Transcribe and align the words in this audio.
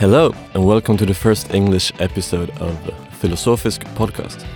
Hello, 0.00 0.34
and 0.54 0.64
welcome 0.64 0.96
to 0.96 1.04
the 1.04 1.12
first 1.12 1.52
English 1.52 1.92
episode 1.98 2.48
of 2.58 2.74
Filosofisk 3.20 3.84
Podcast. 3.96 4.46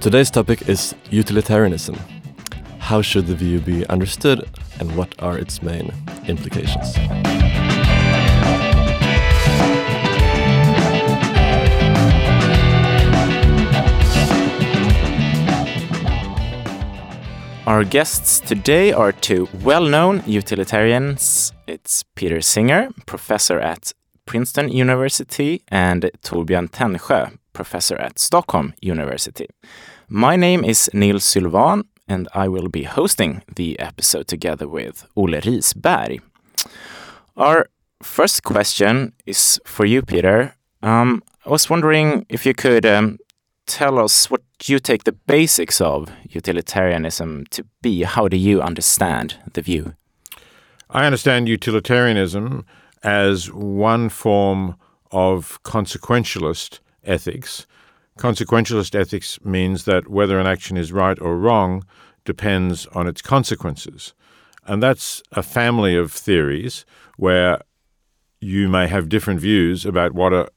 Today's 0.00 0.32
topic 0.32 0.68
is 0.68 0.96
utilitarianism. 1.10 1.96
How 2.80 3.00
should 3.00 3.28
the 3.28 3.36
view 3.36 3.60
be 3.60 3.86
understood, 3.86 4.50
and 4.80 4.96
what 4.96 5.14
are 5.20 5.38
its 5.38 5.62
main 5.62 5.92
implications? 6.26 6.96
Our 17.64 17.84
guests 17.84 18.40
today 18.40 18.90
are 18.90 19.12
two 19.12 19.48
well 19.62 19.84
known 19.84 20.24
utilitarians. 20.26 21.52
It's 21.68 22.02
Peter 22.16 22.40
Singer, 22.40 22.88
professor 23.06 23.60
at 23.60 23.92
Princeton 24.28 24.68
University, 24.68 25.62
and 25.68 26.10
Torbjörn 26.22 26.68
Tännsjö, 26.68 27.30
professor 27.54 27.98
at 27.98 28.18
Stockholm 28.18 28.74
University. 28.82 29.46
My 30.08 30.36
name 30.36 30.64
is 30.64 30.90
Neil 30.92 31.18
Sylvan, 31.18 31.84
and 32.06 32.28
I 32.34 32.48
will 32.48 32.68
be 32.68 32.82
hosting 32.82 33.40
the 33.56 33.78
episode 33.78 34.26
together 34.26 34.68
with 34.68 35.06
Ole 35.16 35.40
Risberg. 35.40 36.20
Our 37.38 37.68
first 38.02 38.42
question 38.42 39.12
is 39.24 39.58
for 39.64 39.86
you, 39.86 40.02
Peter. 40.02 40.54
Um, 40.82 41.22
I 41.46 41.50
was 41.50 41.70
wondering 41.70 42.26
if 42.28 42.44
you 42.44 42.52
could 42.52 42.84
um, 42.84 43.18
tell 43.66 43.98
us 43.98 44.30
what 44.30 44.42
you 44.64 44.78
take 44.78 45.04
the 45.04 45.16
basics 45.26 45.80
of 45.80 46.10
utilitarianism 46.28 47.46
to 47.50 47.64
be. 47.80 48.02
How 48.02 48.28
do 48.28 48.36
you 48.36 48.60
understand 48.60 49.36
the 49.54 49.62
view? 49.62 49.94
I 50.90 51.06
understand 51.06 51.48
utilitarianism 51.48 52.66
as 53.02 53.52
one 53.52 54.08
form 54.08 54.76
of 55.10 55.62
consequentialist 55.62 56.80
ethics. 57.04 57.66
Consequentialist 58.18 58.98
ethics 58.98 59.38
means 59.44 59.84
that 59.84 60.08
whether 60.08 60.38
an 60.38 60.46
action 60.46 60.76
is 60.76 60.92
right 60.92 61.18
or 61.20 61.36
wrong 61.36 61.84
depends 62.24 62.86
on 62.86 63.06
its 63.06 63.22
consequences. 63.22 64.14
And 64.66 64.82
that's 64.82 65.22
a 65.32 65.42
family 65.42 65.96
of 65.96 66.12
theories 66.12 66.84
where 67.16 67.60
you 68.40 68.68
may 68.68 68.86
have 68.86 69.08
different 69.08 69.40
views 69.40 69.86
about 69.86 70.12
what 70.12 70.32
are 70.32 70.48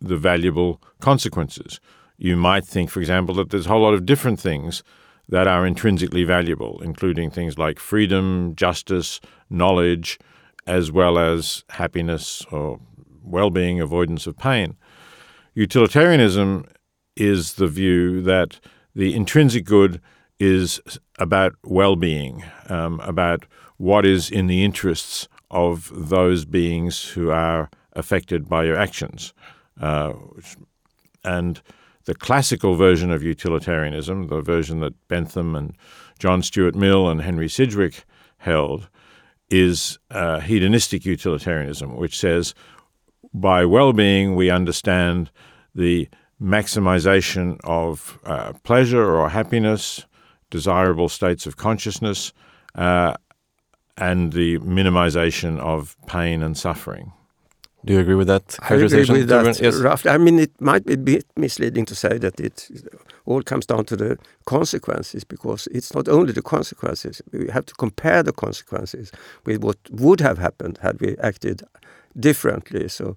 the 0.00 0.16
valuable 0.16 0.80
consequences. 1.00 1.80
You 2.16 2.36
might 2.36 2.64
think, 2.64 2.90
for 2.90 3.00
example, 3.00 3.34
that 3.36 3.50
there's 3.50 3.66
a 3.66 3.68
whole 3.68 3.82
lot 3.82 3.94
of 3.94 4.06
different 4.06 4.40
things 4.40 4.82
that 5.28 5.46
are 5.46 5.66
intrinsically 5.66 6.24
valuable, 6.24 6.80
including 6.82 7.30
things 7.30 7.58
like 7.58 7.78
freedom, 7.78 8.54
justice, 8.54 9.20
knowledge, 9.50 10.18
as 10.68 10.92
well 10.92 11.18
as 11.18 11.64
happiness 11.70 12.44
or 12.52 12.78
well 13.24 13.50
being, 13.50 13.80
avoidance 13.80 14.26
of 14.26 14.36
pain. 14.36 14.76
Utilitarianism 15.54 16.66
is 17.16 17.54
the 17.54 17.66
view 17.66 18.20
that 18.22 18.60
the 18.94 19.16
intrinsic 19.16 19.64
good 19.64 20.00
is 20.38 20.80
about 21.18 21.54
well 21.64 21.96
being, 21.96 22.44
um, 22.68 23.00
about 23.00 23.44
what 23.78 24.04
is 24.06 24.30
in 24.30 24.46
the 24.46 24.62
interests 24.62 25.26
of 25.50 25.90
those 25.94 26.44
beings 26.44 27.08
who 27.08 27.30
are 27.30 27.70
affected 27.94 28.48
by 28.48 28.64
your 28.64 28.76
actions. 28.76 29.32
Uh, 29.80 30.12
and 31.24 31.62
the 32.04 32.14
classical 32.14 32.74
version 32.74 33.10
of 33.10 33.22
utilitarianism, 33.22 34.28
the 34.28 34.42
version 34.42 34.80
that 34.80 35.08
Bentham 35.08 35.54
and 35.54 35.74
John 36.18 36.42
Stuart 36.42 36.74
Mill 36.74 37.08
and 37.08 37.22
Henry 37.22 37.48
Sidgwick 37.48 38.04
held, 38.38 38.88
is 39.50 39.98
uh, 40.10 40.40
hedonistic 40.40 41.04
utilitarianism, 41.04 41.96
which 41.96 42.18
says 42.18 42.54
by 43.32 43.64
well 43.64 43.92
being 43.92 44.34
we 44.34 44.50
understand 44.50 45.30
the 45.74 46.08
maximization 46.40 47.58
of 47.64 48.18
uh, 48.24 48.52
pleasure 48.62 49.14
or 49.16 49.28
happiness, 49.30 50.06
desirable 50.50 51.08
states 51.08 51.46
of 51.46 51.56
consciousness, 51.56 52.32
uh, 52.74 53.14
and 53.96 54.32
the 54.32 54.58
minimization 54.58 55.58
of 55.58 55.96
pain 56.06 56.42
and 56.42 56.56
suffering. 56.56 57.12
Do 57.84 57.92
you 57.94 58.00
agree 58.00 58.16
with 58.16 58.26
that 58.26 58.58
I 58.60 58.74
agree 58.74 59.04
with 59.04 59.28
that 59.28 59.60
Yes. 59.60 59.76
roughly. 59.76 60.10
I 60.10 60.18
mean, 60.18 60.38
it 60.38 60.50
might 60.60 60.84
be 60.84 60.94
a 60.94 60.96
bit 60.96 61.24
misleading 61.36 61.86
to 61.86 61.94
say 61.94 62.18
that 62.18 62.40
it 62.40 62.68
all 63.24 63.42
comes 63.42 63.66
down 63.66 63.84
to 63.84 63.96
the 63.96 64.18
consequences 64.46 65.24
because 65.24 65.68
it's 65.70 65.94
not 65.94 66.08
only 66.08 66.32
the 66.32 66.42
consequences. 66.42 67.22
We 67.32 67.48
have 67.48 67.66
to 67.66 67.74
compare 67.74 68.22
the 68.22 68.32
consequences 68.32 69.12
with 69.46 69.62
what 69.62 69.76
would 69.90 70.20
have 70.20 70.38
happened 70.38 70.78
had 70.82 71.00
we 71.00 71.16
acted 71.18 71.62
differently. 72.18 72.88
So, 72.88 73.14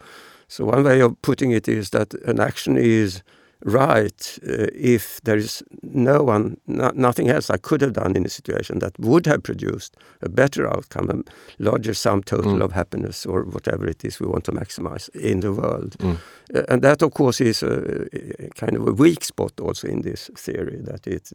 so 0.47 0.66
one 0.66 0.83
way 0.83 1.01
of 1.01 1.19
putting 1.22 1.51
it 1.51 1.67
is 1.67 1.89
that 1.89 2.13
an 2.25 2.39
action 2.39 2.78
is 2.78 3.23
right 3.66 4.39
uh, 4.47 4.67
if 4.73 5.22
there 5.23 5.38
is 5.38 5.63
no 5.81 6.23
one, 6.23 6.57
no, 6.66 6.91
nothing 6.95 7.29
else 7.29 7.49
I 7.53 7.57
could 7.57 7.81
have 7.81 7.94
done 7.94 8.16
in 8.17 8.25
a 8.25 8.29
situation 8.29 8.79
that 8.79 8.97
would 8.99 9.25
have 9.27 9.41
produced 9.44 9.95
a 10.22 10.29
better 10.29 10.67
outcome, 10.67 11.09
a 11.09 11.63
larger 11.63 11.94
sum 11.94 12.23
total 12.23 12.53
Mm. 12.53 12.63
of 12.63 12.72
happiness 12.72 13.25
or 13.25 13.44
whatever 13.44 13.88
it 13.89 14.03
is 14.05 14.19
we 14.19 14.27
want 14.27 14.44
to 14.45 14.51
maximize 14.51 15.09
in 15.16 15.39
the 15.41 15.51
world. 15.51 15.95
Mm. 15.99 16.17
Uh, 16.55 16.63
and 16.69 16.81
that, 16.81 17.01
of 17.01 17.11
course, 17.13 17.44
is 17.44 17.63
a, 17.63 18.07
a 18.39 18.49
kind 18.55 18.75
of 18.77 18.88
a 18.88 18.91
weak 18.94 19.23
spot 19.23 19.51
also 19.61 19.88
in 19.88 20.01
this 20.01 20.31
theory 20.35 20.81
that 20.83 21.07
it 21.07 21.31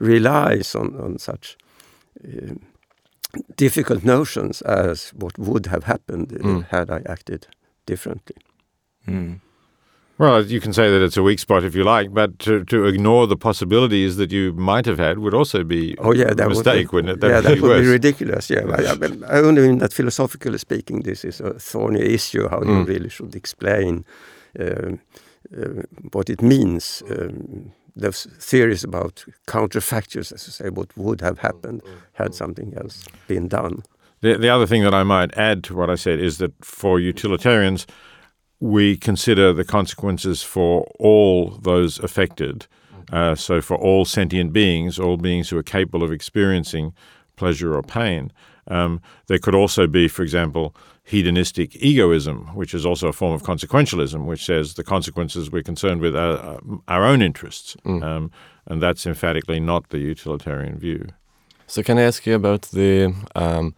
relies 0.00 0.74
on, 0.74 0.94
on 1.00 1.18
such 1.18 1.56
uh, 2.24 2.54
difficult 3.56 4.04
notions 4.04 4.62
as 4.62 5.12
what 5.16 5.38
would 5.38 5.66
have 5.66 5.84
happened 5.84 6.28
Mm. 6.32 6.64
had 6.70 6.90
I 6.90 7.02
acted 7.12 7.46
differently. 7.86 8.36
Mm. 9.06 9.40
Well, 10.18 10.44
you 10.44 10.60
can 10.60 10.72
say 10.72 10.90
that 10.90 11.00
it's 11.00 11.16
a 11.16 11.22
weak 11.22 11.38
spot 11.38 11.62
if 11.62 11.76
you 11.76 11.84
like, 11.84 12.12
but 12.12 12.40
to, 12.40 12.64
to 12.64 12.86
ignore 12.86 13.28
the 13.28 13.36
possibilities 13.36 14.16
that 14.16 14.32
you 14.32 14.52
might 14.54 14.84
have 14.86 14.98
had 14.98 15.18
would 15.18 15.32
also 15.34 15.62
be 15.62 15.94
Oh 15.98 16.12
yeah, 16.12 16.30
a 16.30 16.34
that 16.34 16.48
mistake, 16.48 16.92
would, 16.92 17.04
wouldn't 17.06 17.22
it? 17.22 17.28
yeah, 17.28 17.40
That'd 17.40 17.58
that 17.58 17.62
would 17.62 17.70
worse. 17.70 17.86
be 17.86 17.92
ridiculous. 17.92 18.50
Yeah, 18.50 18.64
I, 18.68 18.82
I, 19.34 19.36
I 19.38 19.40
only 19.42 19.62
mean 19.62 19.78
that 19.78 19.92
philosophically 19.92 20.58
speaking, 20.58 21.02
this 21.02 21.24
is 21.24 21.40
a 21.40 21.54
thorny 21.60 22.00
issue. 22.00 22.48
How 22.48 22.60
you 22.62 22.66
Mm. 22.84 22.88
really 22.88 23.08
should 23.08 23.34
explain 23.36 24.04
um, 24.58 24.98
uh, 25.56 25.82
what 26.12 26.28
it 26.30 26.42
means. 26.42 27.02
Um, 27.10 27.70
those 27.94 28.26
theories 28.40 28.84
about 28.84 29.24
counterfactors, 29.46 30.32
as 30.32 30.46
I 30.48 30.50
say, 30.64 30.70
what 30.70 30.96
would 30.96 31.20
have 31.20 31.38
happened 31.38 31.82
had 32.12 32.34
something 32.34 32.74
else 32.76 33.04
been 33.28 33.48
done. 33.48 33.82
The, 34.20 34.36
the 34.38 34.48
other 34.48 34.66
thing 34.66 34.82
that 34.84 34.94
I 34.94 35.02
might 35.04 35.36
add 35.38 35.62
to 35.64 35.74
what 35.76 35.90
I 35.90 35.96
said 35.96 36.20
is 36.20 36.38
that 36.38 36.52
for 36.64 37.00
utilitarians, 37.00 37.86
we 38.60 38.96
consider 38.96 39.52
the 39.52 39.64
consequences 39.64 40.42
for 40.42 40.82
all 40.98 41.50
those 41.62 41.98
affected. 42.00 42.66
Uh, 43.12 43.34
so, 43.34 43.60
for 43.60 43.76
all 43.76 44.04
sentient 44.04 44.52
beings, 44.52 44.98
all 44.98 45.16
beings 45.16 45.48
who 45.48 45.56
are 45.56 45.62
capable 45.62 46.02
of 46.02 46.12
experiencing 46.12 46.92
pleasure 47.36 47.74
or 47.74 47.82
pain. 47.82 48.32
Um, 48.66 49.00
there 49.28 49.38
could 49.38 49.54
also 49.54 49.86
be, 49.86 50.08
for 50.08 50.22
example, 50.22 50.74
hedonistic 51.04 51.74
egoism, 51.76 52.54
which 52.54 52.74
is 52.74 52.84
also 52.84 53.08
a 53.08 53.12
form 53.12 53.32
of 53.32 53.42
consequentialism, 53.42 54.26
which 54.26 54.44
says 54.44 54.74
the 54.74 54.84
consequences 54.84 55.50
we're 55.50 55.62
concerned 55.62 56.02
with 56.02 56.14
are 56.14 56.36
uh, 56.36 56.58
our 56.86 57.04
own 57.06 57.22
interests. 57.22 57.76
Mm. 57.86 58.02
Um, 58.02 58.30
and 58.66 58.82
that's 58.82 59.06
emphatically 59.06 59.58
not 59.58 59.88
the 59.88 59.98
utilitarian 59.98 60.78
view. 60.78 61.06
So, 61.66 61.82
can 61.82 61.98
I 61.98 62.02
ask 62.02 62.26
you 62.26 62.34
about 62.34 62.62
the 62.62 63.14
um, 63.34 63.74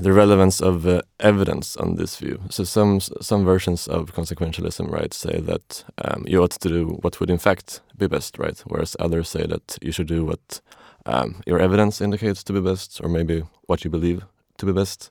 the 0.00 0.12
relevance 0.12 0.60
of 0.60 0.86
uh, 0.86 1.02
evidence 1.20 1.76
on 1.76 1.96
this 1.96 2.16
view? 2.16 2.40
So, 2.50 2.64
some 2.64 3.00
some 3.00 3.44
versions 3.44 3.88
of 3.88 4.14
consequentialism, 4.14 4.90
right, 4.90 5.12
say 5.12 5.40
that 5.40 5.84
um, 6.04 6.24
you 6.26 6.42
ought 6.42 6.52
to 6.52 6.68
do 6.68 6.98
what 7.02 7.20
would 7.20 7.30
in 7.30 7.38
fact 7.38 7.80
be 7.96 8.06
best, 8.06 8.38
right, 8.38 8.62
whereas 8.66 8.96
others 8.98 9.28
say 9.28 9.46
that 9.46 9.78
you 9.82 9.92
should 9.92 10.08
do 10.08 10.24
what 10.24 10.60
um, 11.06 11.42
your 11.46 11.58
evidence 11.58 12.00
indicates 12.00 12.44
to 12.44 12.52
be 12.52 12.60
best, 12.60 13.00
or 13.02 13.08
maybe 13.08 13.42
what 13.66 13.84
you 13.84 13.90
believe 13.90 14.24
to 14.58 14.66
be 14.66 14.72
best. 14.72 15.10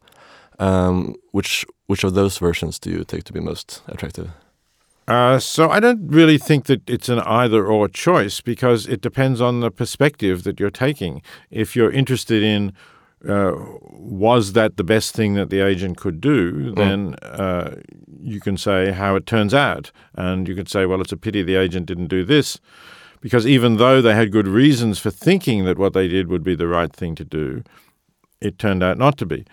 Um, 0.60 1.16
which 1.32 1.66
which 1.88 2.04
of 2.04 2.14
those 2.14 2.38
versions 2.38 2.80
do 2.80 2.90
you 2.90 3.04
take 3.04 3.24
to 3.26 3.34
be 3.34 3.40
most 3.40 3.82
attractive? 3.88 4.30
Uh, 5.08 5.38
so 5.38 5.70
I 5.70 5.80
don't 5.82 6.08
really 6.08 6.38
think 6.38 6.66
that 6.66 6.90
it's 6.90 7.10
an 7.10 7.20
either 7.20 7.66
or 7.66 7.90
choice 7.90 8.40
because 8.40 8.88
it 8.88 9.02
depends 9.02 9.42
on 9.42 9.60
the 9.60 9.70
perspective 9.70 10.44
that 10.44 10.60
you're 10.60 10.70
taking. 10.70 11.22
If 11.52 11.76
you're 11.76 11.92
interested 11.92 12.42
in 12.42 12.72
uh, 13.28 13.54
was 13.82 14.54
that 14.54 14.78
the 14.78 14.84
best 14.84 15.16
thing 15.16 15.36
that 15.36 15.50
the 15.50 15.62
agent 15.62 15.98
could 15.98 16.20
do, 16.20 16.72
then 16.72 17.16
uh, 17.16 17.76
you 18.22 18.40
can 18.40 18.58
say 18.58 18.92
how 18.92 19.16
it 19.16 19.26
turns 19.26 19.54
out. 19.54 19.92
And 20.16 20.48
you 20.48 20.56
could 20.56 20.70
say, 20.70 20.86
well, 20.86 21.02
it's 21.02 21.12
a 21.12 21.18
pity 21.18 21.42
the 21.42 21.56
agent 21.56 21.86
didn't 21.86 22.08
do 22.08 22.24
this. 22.24 22.60
Because 23.22 23.48
even 23.48 23.78
though 23.78 24.02
they 24.02 24.14
had 24.14 24.34
good 24.34 24.48
reasons 24.48 25.00
for 25.00 25.10
thinking 25.10 25.64
that 25.64 25.78
what 25.78 25.94
they 25.94 26.10
did 26.10 26.28
would 26.28 26.44
be 26.44 26.56
the 26.56 26.68
right 26.68 26.92
thing 26.92 27.16
to 27.16 27.24
do, 27.24 27.64
it 28.42 28.60
turned 28.60 28.84
out 28.84 28.98
not 28.98 29.18
to 29.20 29.26
be. 29.26 29.46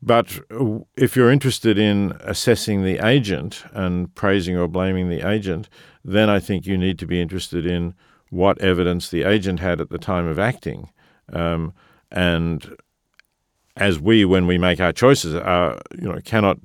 But 0.00 0.40
if 0.96 1.16
you're 1.16 1.30
interested 1.30 1.78
in 1.78 2.16
assessing 2.20 2.84
the 2.84 3.04
agent 3.04 3.64
and 3.72 4.14
praising 4.14 4.56
or 4.56 4.68
blaming 4.68 5.10
the 5.10 5.28
agent, 5.28 5.68
then 6.04 6.30
I 6.30 6.38
think 6.38 6.64
you 6.64 6.78
need 6.78 6.98
to 7.00 7.06
be 7.06 7.20
interested 7.20 7.66
in 7.66 7.94
what 8.30 8.60
evidence 8.60 9.10
the 9.10 9.24
agent 9.24 9.58
had 9.58 9.80
at 9.80 9.90
the 9.90 9.98
time 9.98 10.26
of 10.26 10.38
acting. 10.38 10.90
Um, 11.32 11.74
and 12.10 12.76
as 13.80 13.98
we, 13.98 14.24
when 14.24 14.46
we 14.46 14.58
make 14.58 14.80
our 14.80 14.92
choices, 14.92 15.34
are, 15.34 15.80
you 16.00 16.08
know, 16.08 16.20
cannot 16.24 16.58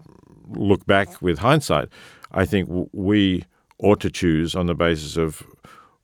look 0.50 0.86
back 0.86 1.22
with 1.22 1.40
hindsight, 1.40 1.88
I 2.32 2.46
think 2.46 2.70
we 2.92 3.46
ought 3.80 4.00
to 4.02 4.12
choose 4.12 4.56
on 4.56 4.68
the 4.68 4.76
basis 4.76 5.18
of 5.18 5.44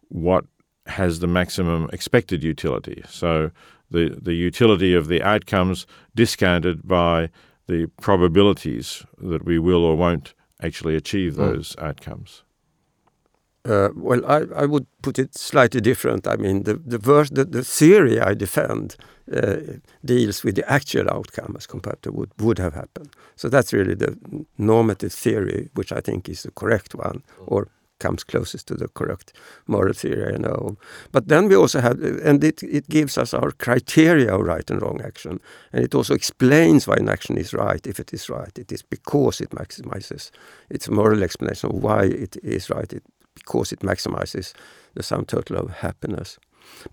what 0.07 0.45
has 0.87 1.19
the 1.19 1.27
maximum 1.27 1.89
expected 1.93 2.43
utility. 2.43 3.03
So 3.07 3.51
the, 3.91 4.17
the 4.21 4.33
utility 4.33 4.93
of 4.93 5.07
the 5.07 5.21
outcomes 5.21 5.85
discounted 6.15 6.87
by 6.87 7.29
the 7.67 7.87
probabilities 8.01 9.05
that 9.19 9.45
we 9.45 9.59
will 9.59 9.83
or 9.83 9.95
won't 9.95 10.33
actually 10.61 10.95
achieve 10.95 11.33
Mm. 11.33 11.37
those 11.37 11.75
outcomes. 11.77 12.43
Uh, 13.63 13.89
well, 13.95 14.25
I, 14.25 14.63
I 14.63 14.65
would 14.65 14.87
put 15.03 15.19
it 15.19 15.35
slightly 15.37 15.81
different. 15.81 16.27
I 16.27 16.35
mean, 16.35 16.63
the 16.63 16.73
the, 16.73 16.97
verse, 16.97 17.29
the, 17.29 17.45
the 17.45 17.63
theory 17.63 18.19
I 18.19 18.33
defend 18.33 18.95
uh, 19.31 19.57
deals 20.03 20.43
with 20.43 20.55
the 20.55 20.71
actual 20.71 21.07
outcome 21.09 21.55
as 21.57 21.67
compared 21.67 22.01
to 22.01 22.11
what 22.11 22.29
would 22.39 22.57
have 22.59 22.73
happened. 22.73 23.09
So 23.35 23.49
that's 23.49 23.71
really 23.71 23.95
the 23.95 24.17
normative 24.57 25.13
theory, 25.13 25.69
which 25.75 25.91
I 25.91 26.01
think 26.01 26.27
is 26.27 26.41
the 26.41 26.51
correct 26.51 26.95
one, 26.95 27.21
or 27.45 27.67
comes 27.99 28.23
closest 28.23 28.67
to 28.67 28.73
the 28.73 28.87
correct 28.87 29.33
moral 29.67 29.93
theory 29.93 30.33
I 30.33 30.37
know. 30.37 30.77
But 31.11 31.27
then 31.27 31.47
we 31.47 31.55
also 31.55 31.81
have, 31.81 32.01
and 32.25 32.43
it, 32.43 32.63
it 32.63 32.89
gives 32.89 33.17
us 33.17 33.33
our 33.33 33.51
criteria 33.51 34.33
of 34.33 34.41
right 34.41 34.71
and 34.71 34.81
wrong 34.81 35.01
action, 35.05 35.39
and 35.71 35.83
it 35.83 35.93
also 35.93 36.15
explains 36.15 36.87
why 36.87 36.95
an 36.97 37.09
action 37.09 37.37
is 37.37 37.53
right 37.53 37.85
if 37.87 37.99
it 37.99 38.11
is 38.11 38.27
right. 38.29 38.57
It 38.57 38.71
is 38.71 38.81
because 38.81 39.39
it 39.39 39.51
maximizes. 39.51 40.31
It's 40.69 40.89
moral 40.89 41.23
explanation 41.23 41.69
of 41.69 41.83
why 41.83 42.05
it 42.05 42.37
is 42.43 42.69
right. 42.71 42.91
It, 42.91 43.03
because 43.35 43.71
it 43.71 43.79
maximizes 43.79 44.53
the 44.95 45.03
sum 45.03 45.25
total 45.25 45.57
of 45.57 45.69
happiness. 45.69 46.39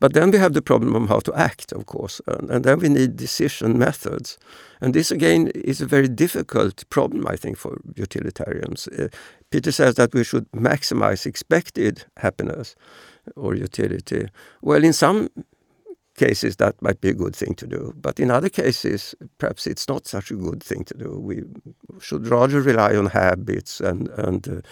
But 0.01 0.13
then 0.13 0.31
we 0.31 0.39
have 0.39 0.53
the 0.53 0.63
problem 0.63 0.95
of 0.95 1.09
how 1.09 1.21
to 1.21 1.35
act, 1.35 1.73
of 1.73 1.87
course, 1.87 2.21
and, 2.27 2.51
and, 2.51 2.65
then 2.65 2.79
we 2.79 2.89
need 2.89 3.17
decision 3.17 3.79
methods. 3.79 4.39
And 4.81 4.95
this 4.95 5.11
again 5.11 5.49
is 5.49 5.81
a 5.81 5.87
very 5.87 6.09
difficult 6.09 6.89
problem, 6.91 7.27
I 7.27 7.37
think, 7.37 7.59
for 7.59 7.79
utilitarians. 7.97 8.89
Uh, 8.89 9.09
Peter 9.51 9.73
says 9.73 9.95
that 9.95 10.15
we 10.15 10.25
should 10.25 10.51
maximize 10.53 11.27
expected 11.27 12.05
happiness 12.17 12.77
or 13.37 13.55
utility. 13.55 14.29
Well, 14.63 14.85
in 14.85 14.93
some 14.93 15.29
cases 16.19 16.57
that 16.57 16.83
might 16.83 17.01
be 17.01 17.11
a 17.11 17.15
good 17.15 17.37
thing 17.37 17.55
to 17.57 17.69
do, 17.69 17.95
but 18.03 18.21
in 18.21 18.31
other 18.31 18.51
cases, 18.51 19.15
perhaps 19.39 19.67
it's 19.67 19.89
not 19.89 20.09
such 20.09 20.33
a 20.33 20.37
good 20.37 20.63
thing 20.65 20.85
to 20.85 20.95
do. 20.95 21.21
We 21.21 21.45
should 22.01 22.29
rather 22.29 22.63
rely 22.63 22.97
on 22.97 23.07
habits 23.07 23.81
and 23.81 24.09
and 24.19 24.49
uh, 24.49 24.63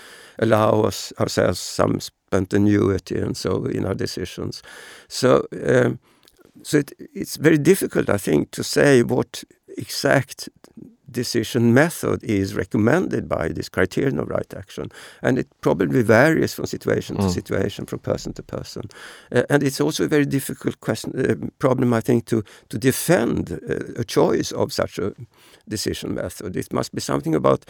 allow 0.40 0.82
us 0.88 1.12
ourselves 1.20 1.60
some 1.60 2.00
spontaneity 2.00 3.18
and 3.20 3.36
so 3.36 3.66
in 3.66 3.86
our 3.86 3.94
decisions. 3.96 4.62
So. 5.08 5.46
Um, 5.66 5.98
so 6.62 6.78
it, 6.78 6.92
it's 7.14 7.36
very 7.36 7.58
difficult, 7.58 8.10
I 8.10 8.18
think, 8.18 8.50
to 8.52 8.64
say 8.64 9.02
what 9.02 9.44
exact 9.78 10.48
decision 11.10 11.72
method 11.72 12.22
is 12.24 12.54
recommended 12.54 13.28
by 13.28 13.48
this 13.48 13.68
criterion 13.68 14.18
of 14.18 14.28
right 14.28 14.54
action. 14.54 14.90
And 15.22 15.38
it 15.38 15.46
probably 15.60 16.02
varies 16.02 16.54
from 16.54 16.66
situation 16.66 17.16
Mm. 17.16 17.22
to 17.22 17.30
situation, 17.30 17.86
from 17.86 17.98
person 18.00 18.32
to 18.32 18.42
person. 18.42 18.82
Uh, 19.32 19.42
and 19.48 19.62
it's 19.62 19.80
also 19.80 20.04
a 20.04 20.08
very 20.08 20.26
difficult 20.26 20.80
question, 20.80 21.12
uh, 21.18 21.34
problem, 21.58 21.92
I 21.94 22.00
think, 22.00 22.24
to, 22.26 22.42
to 22.68 22.78
defend 22.78 23.50
uh, 23.52 24.00
a 24.00 24.04
choice 24.04 24.52
of 24.54 24.72
such 24.72 24.98
a 24.98 25.12
decision 25.68 26.14
method. 26.14 26.56
It 26.56 26.72
must 26.72 26.92
be 26.94 27.00
something 27.00 27.34
about 27.34 27.64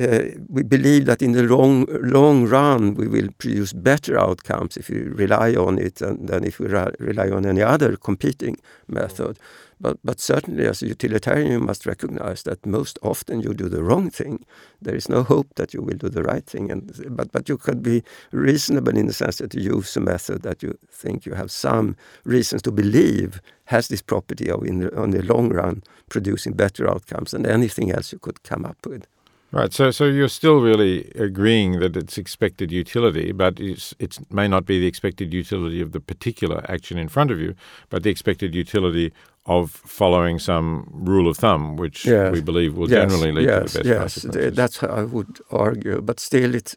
uh, 0.00 0.18
we 0.48 0.62
believe 0.62 1.04
that 1.06 1.22
in 1.22 1.32
the 1.32 1.42
long 1.42 1.86
long 2.02 2.46
run 2.46 2.94
we 2.94 3.08
will 3.08 3.28
produce 3.38 3.72
better 3.72 4.18
outcomes 4.18 4.76
if 4.76 4.90
we 4.90 4.98
rely 4.98 5.54
on 5.54 5.78
it 5.78 5.96
than, 5.96 6.26
than 6.26 6.44
if 6.44 6.58
we 6.60 6.66
rely 6.98 7.30
on 7.30 7.46
any 7.46 7.62
other 7.62 7.96
competing 7.96 8.56
method. 8.86 9.38
But, 9.80 9.98
but 10.02 10.20
certainly, 10.20 10.66
as 10.66 10.82
a 10.82 10.88
utilitarian, 10.88 11.52
you 11.52 11.60
must 11.60 11.86
recognize 11.86 12.42
that 12.42 12.66
most 12.66 12.98
often 13.02 13.40
you 13.40 13.54
do 13.54 13.68
the 13.68 13.82
wrong 13.82 14.10
thing. 14.10 14.44
There 14.82 14.94
is 14.94 15.08
no 15.08 15.22
hope 15.22 15.54
that 15.54 15.72
you 15.72 15.82
will 15.82 15.96
do 15.96 16.08
the 16.08 16.22
right 16.22 16.44
thing. 16.44 16.70
And, 16.70 16.92
but, 17.10 17.30
but 17.30 17.48
you 17.48 17.56
could 17.56 17.82
be 17.82 18.02
reasonable 18.32 18.96
in 18.96 19.06
the 19.06 19.12
sense 19.12 19.38
that 19.38 19.54
you 19.54 19.62
use 19.62 19.96
a 19.96 20.00
method 20.00 20.42
that 20.42 20.62
you 20.62 20.76
think 20.90 21.26
you 21.26 21.34
have 21.34 21.50
some 21.50 21.96
reasons 22.24 22.62
to 22.62 22.72
believe 22.72 23.40
has 23.66 23.88
this 23.88 24.02
property 24.02 24.50
of, 24.50 24.64
in 24.64 24.80
the, 24.80 25.00
on 25.00 25.10
the 25.10 25.22
long 25.22 25.50
run, 25.50 25.82
producing 26.08 26.54
better 26.54 26.90
outcomes 26.90 27.30
than 27.30 27.46
anything 27.46 27.92
else 27.92 28.12
you 28.12 28.18
could 28.18 28.42
come 28.42 28.64
up 28.64 28.78
with. 28.86 29.06
Right. 29.50 29.72
So, 29.72 29.90
so 29.90 30.04
you're 30.04 30.28
still 30.28 30.60
really 30.60 31.10
agreeing 31.14 31.80
that 31.80 31.96
it's 31.96 32.18
expected 32.18 32.70
utility, 32.70 33.32
but 33.32 33.58
it's, 33.58 33.94
it 33.98 34.18
may 34.30 34.46
not 34.46 34.66
be 34.66 34.78
the 34.78 34.86
expected 34.86 35.32
utility 35.32 35.80
of 35.80 35.92
the 35.92 36.00
particular 36.00 36.62
action 36.68 36.98
in 36.98 37.08
front 37.08 37.30
of 37.30 37.40
you, 37.40 37.54
but 37.88 38.02
the 38.02 38.10
expected 38.10 38.54
utility 38.54 39.10
of 39.48 39.70
following 39.86 40.38
some 40.40 40.84
rule 40.92 41.28
of 41.30 41.36
thumb, 41.38 41.76
which 41.76 42.04
Yes. 42.06 42.32
we 42.32 42.40
believe 42.42 42.76
will 42.76 42.90
Yes, 42.90 43.00
generally 43.00 43.32
lead 43.32 43.48
yes, 43.48 43.72
to 43.72 43.78
the 43.78 43.84
best 43.98 44.24
yes, 44.24 44.56
that's 44.56 44.78
how 44.78 44.88
I 44.88 45.04
would 45.04 45.40
argue. 45.50 46.00
But 46.02 46.20
still, 46.20 46.54
it 46.54 46.76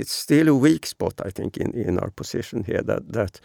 it's 0.00 0.12
still 0.12 0.48
a 0.48 0.54
weak 0.54 0.86
spot, 0.86 1.14
I 1.26 1.30
think, 1.30 1.56
in, 1.56 1.72
in 1.72 1.98
our 1.98 2.10
position 2.10 2.64
here. 2.64 2.82
That 2.82 3.12
that 3.12 3.40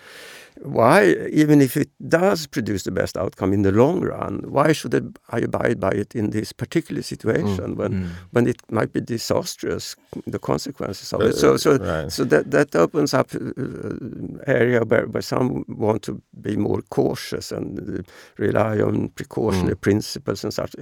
why, 0.63 1.15
even 1.43 1.61
if 1.61 1.75
it 1.77 1.89
does 2.09 2.47
produce 2.47 2.83
the 2.83 2.91
best 2.91 3.17
outcome 3.17 3.53
in 3.53 3.63
the 3.63 3.71
long 3.71 4.01
run, 4.01 4.43
why 4.47 4.73
should 4.73 4.93
I 5.33 5.39
abide 5.39 5.79
by 5.79 5.91
it 6.01 6.15
in 6.15 6.29
this 6.31 6.53
particular 6.53 7.01
situation 7.01 7.75
when 7.77 7.91
Mm. 7.91 8.07
when 8.33 8.47
it 8.47 8.61
might 8.71 8.91
be 8.93 9.01
disastrous, 9.01 9.95
the 10.31 10.39
consequences 10.39 11.13
of 11.13 11.21
Uh, 11.21 11.27
it? 11.29 11.35
So 11.37 11.57
so 11.57 11.71
right. 11.77 12.11
so 12.11 12.25
that 12.25 12.51
that 12.51 12.75
opens 12.75 13.13
up 13.13 13.33
uh, 13.33 13.39
area 14.47 14.81
where, 14.85 15.07
where 15.07 15.21
some 15.23 15.63
want 15.67 16.01
to 16.03 16.21
be 16.41 16.55
more 16.57 16.81
cautious 16.89 17.51
and 17.51 17.79
uh, 17.79 18.01
rely 18.41 18.79
on 18.81 19.09
precautionary 19.09 19.75
mm. 19.75 19.81
principles 19.81 20.43
and 20.43 20.53
such. 20.53 20.75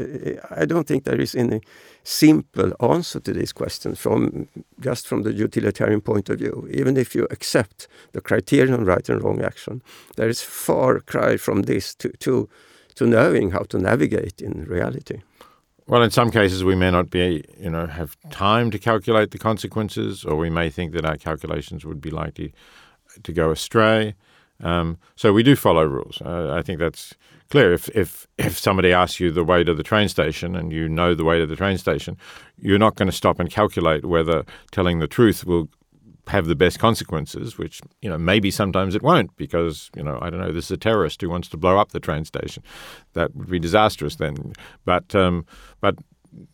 I- 0.51 0.65
don't 0.65 0.87
think 0.87 1.03
there 1.03 1.21
is 1.21 1.35
any 1.35 1.61
simple 2.03 2.71
answer 2.79 3.19
to 3.19 3.33
these 3.33 3.53
questions 3.53 3.99
from 3.99 4.47
just 4.79 5.07
from 5.07 5.23
the 5.23 5.33
utilitarian 5.33 6.01
point 6.01 6.29
of 6.29 6.39
view. 6.39 6.67
Even 6.71 6.97
if 6.97 7.15
you 7.15 7.27
accept 7.31 7.87
the 8.13 8.21
criterion 8.21 8.73
of 8.73 8.87
right 8.87 9.09
and 9.09 9.23
wrong 9.23 9.41
action, 9.41 9.81
there 10.15 10.29
is 10.29 10.41
far 10.41 10.99
cry 10.99 11.37
from 11.37 11.63
this 11.63 11.95
to 11.95 12.09
to 12.19 12.47
to 12.95 13.05
knowing 13.05 13.51
how 13.51 13.63
to 13.63 13.77
navigate 13.77 14.41
in 14.41 14.65
reality. 14.65 15.21
Well, 15.87 16.03
in 16.03 16.11
some 16.11 16.29
cases, 16.29 16.63
we 16.63 16.75
may 16.75 16.91
not 16.91 17.09
be, 17.09 17.43
you 17.57 17.69
know, 17.69 17.87
have 17.87 18.15
time 18.29 18.69
to 18.71 18.77
calculate 18.77 19.31
the 19.31 19.39
consequences, 19.39 20.23
or 20.23 20.35
we 20.35 20.49
may 20.49 20.69
think 20.69 20.93
that 20.93 21.05
our 21.05 21.17
calculations 21.17 21.83
would 21.83 21.99
be 21.99 22.11
likely 22.11 22.53
to 23.23 23.31
go 23.33 23.49
astray. 23.51 24.13
Um, 24.61 24.97
so 25.15 25.33
we 25.33 25.43
do 25.43 25.55
follow 25.55 25.83
rules. 25.83 26.21
Uh, 26.21 26.53
I 26.53 26.61
think 26.61 26.79
that's 26.79 27.15
clear. 27.49 27.73
If 27.73 27.89
if 27.89 28.27
if 28.37 28.57
somebody 28.57 28.93
asks 28.93 29.19
you 29.19 29.31
the 29.31 29.43
way 29.43 29.63
to 29.63 29.73
the 29.73 29.83
train 29.83 30.09
station 30.09 30.55
and 30.55 30.71
you 30.71 30.87
know 30.89 31.15
the 31.15 31.23
way 31.23 31.39
to 31.39 31.45
the 31.45 31.55
train 31.55 31.77
station, 31.77 32.17
you're 32.57 32.79
not 32.79 32.95
going 32.95 33.09
to 33.09 33.15
stop 33.15 33.39
and 33.39 33.49
calculate 33.49 34.05
whether 34.05 34.43
telling 34.71 34.99
the 34.99 35.07
truth 35.07 35.45
will 35.45 35.69
have 36.27 36.45
the 36.45 36.55
best 36.55 36.77
consequences, 36.77 37.57
which 37.57 37.81
you 38.01 38.09
know 38.09 38.17
maybe 38.17 38.51
sometimes 38.51 38.95
it 38.95 39.01
won't 39.01 39.35
because 39.35 39.89
you 39.95 40.03
know 40.03 40.19
I 40.21 40.29
don't 40.29 40.39
know 40.39 40.51
this 40.51 40.65
is 40.65 40.71
a 40.71 40.77
terrorist 40.77 41.21
who 41.21 41.29
wants 41.29 41.47
to 41.49 41.57
blow 41.57 41.77
up 41.77 41.91
the 41.91 41.99
train 41.99 42.25
station, 42.25 42.63
that 43.13 43.35
would 43.35 43.49
be 43.49 43.59
disastrous 43.59 44.15
then. 44.15 44.53
But 44.85 45.15
um, 45.15 45.45
but 45.81 45.95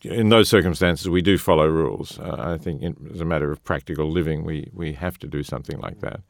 in 0.02 0.30
those 0.30 0.50
circumstances 0.50 1.10
we 1.10 1.22
do 1.22 1.38
follow 1.38 1.68
rules. 1.68 2.20
Uh, 2.20 2.36
I 2.38 2.58
think 2.58 2.82
in, 2.82 2.96
as 3.14 3.22
a 3.22 3.26
matter 3.26 3.52
of 3.52 3.64
practical 3.64 4.10
living 4.10 4.44
we 4.44 4.70
we 4.74 4.94
have 4.94 5.18
to 5.20 5.28
do 5.28 5.44
something 5.44 5.80
like 5.80 6.00
that. 6.00 6.22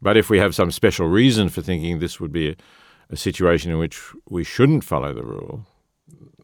But 0.00 0.16
if 0.16 0.30
we 0.30 0.38
have 0.38 0.54
some 0.54 0.70
special 0.70 1.08
reason 1.08 1.48
for 1.48 1.62
thinking 1.62 1.98
this 1.98 2.20
would 2.20 2.32
be 2.32 2.50
a, 2.50 2.56
a 3.10 3.16
situation 3.16 3.70
in 3.70 3.78
which 3.78 4.00
we 4.28 4.44
shouldn't 4.44 4.84
follow 4.84 5.12
the 5.12 5.24
rule, 5.24 5.66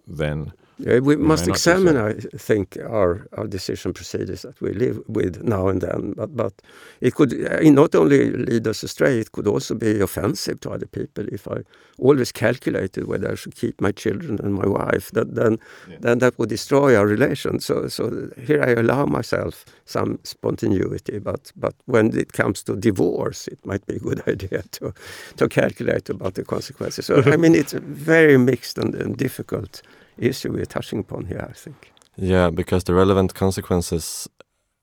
then 0.07 0.53
Yeah, 0.81 1.01
we 1.01 1.17
must 1.17 1.47
examine. 1.47 1.97
I 1.97 2.15
think, 2.39 2.79
our, 2.89 3.27
our 3.37 3.47
decision 3.47 3.93
procedures 3.93 4.43
that 4.43 4.61
we 4.61 4.73
live 4.73 5.01
with 5.09 5.43
now 5.43 5.69
and 5.69 5.81
then. 5.81 6.15
But, 6.17 6.35
but 6.35 6.53
it 7.01 7.15
could 7.15 7.33
uh, 7.33 7.61
not 7.71 7.95
only 7.95 8.31
lead 8.31 8.67
us 8.67 8.83
astray, 8.83 9.19
it 9.19 9.33
could 9.33 9.47
also 9.47 9.75
be 9.75 10.01
offensive 10.01 10.61
to 10.61 10.71
other 10.71 10.87
people. 10.87 11.27
If 11.31 11.47
I 11.49 11.59
always 11.99 12.33
calculated 12.33 13.07
whether 13.07 13.31
I 13.31 13.35
should 13.35 13.57
keep 13.57 13.81
my 13.81 13.93
children 13.93 14.41
and 14.43 14.55
my 14.55 14.67
wife, 14.67 15.11
that, 15.13 15.35
then 15.35 15.59
then 16.01 16.19
that 16.21 16.39
would 16.39 16.49
destroy 16.49 16.97
our 16.97 17.07
relation. 17.07 17.61
So, 17.61 17.89
so 17.89 18.31
here 18.47 18.63
I 18.63 18.81
allow 18.81 19.05
myself 19.07 19.65
some 19.85 20.19
spontaneity. 20.25 21.19
But, 21.19 21.53
but 21.57 21.75
when 21.87 22.17
it 22.17 22.33
comes 22.33 22.63
to 22.65 22.77
divorce, 22.77 23.49
it 23.49 23.65
might 23.67 23.87
be 23.87 23.97
a 23.97 24.01
good 24.01 24.23
idea 24.29 24.63
to, 24.73 24.95
to 25.37 25.49
calculate 25.49 26.09
about 26.09 26.35
the 26.35 26.45
consequences. 26.45 27.07
So, 27.07 27.23
I 27.27 27.37
mean, 27.37 27.55
it's 27.55 27.73
very 27.73 28.39
mixed 28.39 28.79
and, 28.79 28.95
and 28.95 29.17
difficult 29.17 29.83
issue 30.19 30.53
we're 30.53 30.67
touching 30.67 31.01
upon 31.01 31.27
here, 31.27 31.47
I 31.51 31.53
think. 31.55 31.93
Yeah, 32.17 32.51
because 32.51 32.85
the 32.85 32.95
relevant 32.95 33.35
consequences, 33.35 34.29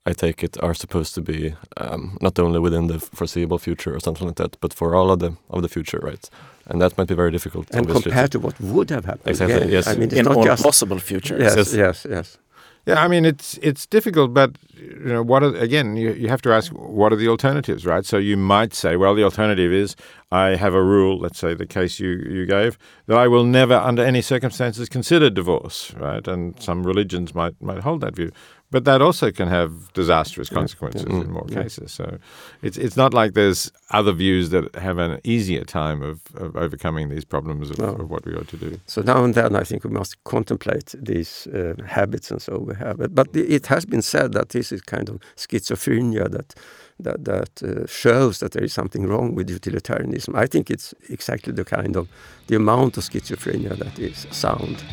I 0.10 0.14
take 0.14 0.44
it, 0.44 0.58
are 0.64 0.74
supposed 0.74 1.14
to 1.16 1.22
be 1.22 1.54
um, 1.78 2.18
not 2.22 2.40
only 2.40 2.60
within 2.60 2.88
the 2.88 3.00
foreseeable 3.00 3.58
future 3.60 3.94
or 3.96 4.00
something 4.00 4.28
like 4.28 4.38
that, 4.38 4.58
but 4.62 4.74
for 4.74 4.96
all 4.96 5.12
of 5.12 5.20
the 5.20 5.32
of 5.50 5.62
the 5.62 5.68
future, 5.70 6.00
right? 6.04 6.30
And 6.70 6.82
that 6.82 6.98
might 6.98 7.08
be 7.08 7.16
very 7.16 7.32
difficult. 7.32 7.68
And 7.72 7.80
obviously, 7.82 8.04
compared 8.12 8.32
to 8.32 8.40
what 8.40 8.60
would 8.60 8.90
have 8.90 9.06
happened. 9.06 9.28
Exactly, 9.30 9.58
again. 9.58 9.70
yes. 9.72 9.88
I 9.88 9.94
mean, 9.94 10.04
it's 10.04 10.14
In 10.14 10.26
not 10.26 10.38
all 10.38 10.44
just 10.46 10.64
possible 10.64 11.00
futures. 11.00 11.40
yes, 11.42 11.56
Yes. 11.56 11.74
yes, 11.74 12.06
yes. 12.10 12.38
Yeah, 12.88 13.04
I 13.04 13.10
mean 13.10 13.26
it's 13.26 13.60
it's 13.62 13.86
difficult, 13.86 14.34
but 14.34 14.52
you 14.74 15.10
know 15.14 15.22
what? 15.22 15.44
Are, 15.44 15.54
again, 15.58 15.98
you 15.98 16.14
you 16.14 16.30
have 16.30 16.42
to 16.44 16.54
ask 16.54 16.72
what 16.72 17.12
are 17.12 17.18
the 17.18 17.28
alternatives, 17.28 17.86
right? 17.86 18.06
So 18.06 18.18
you 18.18 18.38
might 18.38 18.74
say, 18.74 18.96
well, 18.96 19.14
the 19.14 19.24
alternative 19.26 19.74
is 19.74 19.98
I 20.32 20.56
have 20.56 20.74
a 20.74 20.82
rule. 20.82 21.20
Let's 21.20 21.38
say 21.38 21.54
the 21.54 21.66
case 21.68 22.00
you 22.00 22.12
you 22.30 22.46
gave 22.46 22.78
that 23.08 23.18
I 23.18 23.28
will 23.28 23.44
never, 23.44 23.76
under 23.76 24.06
any 24.06 24.22
circumstances, 24.22 24.88
consider 24.88 25.30
divorce, 25.30 25.94
right? 25.96 26.26
And 26.30 26.58
some 26.62 26.88
religions 26.88 27.36
might 27.36 27.62
might 27.62 27.80
hold 27.84 28.00
that 28.02 28.16
view. 28.16 28.32
But 28.70 28.84
that 28.84 29.02
also 29.02 29.32
can 29.32 29.48
have 29.48 29.94
disastrous 29.94 30.50
consequences 30.50 31.06
yeah, 31.08 31.16
yeah, 31.16 31.22
in 31.22 31.32
more 31.32 31.46
yeah. 31.48 31.64
cases. 31.64 31.92
So 31.92 32.18
it's 32.62 32.78
it's 32.78 32.98
not 32.98 33.14
like 33.14 33.34
there's 33.34 33.72
other 33.92 34.12
views 34.12 34.50
that 34.50 34.76
have 34.76 34.98
an 34.98 35.22
easier 35.24 35.64
time 35.64 36.02
of, 36.02 36.20
of 36.36 36.56
overcoming 36.58 37.08
these 37.08 37.24
problems 37.24 37.70
of, 37.70 37.80
no. 37.80 37.96
of, 37.96 38.10
what 38.10 38.26
we 38.26 38.36
ought 38.36 38.50
to 38.50 38.58
do. 38.58 38.78
So 38.86 39.02
now 39.02 39.24
and 39.24 39.34
then, 39.34 39.56
I 39.56 39.64
think 39.64 39.86
we 39.86 39.90
must 39.90 40.22
contemplate 40.26 40.96
these 41.00 41.48
uh, 41.48 41.76
habits 41.86 42.30
and 42.30 42.42
so 42.42 42.58
we 42.60 42.76
have 42.76 43.00
it. 43.00 43.16
But 43.16 43.28
it 43.34 43.68
has 43.68 43.86
been 43.86 44.02
said 44.02 44.34
that 44.34 44.50
this 44.50 44.72
is 44.72 44.82
kind 44.82 45.08
of 45.10 45.22
schizophrenia 45.38 46.30
that 46.30 46.54
that 47.00 47.24
that 47.24 47.64
uh, 47.64 47.88
shows 47.88 48.40
that 48.40 48.52
there 48.52 48.66
is 48.66 48.74
something 48.74 49.08
wrong 49.08 49.34
with 49.34 49.50
utilitarianism. 49.50 50.36
I 50.36 50.46
think 50.46 50.70
it's 50.70 50.94
exactly 51.10 51.54
the 51.54 51.64
kind 51.64 51.96
of 51.96 52.10
the 52.48 52.56
amount 52.56 52.98
of 52.98 53.04
schizophrenia 53.04 53.78
that 53.78 53.98
is 53.98 54.28
sound. 54.32 54.84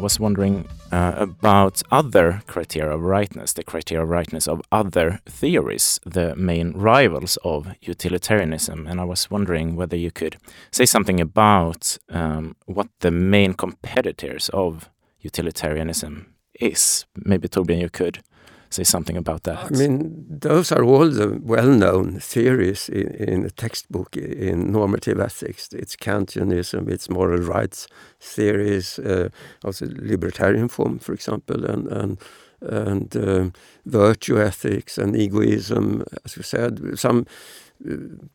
Was 0.00 0.18
wondering 0.18 0.66
uh, 0.90 1.14
about 1.16 1.82
other 1.90 2.42
criteria 2.46 2.92
of 2.92 3.02
rightness, 3.02 3.52
the 3.52 3.62
criteria 3.62 4.02
of 4.02 4.08
rightness 4.08 4.48
of 4.48 4.60
other 4.72 5.20
theories, 5.26 6.00
the 6.04 6.34
main 6.34 6.72
rivals 6.72 7.38
of 7.44 7.68
utilitarianism. 7.80 8.86
And 8.86 9.00
I 9.00 9.04
was 9.04 9.30
wondering 9.30 9.76
whether 9.76 9.96
you 9.96 10.10
could 10.10 10.36
say 10.72 10.86
something 10.86 11.20
about 11.20 11.98
um, 12.08 12.56
what 12.66 12.88
the 13.00 13.10
main 13.10 13.54
competitors 13.54 14.48
of 14.52 14.90
utilitarianism 15.20 16.34
is. 16.60 17.06
Maybe 17.16 17.48
Torbjörn, 17.48 17.80
you 17.80 17.90
could 17.90 18.22
say 18.70 18.84
something 18.84 19.16
about 19.16 19.42
that? 19.42 19.58
I 19.64 19.70
mean, 19.70 20.24
those 20.28 20.72
are 20.72 20.84
all 20.84 21.08
the 21.08 21.38
well-known 21.42 22.20
theories 22.20 22.88
in, 22.88 23.08
in 23.14 23.42
the 23.42 23.50
textbook 23.50 24.16
in 24.16 24.72
normative 24.72 25.20
ethics. 25.20 25.68
It's 25.72 25.96
Kantianism, 25.96 26.88
it's 26.88 27.10
moral 27.10 27.40
rights 27.40 27.88
theories, 28.20 28.98
uh, 28.98 29.28
also 29.64 29.86
libertarian 29.88 30.68
form, 30.68 30.98
for 30.98 31.12
example, 31.12 31.64
and 31.64 31.86
and 31.88 32.18
and 32.62 33.16
uh, 33.16 33.50
virtue 33.86 34.38
ethics 34.38 34.98
and 34.98 35.16
egoism, 35.16 36.04
as 36.24 36.36
you 36.36 36.42
said. 36.42 36.98
Some 36.98 37.26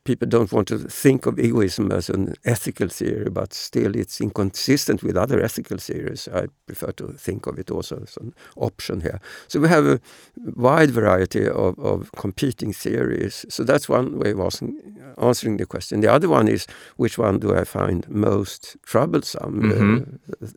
people 0.04 0.28
don't 0.28 0.52
want 0.52 0.68
to 0.68 0.78
think 0.78 1.26
of 1.26 1.40
egoism 1.40 1.92
as 1.92 2.10
an 2.10 2.34
ethical 2.46 2.88
theory, 2.88 3.30
but 3.30 3.54
still 3.54 3.96
it's 3.96 4.20
inconsistent 4.20 5.04
with 5.04 5.16
other 5.16 5.42
ethical 5.42 5.78
theories. 5.78 6.28
I 6.34 6.48
prefer 6.66 6.92
to 6.94 7.14
think 7.14 7.46
of 7.46 7.60
it 7.60 7.70
also 7.70 8.02
as 8.02 8.18
an 8.18 8.34
option 8.56 9.02
here. 9.02 9.20
So 9.48 9.60
we 9.60 9.68
have 9.68 9.86
a 9.86 10.00
wide 10.56 10.92
variety 10.92 11.48
of, 11.48 11.78
of 11.80 12.12
competing 12.14 12.74
theories. 12.74 13.46
So 13.50 13.64
that's 13.64 13.88
one 13.88 14.18
way 14.18 14.32
of 14.32 14.40
asking, 14.40 14.78
answering 15.22 15.58
the 15.58 15.66
question. 15.66 16.02
The 16.02 16.12
other 16.12 16.30
one 16.30 16.48
is 16.48 16.66
which 16.98 17.18
one 17.18 17.40
do 17.40 17.56
I 17.56 17.64
find 17.66 18.08
most 18.10 18.78
troublesome? 18.84 19.60
Mm 19.60 19.72
-hmm. 19.72 20.04
uh, 20.42 20.48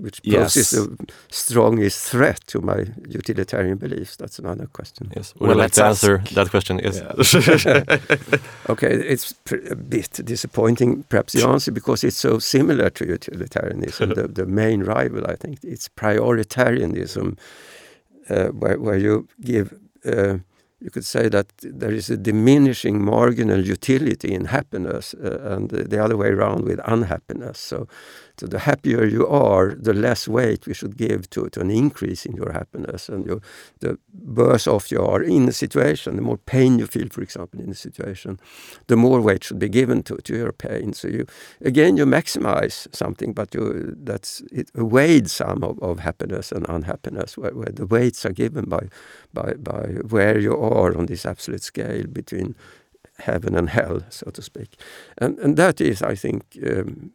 which 0.00 0.22
poses 0.22 0.56
yes. 0.56 0.70
the 0.70 0.96
strongest 1.30 2.10
threat 2.10 2.40
to 2.46 2.60
my 2.60 2.86
utilitarian 3.08 3.78
beliefs? 3.78 4.16
That's 4.16 4.38
another 4.38 4.66
question. 4.66 5.10
Yes, 5.16 5.34
would 5.34 5.48
well, 5.48 5.56
you 5.56 5.62
like 5.62 5.72
to 5.72 5.84
answer 5.84 6.22
that 6.32 6.50
question? 6.50 6.80
Yes. 6.82 7.00
Yeah. 7.00 8.38
okay, 8.72 8.92
it's 8.92 9.34
a 9.72 9.76
bit 9.76 10.20
disappointing, 10.24 11.04
perhaps 11.08 11.32
the 11.32 11.46
answer, 11.46 11.72
because 11.72 12.04
it's 12.04 12.18
so 12.18 12.38
similar 12.38 12.90
to 12.90 13.06
utilitarianism. 13.06 14.10
the, 14.14 14.28
the 14.28 14.46
main 14.46 14.82
rival, 14.82 15.24
I 15.26 15.36
think, 15.36 15.58
it's 15.62 15.88
prioritarianism, 15.88 17.38
uh, 18.28 18.48
where 18.48 18.78
where 18.78 18.98
you 18.98 19.28
give. 19.40 19.74
Uh, 20.04 20.38
you 20.80 20.90
could 20.90 21.04
say 21.04 21.28
that 21.28 21.52
there 21.58 21.92
is 21.92 22.08
a 22.08 22.16
diminishing 22.16 23.04
marginal 23.04 23.60
utility 23.60 24.32
in 24.32 24.46
happiness 24.46 25.14
uh, 25.14 25.54
and 25.54 25.68
the 25.70 26.02
other 26.02 26.16
way 26.16 26.28
around 26.28 26.64
with 26.64 26.80
unhappiness. 26.86 27.58
So 27.58 27.86
so 28.40 28.46
the 28.46 28.60
happier 28.60 29.04
you 29.04 29.26
are, 29.28 29.74
the 29.74 29.92
less 29.92 30.26
weight 30.26 30.66
we 30.66 30.72
should 30.72 30.96
give 30.96 31.28
to, 31.28 31.50
to 31.50 31.60
an 31.60 31.70
increase 31.70 32.24
in 32.24 32.34
your 32.34 32.52
happiness. 32.52 33.10
And 33.10 33.26
the 33.80 33.98
worse 34.24 34.66
off 34.66 34.90
you 34.90 35.02
are 35.02 35.22
in 35.22 35.46
a 35.46 35.52
situation, 35.52 36.16
the 36.16 36.22
more 36.22 36.38
pain 36.38 36.78
you 36.78 36.86
feel, 36.86 37.08
for 37.10 37.20
example, 37.20 37.60
in 37.60 37.68
a 37.68 37.74
situation, 37.74 38.40
the 38.86 38.96
more 38.96 39.20
weight 39.20 39.44
should 39.44 39.58
be 39.58 39.68
given 39.68 40.02
to, 40.04 40.16
to 40.16 40.34
your 40.34 40.52
pain. 40.52 40.94
So 40.94 41.08
you 41.08 41.26
again 41.60 41.98
you 41.98 42.06
maximize 42.06 42.88
something, 42.94 43.34
but 43.34 43.54
you 43.54 43.94
that's 44.04 44.40
it 44.50 44.70
weighs 44.74 45.32
some 45.32 45.62
of, 45.62 45.78
of 45.82 45.98
happiness 45.98 46.50
and 46.50 46.64
unhappiness, 46.66 47.36
where, 47.36 47.54
where 47.54 47.72
the 47.74 47.84
weights 47.84 48.24
are 48.24 48.32
given 48.32 48.64
by 48.70 48.88
by 49.34 49.52
by 49.58 49.82
where 50.08 50.38
you 50.38 50.56
are 50.56 50.96
on 50.96 51.06
this 51.06 51.26
absolute 51.26 51.62
scale 51.62 52.06
between 52.06 52.54
heaven 53.18 53.54
and 53.54 53.68
hell, 53.68 54.00
so 54.08 54.30
to 54.30 54.40
speak. 54.40 54.80
And 55.18 55.38
and 55.40 55.58
that 55.58 55.78
is, 55.80 56.00
I 56.00 56.14
think. 56.14 56.56
Um, 56.66 57.12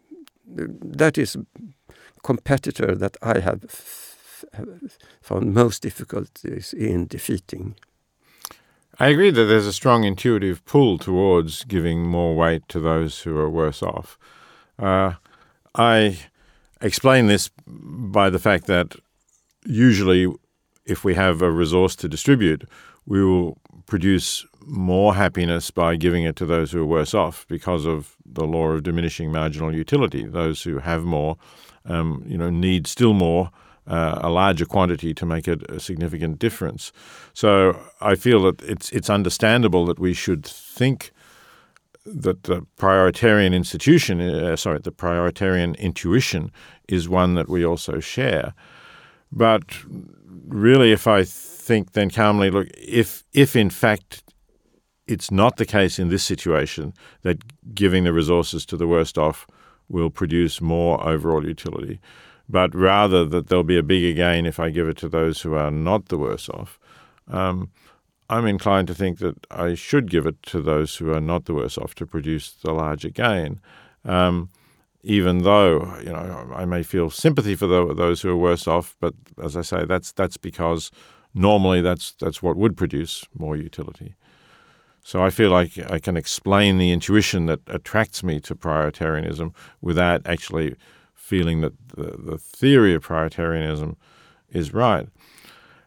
that 0.47 1.17
is 1.17 1.37
competitor 2.23 2.95
that 2.95 3.17
I 3.21 3.39
have 3.39 3.63
found 5.21 5.53
most 5.53 5.81
difficulties 5.81 6.73
in 6.73 7.07
defeating. 7.07 7.75
I 8.99 9.07
agree 9.09 9.31
that 9.31 9.45
there's 9.45 9.67
a 9.67 9.73
strong 9.73 10.05
intuitive 10.05 10.63
pull 10.65 10.97
towards 10.97 11.65
giving 11.65 12.05
more 12.05 12.35
weight 12.35 12.67
to 12.69 12.79
those 12.79 13.21
who 13.21 13.37
are 13.37 13.49
worse 13.49 13.83
off. 13.83 14.17
Uh, 14.79 15.13
I 15.75 16.17
explain 16.81 17.27
this 17.27 17.49
by 17.67 18.29
the 18.29 18.39
fact 18.39 18.67
that 18.67 18.95
usually, 19.65 20.33
if 20.85 21.03
we 21.03 21.15
have 21.15 21.41
a 21.41 21.51
resource 21.51 21.95
to 21.97 22.07
distribute, 22.07 22.69
we 23.05 23.23
will 23.23 23.57
produce 23.85 24.45
more 24.65 25.13
happiness 25.15 25.71
by 25.71 25.95
giving 25.95 26.23
it 26.23 26.35
to 26.37 26.45
those 26.45 26.71
who 26.71 26.81
are 26.81 26.85
worse 26.85 27.13
off 27.13 27.45
because 27.47 27.85
of 27.85 28.15
the 28.25 28.45
law 28.45 28.69
of 28.69 28.83
diminishing 28.83 29.31
marginal 29.31 29.73
utility. 29.73 30.25
Those 30.25 30.63
who 30.63 30.79
have 30.79 31.03
more, 31.03 31.37
um, 31.85 32.23
you 32.27 32.37
know, 32.37 32.49
need 32.49 32.87
still 32.87 33.13
more, 33.13 33.51
uh, 33.87 34.19
a 34.21 34.29
larger 34.29 34.65
quantity 34.65 35.13
to 35.13 35.25
make 35.25 35.47
it 35.47 35.69
a 35.69 35.79
significant 35.79 36.39
difference. 36.39 36.91
So 37.33 37.79
I 38.01 38.15
feel 38.15 38.41
that 38.43 38.61
it's 38.63 38.91
it's 38.91 39.09
understandable 39.09 39.85
that 39.85 39.99
we 39.99 40.13
should 40.13 40.45
think 40.45 41.11
that 42.05 42.43
the 42.43 42.65
prioritarian 42.77 43.53
institution, 43.53 44.21
uh, 44.21 44.55
sorry, 44.55 44.79
the 44.79 44.91
prioritarian 44.91 45.77
intuition 45.77 46.51
is 46.87 47.09
one 47.09 47.35
that 47.35 47.49
we 47.49 47.65
also 47.65 47.99
share. 47.99 48.53
But 49.31 49.63
really, 50.47 50.91
if 50.91 51.07
I 51.07 51.23
think 51.65 51.93
then 51.93 52.09
calmly, 52.09 52.49
look, 52.51 52.67
if 52.77 53.23
if 53.33 53.55
in 53.55 53.69
fact 53.69 54.23
it's 55.07 55.31
not 55.31 55.57
the 55.57 55.65
case 55.65 55.99
in 55.99 56.09
this 56.09 56.23
situation 56.23 56.93
that 57.21 57.37
giving 57.73 58.03
the 58.03 58.13
resources 58.13 58.65
to 58.65 58.77
the 58.77 58.87
worst 58.87 59.17
off 59.17 59.47
will 59.87 60.09
produce 60.09 60.61
more 60.61 61.03
overall 61.07 61.45
utility, 61.45 61.99
but 62.49 62.73
rather 62.73 63.23
that 63.25 63.47
there'll 63.47 63.63
be 63.63 63.77
a 63.77 63.83
bigger 63.83 64.15
gain 64.15 64.45
if 64.45 64.59
I 64.59 64.69
give 64.69 64.87
it 64.87 64.97
to 64.97 65.09
those 65.09 65.41
who 65.41 65.53
are 65.53 65.71
not 65.71 66.07
the 66.07 66.17
worse 66.17 66.49
off. 66.49 66.79
Um, 67.27 67.69
I'm 68.29 68.47
inclined 68.47 68.87
to 68.87 68.95
think 68.95 69.19
that 69.19 69.45
I 69.51 69.75
should 69.75 70.09
give 70.09 70.25
it 70.25 70.41
to 70.43 70.61
those 70.61 70.95
who 70.95 71.13
are 71.13 71.21
not 71.21 71.45
the 71.45 71.53
worse 71.53 71.77
off 71.77 71.93
to 71.95 72.07
produce 72.07 72.51
the 72.51 72.73
larger 72.73 73.09
gain. 73.09 73.61
Um, 74.03 74.49
even 75.03 75.43
though 75.43 75.95
you 75.99 76.11
know 76.11 76.51
I 76.55 76.65
may 76.65 76.81
feel 76.81 77.11
sympathy 77.11 77.55
for 77.55 77.67
the, 77.67 77.93
those 77.93 78.23
who 78.23 78.29
are 78.31 78.37
worse 78.37 78.67
off, 78.67 78.95
but 78.99 79.13
as 79.43 79.55
I 79.55 79.61
say, 79.61 79.85
that's 79.85 80.11
that's 80.11 80.37
because 80.37 80.89
normally 81.35 81.81
that's 81.81 82.13
that's 82.13 82.41
what 82.41 82.55
would 82.55 82.75
produce 82.75 83.25
more 83.37 83.55
utility. 83.55 84.15
So 85.03 85.23
I 85.23 85.29
feel 85.29 85.51
like 85.51 85.77
I 85.91 85.99
can 85.99 86.17
explain 86.17 86.79
the 86.79 86.91
intuition 86.91 87.45
that 87.45 87.59
attracts 87.67 88.23
me 88.23 88.39
to 88.39 88.55
prioritarianism 88.55 89.53
without 89.79 90.25
actually 90.25 90.75
feeling 91.13 91.61
that 91.61 91.73
the, 91.89 92.15
the 92.17 92.37
theory 92.39 92.95
of 92.95 93.05
prioritarianism 93.05 93.97
is 94.49 94.73
right. 94.73 95.07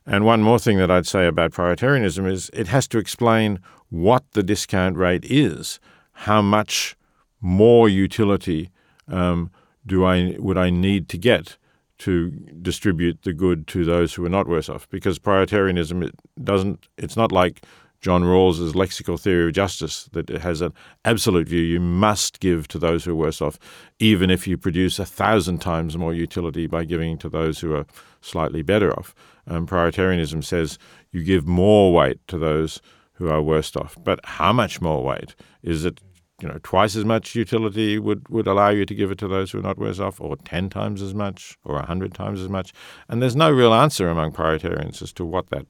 And 0.07 0.25
one 0.25 0.43
more 0.43 0.59
thing 0.61 0.79
that 0.79 0.91
I'd 0.91 1.07
say 1.07 1.27
about 1.27 1.51
prioritarianism 1.51 2.31
is 2.31 2.49
it 2.53 2.69
has 2.69 2.87
to 2.89 2.99
explain 2.99 3.59
what 3.91 4.23
the 4.33 4.43
discount 4.43 4.97
rate 4.97 5.25
is. 5.25 5.81
How 6.13 6.41
much 6.41 6.97
more 7.41 7.89
utility 7.89 8.71
um, 9.09 9.51
do 9.85 10.05
I 10.05 10.37
would 10.39 10.59
I 10.59 10.71
need 10.71 11.09
to 11.09 11.19
get 11.19 11.57
to 11.99 12.31
distribute 12.63 13.23
the 13.23 13.33
good 13.33 13.67
to 13.69 13.85
those 13.85 14.15
who 14.15 14.25
are 14.25 14.31
not 14.31 14.49
worse 14.49 14.69
off? 14.69 14.89
Because 14.89 15.19
prioritarianism 15.19 16.05
it 16.05 16.15
doesn't. 16.43 16.89
It's 16.97 17.17
not 17.17 17.33
like 17.33 17.65
John 18.01 18.23
Rawls's 18.23 18.75
lexical 18.75 19.21
theory 19.21 19.49
of 19.49 19.55
justice 19.55 20.09
that 20.13 20.31
it 20.31 20.41
has 20.41 20.61
an 20.61 20.73
absolute 21.05 21.49
view 21.49 21.61
you 21.61 21.81
must 21.81 22.39
give 22.39 22.69
to 22.69 22.79
those 22.79 23.05
who 23.05 23.13
are 23.13 23.17
worse 23.17 23.43
off, 23.43 23.59
even 23.99 24.31
if 24.31 24.47
you 24.47 24.57
produce 24.57 24.99
a 24.99 25.05
thousand 25.05 25.59
times 25.59 25.97
more 25.97 26.15
utility 26.15 26.67
by 26.67 26.85
giving 26.85 27.19
to 27.19 27.29
those 27.29 27.59
who 27.59 27.75
are 27.75 27.87
slightly 28.21 28.63
better 28.63 28.97
off. 28.97 29.15
Um, 29.47 29.67
prioritarianism 29.67 30.45
says 30.45 30.79
you 31.11 31.25
give 31.25 31.47
more 31.47 31.93
weight 31.93 32.21
to 32.29 32.39
those 32.39 32.81
who 33.15 33.29
are 33.29 33.43
worst 33.43 33.77
off. 33.77 33.97
But 34.03 34.21
how 34.25 34.53
much 34.53 34.81
more 34.81 35.03
weight? 35.03 35.35
Is 35.63 35.85
it 35.85 36.01
you 36.41 36.49
know 36.49 36.59
twice 36.63 36.97
as 36.97 37.05
much 37.05 37.35
utility 37.35 37.99
would, 37.99 38.29
would 38.29 38.47
allow 38.47 38.69
you 38.69 38.85
to 38.87 38.95
give 38.95 39.11
it 39.11 39.19
to 39.19 39.29
those 39.29 39.51
who 39.51 39.59
are 39.59 39.63
not 39.63 39.79
worse 39.79 39.99
off, 39.99 40.21
or 40.21 40.37
ten 40.37 40.71
times 40.71 41.03
as 41.03 41.15
much, 41.15 41.59
or 41.65 41.77
a 41.77 41.87
hundred 41.87 42.15
times 42.15 42.41
as 42.41 42.49
much? 42.49 42.73
And 43.09 43.21
there's 43.23 43.37
no 43.37 43.51
real 43.51 43.75
answer 43.75 44.09
among 44.09 44.33
prioritarians 44.33 45.03
as 45.03 45.13
to 45.15 45.25
what 45.25 45.51
that 45.51 45.67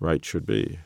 rate 0.00 0.24
should 0.24 0.46
be. 0.46 0.78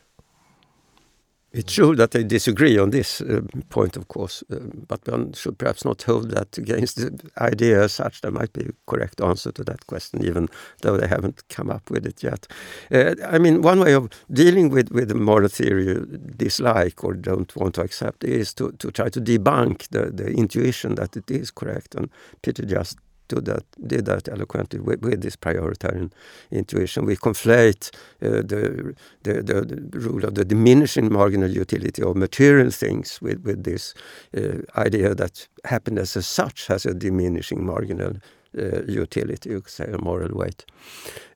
It's 1.54 1.74
true 1.74 1.94
that 1.96 2.12
they 2.12 2.24
disagree 2.24 2.78
on 2.78 2.90
this 2.90 3.20
uh, 3.20 3.42
point, 3.68 3.98
of 3.98 4.08
course, 4.08 4.42
uh, 4.50 4.56
but 4.88 5.06
one 5.06 5.34
should 5.34 5.58
perhaps 5.58 5.84
not 5.84 6.02
hold 6.02 6.30
that 6.30 6.56
against 6.56 6.96
the 6.96 7.30
idea 7.38 7.82
as 7.82 7.92
such. 7.92 8.22
There 8.22 8.30
might 8.30 8.54
be 8.54 8.62
a 8.62 8.72
correct 8.86 9.20
answer 9.20 9.52
to 9.52 9.64
that 9.64 9.86
question, 9.86 10.24
even 10.24 10.48
though 10.80 10.96
they 10.96 11.06
haven't 11.06 11.46
come 11.50 11.70
up 11.70 11.90
with 11.90 12.06
it 12.06 12.22
yet. 12.22 12.46
Uh, 12.90 13.16
I 13.26 13.38
mean, 13.38 13.60
one 13.60 13.80
way 13.80 13.92
of 13.92 14.08
dealing 14.32 14.70
with, 14.70 14.90
with 14.92 15.08
the 15.08 15.14
moral 15.14 15.48
theory 15.48 15.84
you 15.88 16.06
dislike 16.36 17.04
or 17.04 17.12
don't 17.12 17.54
want 17.54 17.74
to 17.74 17.82
accept 17.82 18.24
is 18.24 18.54
to, 18.54 18.72
to 18.72 18.90
try 18.90 19.10
to 19.10 19.20
debunk 19.20 19.88
the, 19.88 20.10
the 20.10 20.32
intuition 20.32 20.94
that 20.94 21.18
it 21.18 21.30
is 21.30 21.50
correct. 21.50 21.94
And 21.94 22.08
Peter 22.40 22.64
just 22.64 22.96
that, 23.40 23.64
did 23.86 24.04
that 24.06 24.28
eloquently 24.28 24.80
with, 24.80 25.02
with, 25.02 25.22
this 25.22 25.36
prioritarian 25.36 26.12
intuition. 26.50 27.06
We 27.06 27.16
conflate 27.16 27.90
uh, 28.22 28.42
the, 28.42 28.94
the, 29.22 29.42
the, 29.42 29.98
rule 29.98 30.24
of 30.24 30.34
the 30.34 30.44
diminishing 30.44 31.12
marginal 31.12 31.50
utility 31.50 32.02
of 32.02 32.16
material 32.16 32.70
things 32.70 33.20
with, 33.22 33.42
with 33.44 33.64
this 33.64 33.94
uh, 34.36 34.58
idea 34.76 35.14
that 35.14 35.48
happiness 35.64 36.16
as 36.16 36.26
such 36.26 36.66
has 36.66 36.86
a 36.86 36.94
diminishing 36.94 37.64
marginal 37.64 38.14
uh, 38.58 38.82
utility, 38.86 39.50
you 39.50 39.60
could 39.60 39.72
say, 39.72 39.90
a 39.92 39.98
moral 39.98 40.36
weight. 40.36 40.64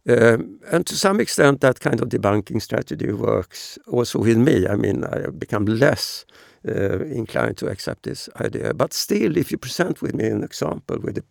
Um, 0.09 0.61
and 0.71 0.87
to 0.87 0.95
some 0.95 1.19
extent, 1.21 1.61
that 1.63 1.81
kind 1.81 2.01
of 2.01 2.09
debunking 2.09 2.63
strategy 2.63 3.11
works 3.13 3.79
also 3.91 4.19
with 4.19 4.37
me. 4.37 4.69
I 4.69 4.77
mean, 4.77 5.05
I 5.05 5.21
have 5.21 5.39
become 5.39 5.65
less 5.65 6.27
uh, 6.67 7.05
inclined 7.05 7.57
to 7.59 7.69
accept 7.69 8.03
this 8.03 8.29
idea. 8.41 8.75
But 8.75 8.93
still, 8.93 9.37
if 9.37 9.51
you 9.51 9.59
present 9.59 10.03
with 10.03 10.15
me 10.15 10.27
an 10.27 10.43
example 10.43 10.99
with 11.03 11.19
a 11.19 11.25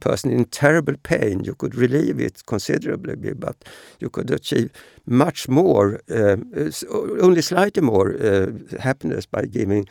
person 0.00 0.32
in 0.32 0.44
terrible 0.46 0.94
pain, 1.02 1.44
you 1.44 1.54
could 1.54 1.74
relieve 1.74 2.20
it 2.20 2.42
considerably, 2.46 3.34
but 3.34 3.56
you 4.00 4.10
could 4.10 4.30
achieve 4.30 4.70
much 5.06 5.48
more, 5.48 6.00
uh, 6.10 6.36
only 7.20 7.42
slightly 7.42 7.82
more 7.82 8.14
uh, 8.14 8.46
happiness 8.80 9.26
by 9.26 9.42
giving 9.42 9.86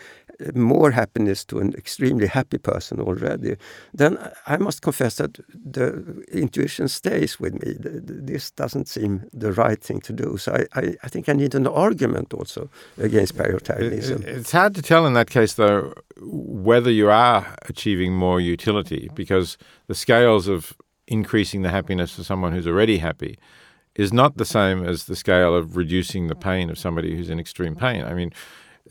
more 0.54 0.92
happiness 0.92 1.46
to 1.46 1.60
an 1.60 1.74
extremely 1.74 2.28
happy 2.28 2.58
person 2.58 3.00
already, 3.00 3.56
then 3.94 4.18
I 4.48 4.58
must 4.58 4.82
confess 4.82 5.16
that 5.16 5.40
the 5.50 6.24
intuition 6.32 6.88
stays 6.88 7.40
with 7.40 7.54
me. 7.54 7.76
This 7.80 8.52
doesn't 8.52 8.88
seem 8.88 9.26
the 9.34 9.54
right 9.54 9.82
thing 9.82 10.02
to 10.02 10.14
do. 10.14 10.38
So 10.38 10.54
I, 10.54 10.80
I, 10.80 10.96
I 11.04 11.08
think 11.08 11.30
I 11.30 11.34
need 11.34 11.56
an 11.56 11.68
argument 11.68 12.34
also 12.34 12.70
against 12.98 13.36
prioritarianism. 13.36 14.24
It's 14.26 14.52
hard 14.52 14.76
to 14.76 14.82
tell 14.82 15.06
in 15.06 15.14
that 15.14 15.30
case, 15.30 15.54
though, 15.54 15.94
whether 16.20 16.92
you 16.92 17.10
are 17.10 17.56
achieving 17.70 18.14
more 18.14 18.40
utility 18.40 19.10
because 19.16 19.58
the 19.88 19.96
scales 19.96 20.48
of 20.48 20.74
increasing 21.08 21.62
the 21.62 21.70
happiness 21.70 22.18
of 22.18 22.26
someone 22.26 22.52
who's 22.52 22.68
already 22.68 22.98
happy 22.98 23.38
is 23.96 24.12
not 24.12 24.38
the 24.38 24.46
same 24.46 24.84
as 24.86 25.06
the 25.06 25.16
scale 25.16 25.56
of 25.56 25.78
reducing 25.78 26.28
the 26.28 26.36
pain 26.36 26.70
of 26.70 26.78
somebody 26.78 27.16
who's 27.16 27.30
in 27.30 27.40
extreme 27.40 27.76
pain. 27.76 28.04
I 28.04 28.14
mean, 28.14 28.34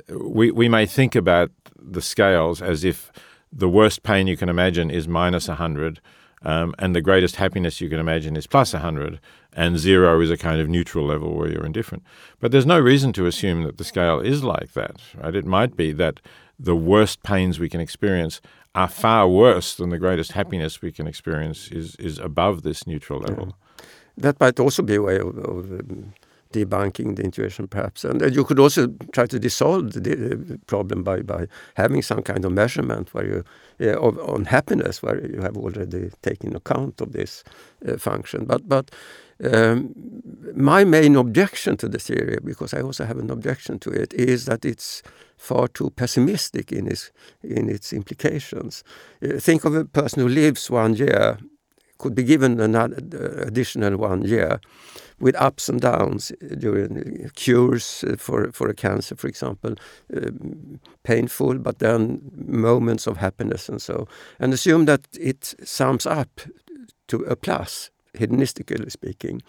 we, 0.08 0.50
we 0.50 0.68
may 0.68 0.86
think 0.86 1.14
about 1.14 1.50
the 1.78 2.02
scales 2.02 2.62
as 2.62 2.84
if 2.84 3.12
the 3.52 3.68
worst 3.68 4.02
pain 4.02 4.26
you 4.26 4.36
can 4.36 4.48
imagine 4.48 4.90
is 4.90 5.06
minus 5.06 5.48
100, 5.48 6.00
um, 6.42 6.74
and 6.78 6.94
the 6.94 7.00
greatest 7.00 7.36
happiness 7.36 7.80
you 7.80 7.88
can 7.88 7.98
imagine 7.98 8.36
is 8.36 8.46
plus 8.46 8.72
100, 8.72 9.20
and 9.52 9.78
zero 9.78 10.20
is 10.20 10.30
a 10.30 10.36
kind 10.36 10.60
of 10.60 10.68
neutral 10.68 11.06
level 11.06 11.34
where 11.34 11.50
you're 11.50 11.64
indifferent. 11.64 12.02
But 12.40 12.52
there's 12.52 12.66
no 12.66 12.78
reason 12.78 13.12
to 13.14 13.26
assume 13.26 13.62
that 13.62 13.78
the 13.78 13.84
scale 13.84 14.20
is 14.20 14.42
like 14.44 14.72
that. 14.72 14.96
Right? 15.16 15.34
It 15.34 15.46
might 15.46 15.76
be 15.76 15.92
that 15.92 16.20
the 16.58 16.76
worst 16.76 17.22
pains 17.22 17.58
we 17.58 17.68
can 17.68 17.80
experience 17.80 18.40
are 18.74 18.88
far 18.88 19.28
worse 19.28 19.74
than 19.74 19.90
the 19.90 19.98
greatest 19.98 20.32
happiness 20.32 20.82
we 20.82 20.92
can 20.92 21.06
experience 21.06 21.68
is, 21.68 21.94
is 21.96 22.18
above 22.18 22.62
this 22.62 22.86
neutral 22.86 23.20
level. 23.20 23.46
Yeah. 23.46 23.84
That 24.16 24.40
might 24.40 24.60
also 24.60 24.82
be 24.82 24.96
a 24.96 25.02
way 25.02 25.18
of, 25.18 25.38
of 25.38 25.72
um, 25.72 26.12
debunking 26.54 27.16
the 27.16 27.22
intuition, 27.22 27.66
perhaps. 27.68 28.04
And 28.04 28.34
you 28.34 28.44
could 28.44 28.60
also 28.60 28.88
try 29.12 29.26
to 29.26 29.38
dissolve 29.38 29.92
the 29.92 30.58
problem 30.66 31.02
by, 31.02 31.22
by 31.22 31.46
having 31.74 32.02
some 32.02 32.22
kind 32.22 32.44
of 32.44 32.52
measurement 32.52 33.12
where 33.14 33.26
you 33.26 33.44
uh, 33.80 33.98
of, 33.98 34.18
on 34.18 34.44
happiness, 34.44 35.02
where 35.02 35.20
you 35.26 35.42
have 35.42 35.56
already 35.56 36.10
taken 36.22 36.54
account 36.56 37.00
of 37.00 37.12
this 37.12 37.44
uh, 37.88 37.96
function. 37.96 38.44
But 38.44 38.68
but 38.68 38.90
um, 39.42 39.94
my 40.54 40.84
main 40.84 41.16
objection 41.16 41.76
to 41.76 41.88
the 41.88 41.98
theory, 41.98 42.38
because 42.44 42.72
I 42.72 42.82
also 42.82 43.04
have 43.04 43.18
an 43.18 43.30
objection 43.30 43.78
to 43.80 43.90
it, 43.90 44.14
is 44.14 44.44
that 44.44 44.64
it's 44.64 45.02
far 45.36 45.68
too 45.68 45.90
pessimistic 45.90 46.72
in 46.72 46.86
its 46.86 47.10
in 47.42 47.68
its 47.68 47.92
implications. 47.92 48.84
Uh, 49.22 49.40
think 49.40 49.64
of 49.64 49.74
a 49.74 49.84
person 49.84 50.22
who 50.22 50.28
lives 50.28 50.70
one 50.70 50.94
year, 50.94 51.38
could 51.98 52.14
be 52.14 52.22
given 52.22 52.60
another 52.60 52.96
additional 53.46 53.96
one 53.96 54.22
year 54.22 54.60
with 55.20 55.36
ups 55.36 55.68
and 55.68 55.80
downs 55.80 56.32
during 56.58 57.30
cures 57.34 58.04
for 58.18 58.52
for 58.52 58.68
a 58.68 58.74
cancer, 58.74 59.16
for 59.16 59.28
example, 59.28 59.74
um, 60.16 60.80
painful, 61.02 61.58
but 61.58 61.78
then 61.78 62.20
moments 62.34 63.06
of 63.06 63.16
happiness 63.16 63.68
and 63.68 63.80
so. 63.80 64.06
And 64.38 64.52
assume 64.52 64.86
that 64.86 65.06
it 65.20 65.54
sums 65.64 66.06
up 66.06 66.40
to 67.08 67.16
a 67.24 67.36
plus, 67.36 67.90
hedonistically 68.14 68.90
speaking. 68.90 69.42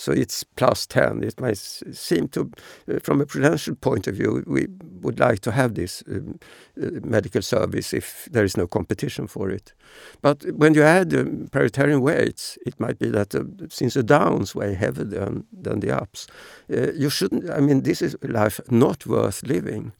So 0.00 0.12
it's 0.12 0.44
plus 0.44 0.86
10. 0.86 1.22
It 1.22 1.38
might 1.38 1.58
seem 1.58 2.28
to, 2.28 2.50
uh, 2.88 3.00
from 3.02 3.20
a 3.20 3.26
prudential 3.26 3.74
point 3.74 4.06
of 4.06 4.14
view, 4.14 4.42
we 4.46 4.66
would 5.02 5.20
like 5.20 5.40
to 5.40 5.52
have 5.52 5.74
this 5.74 6.02
um, 6.08 6.38
uh, 6.82 7.00
medical 7.04 7.42
service 7.42 7.92
if 7.92 8.26
there 8.32 8.44
is 8.44 8.56
no 8.56 8.66
competition 8.66 9.26
for 9.26 9.50
it. 9.50 9.74
But 10.22 10.42
when 10.56 10.72
you 10.72 10.82
add 10.84 11.12
um, 11.12 11.48
prioritarian 11.48 12.00
weights, 12.00 12.56
it 12.64 12.80
might 12.80 12.98
be 12.98 13.10
that 13.10 13.34
uh, 13.34 13.44
since 13.68 13.92
the 13.92 14.02
downs 14.02 14.54
weigh 14.54 14.72
heavier 14.72 15.04
than, 15.04 15.44
than 15.52 15.80
the 15.80 15.94
ups, 15.94 16.26
uh, 16.72 16.92
you 16.92 17.10
shouldn't, 17.10 17.50
I 17.50 17.60
mean, 17.60 17.82
this 17.82 18.00
is 18.00 18.16
life 18.22 18.58
not 18.70 19.04
worth 19.04 19.42
living. 19.42 19.92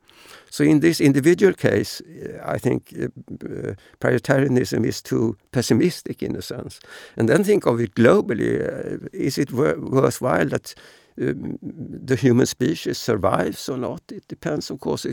So 0.50 0.64
in 0.64 0.80
this 0.80 1.00
individual 1.00 1.54
case, 1.54 2.02
I 2.44 2.58
think 2.58 2.92
uh, 2.98 3.04
uh, 3.04 3.74
prioritarianism 4.00 4.84
is 4.84 5.02
too 5.02 5.36
pessimistic 5.52 6.22
in 6.22 6.36
a 6.36 6.42
sense. 6.42 6.80
And 7.16 7.28
then 7.28 7.44
think 7.44 7.66
of 7.66 7.80
it 7.80 7.94
globally. 7.94 8.60
Uh, 8.60 9.08
is 9.12 9.38
it 9.38 9.52
wor 9.52 9.76
worthwhile 9.78 10.48
that 10.48 10.74
the 11.20 12.16
human 12.16 12.46
species 12.46 12.96
survives 12.98 13.68
or 13.68 13.76
not. 13.76 14.00
It 14.11 14.26
depends, 14.28 14.70
of 14.70 14.80
course, 14.80 15.06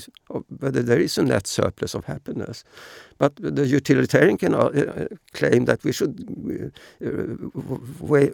whether 0.59 0.81
there 0.81 0.99
is 0.99 1.17
a 1.17 1.23
net 1.23 1.47
surplus 1.47 1.93
of 1.93 2.05
happiness. 2.05 2.63
But 3.17 3.35
the 3.35 3.67
utilitarian 3.67 4.37
can 4.37 4.53
uh, 4.53 5.07
claim 5.33 5.65
that 5.65 5.83
we 5.83 5.91
should 5.91 6.23
uh, 7.03 7.09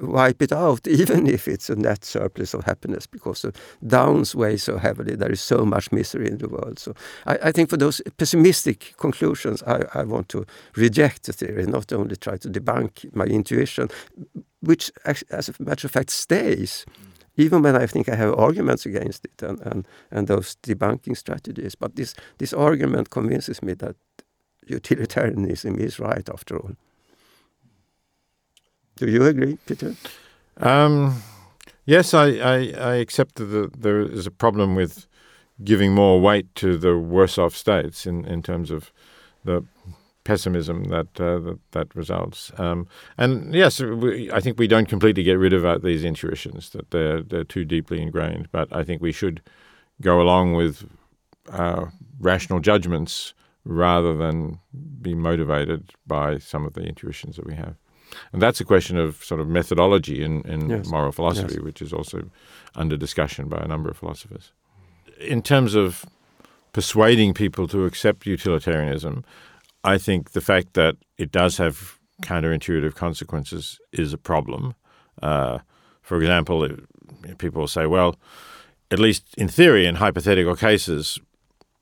wipe 0.01 0.41
it 0.41 0.51
out, 0.51 0.88
even 0.88 1.25
if 1.25 1.47
it's 1.47 1.69
a 1.69 1.75
net 1.75 2.05
surplus 2.05 2.53
of 2.53 2.63
happiness, 2.65 3.07
because 3.07 3.41
the 3.41 3.53
downs 3.88 4.36
weigh 4.36 4.57
so 4.57 4.77
heavily. 4.77 5.15
There 5.15 5.31
is 5.31 5.41
so 5.41 5.65
much 5.65 5.91
misery 5.91 6.27
in 6.27 6.38
the 6.38 6.49
world. 6.49 6.77
So 6.77 6.93
I, 7.25 7.39
I 7.45 7.51
think 7.51 7.69
for 7.69 7.77
those 7.77 8.01
pessimistic 8.17 8.93
conclusions, 8.97 9.63
I, 9.63 9.86
I 9.95 10.03
want 10.03 10.29
to 10.29 10.45
reject 10.75 11.23
the 11.23 11.33
theory, 11.33 11.65
not 11.65 11.91
only 11.91 12.17
try 12.17 12.38
to 12.38 12.49
debunk 12.49 13.15
my 13.15 13.25
intuition, 13.25 13.89
which, 14.59 14.91
as 15.05 15.49
a 15.49 15.53
matter 15.59 15.88
of 15.88 15.91
fact, 15.91 16.12
stays 16.12 16.86
even 17.37 17.61
when 17.63 17.75
I 17.75 17.87
think 17.87 18.09
I 18.09 18.15
have 18.15 18.37
arguments 18.37 18.85
against 18.85 19.25
it 19.25 19.41
and, 19.41 19.59
and, 19.61 19.87
and 20.11 20.27
those 20.27 20.55
debunking 20.63 21.17
strategies. 21.17 21.75
But 21.75 21.95
this, 21.95 22.15
this 22.37 22.53
argument 22.53 23.09
convinces 23.09 23.61
me 23.63 23.73
that 23.75 23.95
utilitarianism 24.67 25.79
is 25.79 25.99
right 25.99 26.27
after 26.29 26.57
all. 26.57 26.75
Do 28.95 29.07
you 29.07 29.25
agree, 29.25 29.57
Peter? 29.65 29.95
Um, 30.57 31.23
yes, 31.85 32.13
I, 32.13 32.27
I, 32.27 32.55
I, 32.77 32.95
accept 32.95 33.35
that 33.35 33.71
there 33.75 34.01
is 34.01 34.27
a 34.27 34.31
problem 34.31 34.75
with 34.75 35.07
giving 35.63 35.93
more 35.93 36.21
weight 36.21 36.53
to 36.55 36.77
the 36.77 36.97
worse 36.97 37.39
off 37.39 37.55
states 37.55 38.05
in, 38.05 38.23
in 38.25 38.43
terms 38.43 38.69
of 38.69 38.91
the 39.43 39.65
pessimism 40.23 40.86
that 40.86 41.19
uh, 41.19 41.39
that, 41.39 41.59
that, 41.71 41.95
results. 41.95 42.51
Um, 42.57 42.88
and 43.17 43.53
yes, 43.53 43.79
we, 43.79 44.31
I 44.31 44.39
think 44.39 44.57
we 44.57 44.67
don't 44.67 44.88
completely 44.88 45.23
get 45.23 45.33
rid 45.33 45.53
of 45.53 45.65
uh, 45.65 45.77
these 45.77 46.03
intuitions 46.03 46.69
that 46.71 46.91
they're 46.91 47.21
they're 47.21 47.43
too 47.43 47.65
deeply 47.65 48.01
ingrained. 48.01 48.49
But 48.51 48.73
I 48.75 48.83
think 48.83 49.01
we 49.01 49.12
should 49.12 49.41
go 50.01 50.21
along 50.21 50.53
with 50.53 50.86
uh, 51.51 51.86
rational 52.19 52.59
judgments 52.59 53.33
rather 53.65 54.15
than 54.15 54.59
be 55.01 55.13
motivated 55.13 55.93
by 56.05 56.38
some 56.38 56.65
of 56.65 56.73
the 56.73 56.81
intuitions 56.81 57.36
that 57.38 57.45
we 57.45 57.55
have. 57.55 57.75
And 58.31 58.41
that's 58.41 58.59
a 58.59 58.65
question 58.65 58.97
of 58.97 59.23
sort 59.23 59.39
of 59.41 59.47
methodology 59.47 60.23
in, 60.23 60.41
in 60.41 60.69
yes. 60.69 60.88
moral 60.88 61.12
philosophy, 61.12 61.55
yes. 61.55 61.63
which 61.63 61.81
is 61.81 61.93
also 61.93 62.29
under 62.75 62.97
discussion 62.97 63.47
by 63.47 63.57
a 63.57 63.67
number 63.67 63.89
of 63.89 63.97
philosophers. 63.97 64.51
In 65.19 65.41
terms 65.41 65.75
of 65.75 66.05
persuading 66.73 67.33
people 67.33 67.67
to 67.69 67.86
accept 67.86 68.25
utilitarianism, 68.25 69.23
I 69.83 69.97
think 69.97 70.31
the 70.31 70.41
fact 70.41 70.73
that 70.73 70.95
it 71.17 71.31
does 71.31 71.57
have 71.57 71.99
counterintuitive 72.21 72.95
consequences 72.95 73.79
is 73.91 74.13
a 74.13 74.17
problem. 74.17 74.75
Uh, 75.21 75.59
for 76.01 76.17
example, 76.17 76.63
it, 76.63 76.79
people 77.37 77.61
will 77.61 77.67
say, 77.67 77.85
well, 77.85 78.15
at 78.91 78.99
least 78.99 79.23
in 79.37 79.47
theory, 79.47 79.85
in 79.85 79.95
hypothetical 79.95 80.55
cases, 80.55 81.19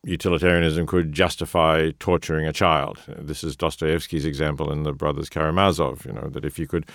utilitarianism 0.04 0.88
could 0.88 1.12
justify 1.12 1.92
torturing 2.00 2.48
a 2.48 2.54
child. 2.54 3.00
This 3.08 3.44
is 3.44 3.56
Dostoevsky's 3.56 4.26
example 4.26 4.72
in 4.72 4.84
the 4.84 4.94
Brothers 4.94 5.30
Karamazov. 5.30 6.06
You 6.06 6.14
know 6.14 6.30
that 6.30 6.46
if 6.46 6.58
you 6.58 6.68
could 6.68 6.88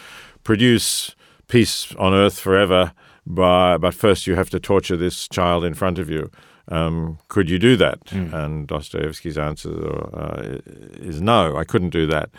produce 0.43 1.15
peace 1.47 1.95
on 1.97 2.15
earth 2.15 2.41
forever, 2.41 2.93
but 3.25 3.93
first 3.93 4.27
you 4.27 4.35
have 4.35 4.51
to 4.51 4.61
torture 4.61 4.97
this 4.97 5.29
child 5.29 5.65
in 5.65 5.75
front 5.75 5.99
of 5.99 6.11
you. 6.11 6.31
Um, 6.69 7.19
could 7.29 7.49
you 7.49 7.59
do 7.59 7.77
that? 7.77 8.05
Mm. 8.07 8.33
And 8.33 8.69
Dostoevsky's 8.69 9.39
answer 9.39 9.71
uh, 10.15 10.59
is 10.95 11.21
no, 11.21 11.57
I 11.57 11.65
couldn't 11.65 11.91
do 11.91 12.07
that. 12.07 12.31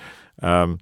Um, 0.41 0.79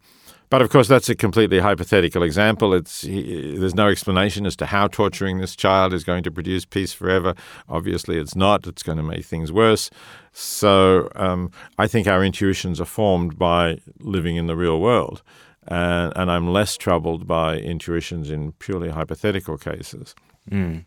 but 0.49 0.61
of 0.61 0.69
course, 0.69 0.87
that's 0.87 1.09
a 1.09 1.15
completely 1.15 1.59
hypothetical 1.59 2.23
example. 2.23 2.73
It's 2.73 3.01
he, 3.01 3.57
there's 3.57 3.75
no 3.75 3.87
explanation 3.87 4.45
as 4.45 4.55
to 4.57 4.67
how 4.67 4.87
torturing 4.87 5.39
this 5.39 5.55
child 5.55 5.93
is 5.93 6.03
going 6.03 6.23
to 6.23 6.31
produce 6.31 6.65
peace 6.65 6.93
forever. 6.93 7.33
Obviously, 7.67 8.17
it's 8.17 8.35
not. 8.35 8.67
It's 8.67 8.83
going 8.83 8.97
to 8.97 9.03
make 9.03 9.25
things 9.25 9.51
worse. 9.51 9.89
So 10.31 11.09
um, 11.15 11.51
I 11.77 11.87
think 11.87 12.07
our 12.07 12.23
intuitions 12.23 12.79
are 12.79 12.85
formed 12.85 13.37
by 13.39 13.79
living 13.99 14.35
in 14.35 14.47
the 14.47 14.55
real 14.55 14.79
world, 14.79 15.23
and, 15.67 16.13
and 16.15 16.31
I'm 16.31 16.47
less 16.51 16.77
troubled 16.77 17.27
by 17.27 17.57
intuitions 17.57 18.29
in 18.29 18.51
purely 18.53 18.89
hypothetical 18.89 19.57
cases 19.57 20.13
mm. 20.49 20.85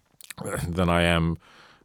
than 0.69 0.89
I 0.89 1.03
am 1.03 1.37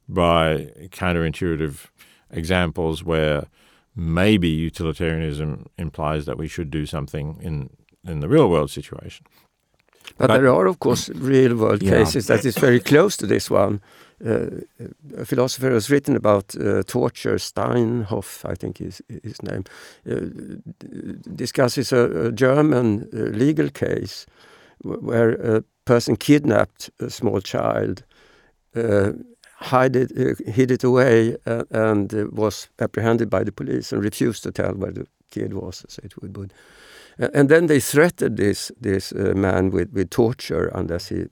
by 0.08 0.72
counterintuitive 0.92 1.88
examples 2.32 3.04
where 3.04 3.46
maybe 3.96 4.50
utilitarianism 4.50 5.68
implies 5.78 6.26
that 6.26 6.38
we 6.38 6.48
should 6.48 6.70
do 6.70 6.86
something 6.86 7.39
in 7.42 7.70
in 8.06 8.20
the 8.20 8.28
real 8.28 8.50
world 8.50 8.70
situation. 8.70 9.26
But, 10.18 10.28
but 10.28 10.38
there 10.38 10.54
are, 10.54 10.68
of 10.68 10.80
course, 10.80 11.10
real 11.10 11.56
world 11.56 11.82
yeah. 11.82 11.92
cases 11.92 12.28
that 12.28 12.46
is 12.46 12.58
very 12.58 12.80
close 12.80 13.18
to 13.18 13.26
this 13.26 13.50
one. 13.50 13.82
Uh, 14.24 14.48
a 15.18 15.26
philosopher 15.26 15.72
has 15.72 15.89
written 15.89 16.16
about 16.16 16.56
uh, 16.56 16.84
torture, 16.84 17.36
Steinhoff, 17.36 18.46
I 18.46 18.56
think 18.56 18.82
is 18.82 19.02
his 19.24 19.42
name, 19.42 19.63
uh, 20.10 20.20
discusses 21.36 21.92
a, 21.92 22.28
a 22.28 22.32
German 22.32 23.10
uh, 23.13 23.18
legal 23.38 23.70
case 23.70 24.26
where 24.82 25.32
a 25.32 25.63
person 25.86 26.16
kidnapped 26.16 26.89
a 27.00 27.10
small 27.10 27.42
child 27.42 28.04
uh, 29.63 29.69
hide 29.69 29.95
it, 29.95 30.12
uh, 30.17 30.52
hid 30.52 30.71
it 30.71 30.84
away 30.84 31.36
uh, 31.45 31.63
and 31.71 32.13
uh, 32.13 32.26
was 32.32 32.69
apprehended 32.80 33.30
by 33.30 33.43
the 33.43 33.52
police 33.52 33.91
and 33.91 34.04
refused 34.04 34.43
to 34.43 34.52
tell 34.52 34.73
where 34.73 34.91
the 34.91 35.08
kid 35.32 35.54
was, 35.54 35.86
so 35.88 36.02
it 36.04 36.21
would. 36.21 36.38
would. 36.38 36.54
and 37.34 37.49
then 37.49 37.67
they 37.67 37.80
threatened 37.80 38.38
this 38.38 38.71
this 38.82 39.12
uh, 39.12 39.34
man 39.36 39.71
with, 39.71 39.93
with 39.93 40.10
torture 40.10 40.71
unless 40.73 41.10
he 41.10 41.26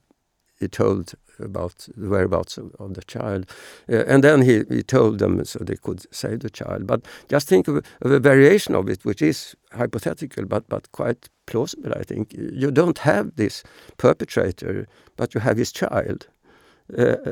he 0.60 0.68
told 0.68 1.14
about 1.40 1.88
the 1.98 2.08
whereabouts 2.08 2.58
of, 2.58 2.76
of 2.80 2.94
the 2.94 3.04
child. 3.04 3.46
Uh, 3.90 4.04
and 4.08 4.24
then 4.24 4.42
he, 4.44 4.64
he 4.70 4.84
told 4.84 5.20
them 5.20 5.44
so 5.44 5.60
they 5.60 5.76
could 5.76 6.06
save 6.14 6.40
the 6.40 6.50
child. 6.50 6.88
But 6.88 7.06
just 7.30 7.48
think 7.48 7.68
of, 7.68 7.78
of, 8.02 8.12
a 8.12 8.20
variation 8.20 8.76
of 8.76 8.88
it, 8.88 9.04
which 9.04 9.22
is 9.22 9.56
hypothetical 9.72 10.46
but, 10.46 10.70
but 10.70 10.92
quite 10.92 11.30
plausible, 11.48 11.94
I 11.96 12.04
think. 12.04 12.34
You 12.34 12.72
don't 12.72 13.00
have 13.00 13.36
this 13.36 13.64
perpetrator, 13.98 14.88
but 15.18 15.34
you 15.34 15.42
have 15.42 15.58
his 15.58 15.72
child 15.72 16.28
uh, 16.28 16.41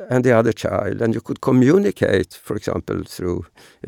and 0.09 0.23
the 0.23 0.31
other 0.31 0.53
child, 0.53 1.01
and 1.01 1.13
you 1.13 1.21
could 1.21 1.41
communicate, 1.41 2.33
for 2.33 2.55
example, 2.55 3.03
through 3.03 3.45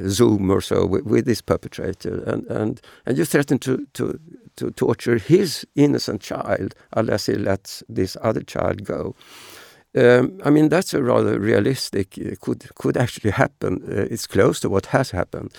Zoom 0.08 0.52
or 0.52 0.62
so 0.62 0.86
with, 0.86 1.06
with 1.06 1.26
this 1.26 1.42
perpetrator, 1.42 2.24
and, 2.26 2.46
and, 2.48 2.82
and 3.06 3.18
you 3.18 3.26
threaten 3.26 3.60
to, 3.60 3.88
to, 3.94 4.20
to 4.56 4.72
torture 4.72 5.18
his 5.18 5.66
innocent 5.76 6.22
child 6.22 6.76
unless 6.94 7.26
he 7.28 7.36
lets 7.36 7.84
this 7.90 8.18
other 8.22 8.42
child 8.42 8.84
go. 8.84 9.16
Um, 9.96 10.40
I 10.46 10.50
mean, 10.50 10.70
that's 10.70 10.94
a 10.94 11.04
rather 11.04 11.40
realistic, 11.40 12.18
uh, 12.18 12.36
could, 12.40 12.74
could 12.76 12.98
actually 12.98 13.32
happen. 13.32 13.84
Uh, 13.84 14.08
it's 14.10 14.28
close 14.28 14.60
to 14.62 14.70
what 14.70 14.86
has 14.88 15.12
happened. 15.12 15.54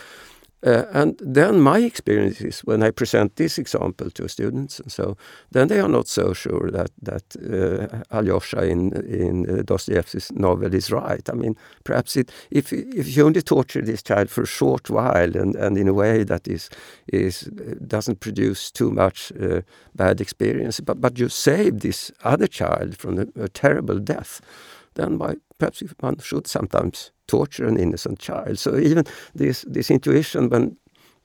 Uh, 0.64 0.84
and 0.92 1.20
then 1.20 1.60
my 1.60 1.78
experience 1.78 2.40
is 2.40 2.60
when 2.60 2.82
I 2.84 2.92
present 2.92 3.34
this 3.34 3.58
example 3.58 4.10
to 4.10 4.28
students, 4.28 4.78
and 4.78 4.92
so 4.92 5.16
then 5.50 5.68
they 5.68 5.80
are 5.80 5.88
not 5.88 6.08
so 6.08 6.32
sure 6.34 6.70
that 6.70 6.90
that 7.02 7.24
uh, 7.36 8.16
Alyosha 8.16 8.62
in 8.62 8.92
in 8.92 9.50
uh, 9.50 9.62
Dostoevsky's 9.64 10.30
novel 10.32 10.74
is 10.74 10.90
right. 10.92 11.28
I 11.28 11.34
mean, 11.34 11.56
perhaps 11.82 12.16
it 12.16 12.30
if 12.50 12.72
if 12.72 13.16
you 13.16 13.26
only 13.26 13.42
torture 13.42 13.82
this 13.82 14.02
child 14.02 14.30
for 14.30 14.42
a 14.42 14.46
short 14.46 14.88
while 14.88 15.36
and, 15.36 15.56
and 15.56 15.76
in 15.76 15.88
a 15.88 15.94
way 15.94 16.24
that 16.24 16.46
is 16.46 16.70
is 17.12 17.50
doesn't 17.86 18.20
produce 18.20 18.70
too 18.70 18.90
much 18.90 19.32
uh, 19.40 19.62
bad 19.94 20.20
experience, 20.20 20.80
but 20.80 21.00
but 21.00 21.18
you 21.18 21.28
save 21.28 21.80
this 21.80 22.12
other 22.24 22.46
child 22.46 22.96
from 22.96 23.18
a, 23.18 23.26
a 23.42 23.48
terrible 23.48 23.98
death, 23.98 24.40
then 24.94 25.18
why 25.18 25.34
perhaps 25.62 25.82
one 26.00 26.18
should 26.18 26.46
sometimes 26.48 27.12
torture 27.28 27.68
an 27.68 27.76
innocent 27.76 28.18
child. 28.18 28.58
So 28.58 28.76
even 28.76 29.04
this 29.34 29.64
this 29.68 29.90
intuition, 29.90 30.50
when 30.50 30.76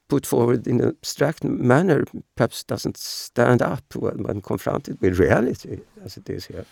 put 0.07 0.25
forward 0.25 0.67
in 0.67 0.79
an 0.81 0.89
abstract 0.89 1.43
manner, 1.43 2.03
perhaps 2.35 2.63
doesn't 2.63 2.97
stand 2.97 3.61
up 3.61 3.83
when, 3.95 4.23
when 4.23 4.41
confronted 4.41 5.01
with 5.01 5.19
reality, 5.19 5.79
as 6.05 6.17
it 6.17 6.29
is 6.29 6.45
here. 6.45 6.65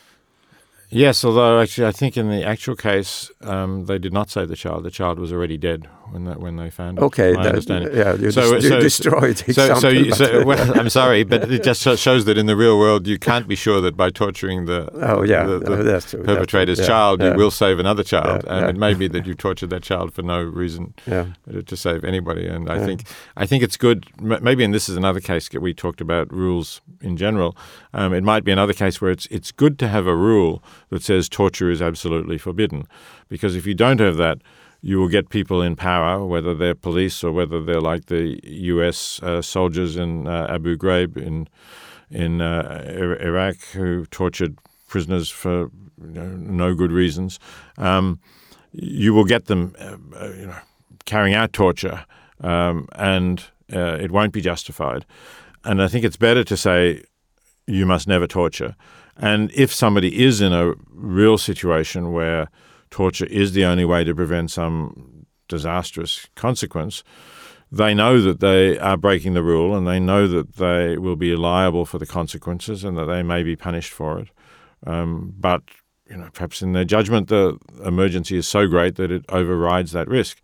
Yes, 0.89 1.25
although 1.25 1.60
actually, 1.60 1.88
I 1.88 1.91
think 1.91 2.15
in 2.17 2.30
the 2.30 2.43
actual 2.43 2.75
case, 2.75 3.32
um, 3.41 3.86
they 3.86 3.97
did 3.97 4.13
not 4.13 4.30
save 4.30 4.47
the 4.47 4.56
child. 4.56 4.84
The 4.84 4.91
child 4.91 5.19
was 5.19 5.32
already 5.32 5.58
dead 5.58 5.88
when 6.11 6.25
that, 6.25 6.39
when 6.39 6.55
they 6.55 6.69
found 6.69 6.97
it. 6.97 7.01
Okay, 7.01 7.33
my 7.33 7.43
that, 7.43 7.49
understanding. 7.49 7.95
Yeah, 7.95 8.13
you, 8.15 8.31
so, 8.31 8.59
so, 8.59 8.79
destroyed. 8.79 9.37
So, 9.37 9.75
so, 9.75 9.89
you, 9.89 10.11
so 10.13 10.45
well, 10.45 10.79
I'm 10.79 10.89
sorry, 10.89 11.23
but 11.23 11.51
it 11.51 11.63
just 11.63 11.81
shows 11.81 12.25
that 12.25 12.37
in 12.37 12.45
the 12.45 12.55
real 12.55 12.77
world, 12.77 13.07
you 13.07 13.17
can't 13.17 13.47
be 13.47 13.55
sure 13.55 13.81
that 13.81 13.97
by 13.97 14.09
torturing 14.09 14.65
the 14.65 14.89
oh 14.93 15.23
yeah 15.23 15.43
the, 15.43 15.59
the 15.59 15.75
that's 15.83 16.11
true. 16.11 16.23
perpetrator's 16.23 16.77
that's 16.77 16.87
true. 16.87 16.93
child, 16.93 17.21
yeah, 17.21 17.31
you 17.31 17.37
will 17.37 17.51
save 17.51 17.79
another 17.79 18.03
child, 18.03 18.43
yeah, 18.45 18.53
and 18.53 18.61
yeah. 18.63 18.69
it 18.69 18.77
may 18.77 18.93
be 18.93 19.07
that 19.07 19.25
you 19.25 19.33
tortured 19.33 19.69
that 19.69 19.83
child 19.83 20.13
for 20.13 20.21
no 20.21 20.41
reason 20.41 20.93
to 21.05 21.75
save 21.75 22.03
anybody. 22.03 22.47
And 22.47 22.69
I 22.69 22.85
think 22.85 23.03
I 23.35 23.45
think 23.45 23.63
it's 23.63 23.77
good. 23.77 24.05
Maybe, 24.21 24.63
and 24.63 24.73
this 24.73 24.89
is 24.89 24.95
another 24.95 25.19
case 25.19 25.49
that 25.49 25.61
we 25.61 25.73
talked 25.73 26.01
about 26.01 26.31
rules 26.31 26.81
in 27.01 27.17
general. 27.17 27.57
Um, 27.93 28.13
it 28.13 28.23
might 28.23 28.43
be 28.43 28.51
another 28.51 28.73
case 28.73 29.01
where 29.01 29.11
it's 29.11 29.25
it's 29.27 29.51
good 29.51 29.79
to 29.79 29.87
have 29.87 30.07
a 30.07 30.15
rule 30.15 30.63
that 30.89 31.03
says 31.03 31.29
torture 31.29 31.69
is 31.69 31.81
absolutely 31.81 32.37
forbidden. 32.37 32.87
Because 33.27 33.55
if 33.55 33.65
you 33.65 33.73
don't 33.73 33.99
have 33.99 34.17
that, 34.17 34.37
you 34.86 35.00
will 35.00 35.08
get 35.08 35.30
people 35.30 35.63
in 35.63 35.76
power, 35.76 36.24
whether 36.24 36.54
they're 36.54 36.76
police 36.76 37.24
or 37.24 37.32
whether 37.32 37.60
they're 37.60 37.82
like 37.82 38.06
the 38.06 38.39
U.S. 38.43 39.19
Uh, 39.24 39.41
soldiers 39.41 39.98
in 39.98 40.28
uh, 40.28 40.45
Abu 40.48 40.78
Ghraib 40.78 41.17
in 41.17 41.48
in 42.12 42.39
uh, 42.39 42.86
Iraq 43.19 43.56
who 43.74 44.06
tortured 44.06 44.60
prisoners 44.88 45.28
for 45.28 45.71
you 46.00 46.12
know, 46.13 46.28
no 46.28 46.76
good 46.76 46.91
reasons. 46.91 47.39
Um, 47.80 48.19
you 48.74 49.12
will 49.15 49.26
get 49.26 49.45
them, 49.45 49.74
uh, 49.80 49.98
uh, 50.21 50.34
you 50.34 50.45
know, 50.45 50.60
carrying 51.06 51.34
out 51.34 51.52
torture, 51.52 52.06
um, 52.41 52.88
and 52.93 53.43
it 53.69 54.12
won't 54.12 54.34
be 54.34 54.41
justified. 54.41 55.04
And 55.63 55.82
I 55.82 55.88
think 55.88 56.06
it's 56.06 56.17
better 56.17 56.43
to 56.43 56.56
say 56.56 57.02
you 57.65 57.88
must 57.88 58.08
never 58.08 58.28
torture 58.28 58.76
and 59.17 59.52
if 59.54 59.74
somebody 59.74 60.24
is 60.24 60.41
in 60.41 60.52
a 60.54 60.74
real 60.91 61.38
situation 61.38 62.12
where 62.12 62.50
torture 62.95 63.25
is 63.25 63.51
the 63.51 63.65
only 63.65 63.84
way 63.84 64.05
to 64.05 64.15
prevent 64.15 64.49
some 64.49 65.25
disastrous 65.49 66.27
consequence, 66.36 67.03
they 67.69 67.93
know 67.93 68.21
that 68.21 68.39
they 68.39 68.79
are 68.79 68.95
breaking 68.95 69.34
the 69.34 69.43
rule 69.43 69.75
and 69.75 69.86
they 69.86 69.99
know 69.99 70.29
that 70.29 70.55
they 70.55 70.97
will 70.97 71.17
be 71.17 71.36
liable 71.36 71.86
for 71.86 71.97
the 71.97 72.05
consequences 72.05 72.86
and 72.86 72.97
that 72.97 73.03
they 73.03 73.21
may 73.21 73.43
be 73.43 73.58
punished 73.58 73.91
for 73.91 74.19
it. 74.19 74.29
Um, 74.88 75.34
but 75.38 75.62
you 76.10 76.15
know, 76.15 76.29
perhaps 76.31 76.62
in 76.62 76.71
their 76.71 76.86
judgment, 76.86 77.27
the 77.27 77.58
emergency 77.84 78.38
is 78.38 78.47
so 78.47 78.65
great 78.65 78.95
that 78.95 79.12
it 79.12 79.25
overrides 79.27 79.91
that 79.91 80.08
risk. 80.08 80.39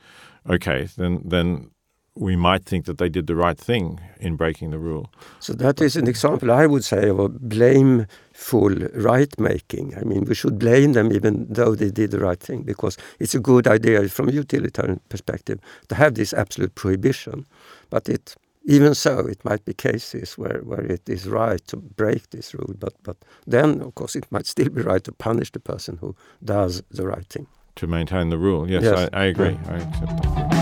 Okay, 0.49 0.89
then 0.97 1.21
then 1.23 1.71
we 2.15 2.35
might 2.35 2.65
think 2.65 2.85
that 2.85 2.97
they 2.97 3.09
did 3.09 3.27
the 3.27 3.35
right 3.35 3.57
thing 3.57 3.99
in 4.19 4.35
breaking 4.35 4.71
the 4.71 4.77
rule. 4.77 5.09
So 5.39 5.53
that 5.53 5.81
is 5.81 5.95
an 5.95 6.07
example, 6.07 6.51
I 6.51 6.65
would 6.65 6.83
say, 6.83 7.07
of 7.07 7.19
a 7.19 7.29
blameful 7.29 8.69
right 8.93 9.39
making. 9.39 9.97
I 9.97 10.03
mean, 10.03 10.25
we 10.25 10.35
should 10.35 10.59
blame 10.59 10.91
them 10.93 11.11
even 11.13 11.47
though 11.49 11.73
they 11.73 11.89
did 11.89 12.11
the 12.11 12.19
right 12.19 12.39
thing, 12.39 12.63
because 12.63 12.97
it's 13.19 13.33
a 13.33 13.39
good 13.39 13.65
idea 13.67 14.07
from 14.09 14.27
a 14.27 14.33
utilitarian 14.33 14.99
perspective 15.07 15.59
to 15.87 15.95
have 15.95 16.15
this 16.15 16.33
absolute 16.33 16.75
prohibition. 16.75 17.45
But 17.89 18.09
it, 18.09 18.35
even 18.65 18.93
so, 18.93 19.19
it 19.19 19.43
might 19.45 19.63
be 19.63 19.73
cases 19.73 20.37
where, 20.37 20.59
where 20.65 20.85
it 20.85 21.07
is 21.07 21.29
right 21.29 21.65
to 21.67 21.77
break 21.77 22.29
this 22.31 22.53
rule. 22.53 22.75
But, 22.77 22.93
but 23.03 23.15
then, 23.47 23.81
of 23.81 23.95
course, 23.95 24.17
it 24.17 24.29
might 24.31 24.47
still 24.47 24.69
be 24.69 24.81
right 24.81 25.03
to 25.05 25.13
punish 25.13 25.51
the 25.53 25.61
person 25.61 25.97
who 26.01 26.13
does 26.43 26.83
the 26.91 27.07
right 27.07 27.25
thing. 27.27 27.47
To 27.75 27.87
maintain 27.87 28.29
the 28.29 28.37
rule, 28.37 28.69
yes, 28.69 28.83
yes. 28.83 29.09
I, 29.13 29.21
I, 29.21 29.25
agree. 29.27 29.57
I 29.69 29.75
accept 29.75 30.23
that. 30.23 30.60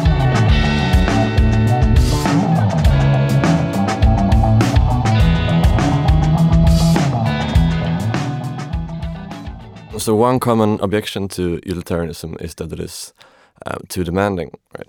So 9.99 10.15
one 10.15 10.39
common 10.39 10.79
objection 10.81 11.27
to 11.29 11.59
utilitarianism 11.65 12.38
is 12.39 12.55
that 12.55 12.71
it 12.71 12.79
is 12.79 13.13
um, 13.65 13.81
too 13.89 14.03
demanding, 14.03 14.51
right? 14.77 14.88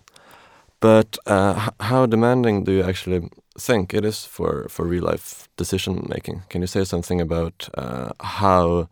But 0.81 1.19
uh, 1.27 1.71
how 1.81 2.07
demanding 2.07 2.65
do 2.65 2.73
you 2.73 2.83
actually 2.83 3.29
think 3.59 3.93
it 3.93 4.05
is 4.05 4.25
for, 4.25 4.69
for 4.69 4.87
real 4.87 5.05
life 5.05 5.49
decision 5.57 6.07
making? 6.09 6.43
Can 6.49 6.63
you 6.63 6.67
say 6.67 6.85
something 6.85 7.21
about 7.21 7.69
uh, 7.75 8.11
how 8.21 8.89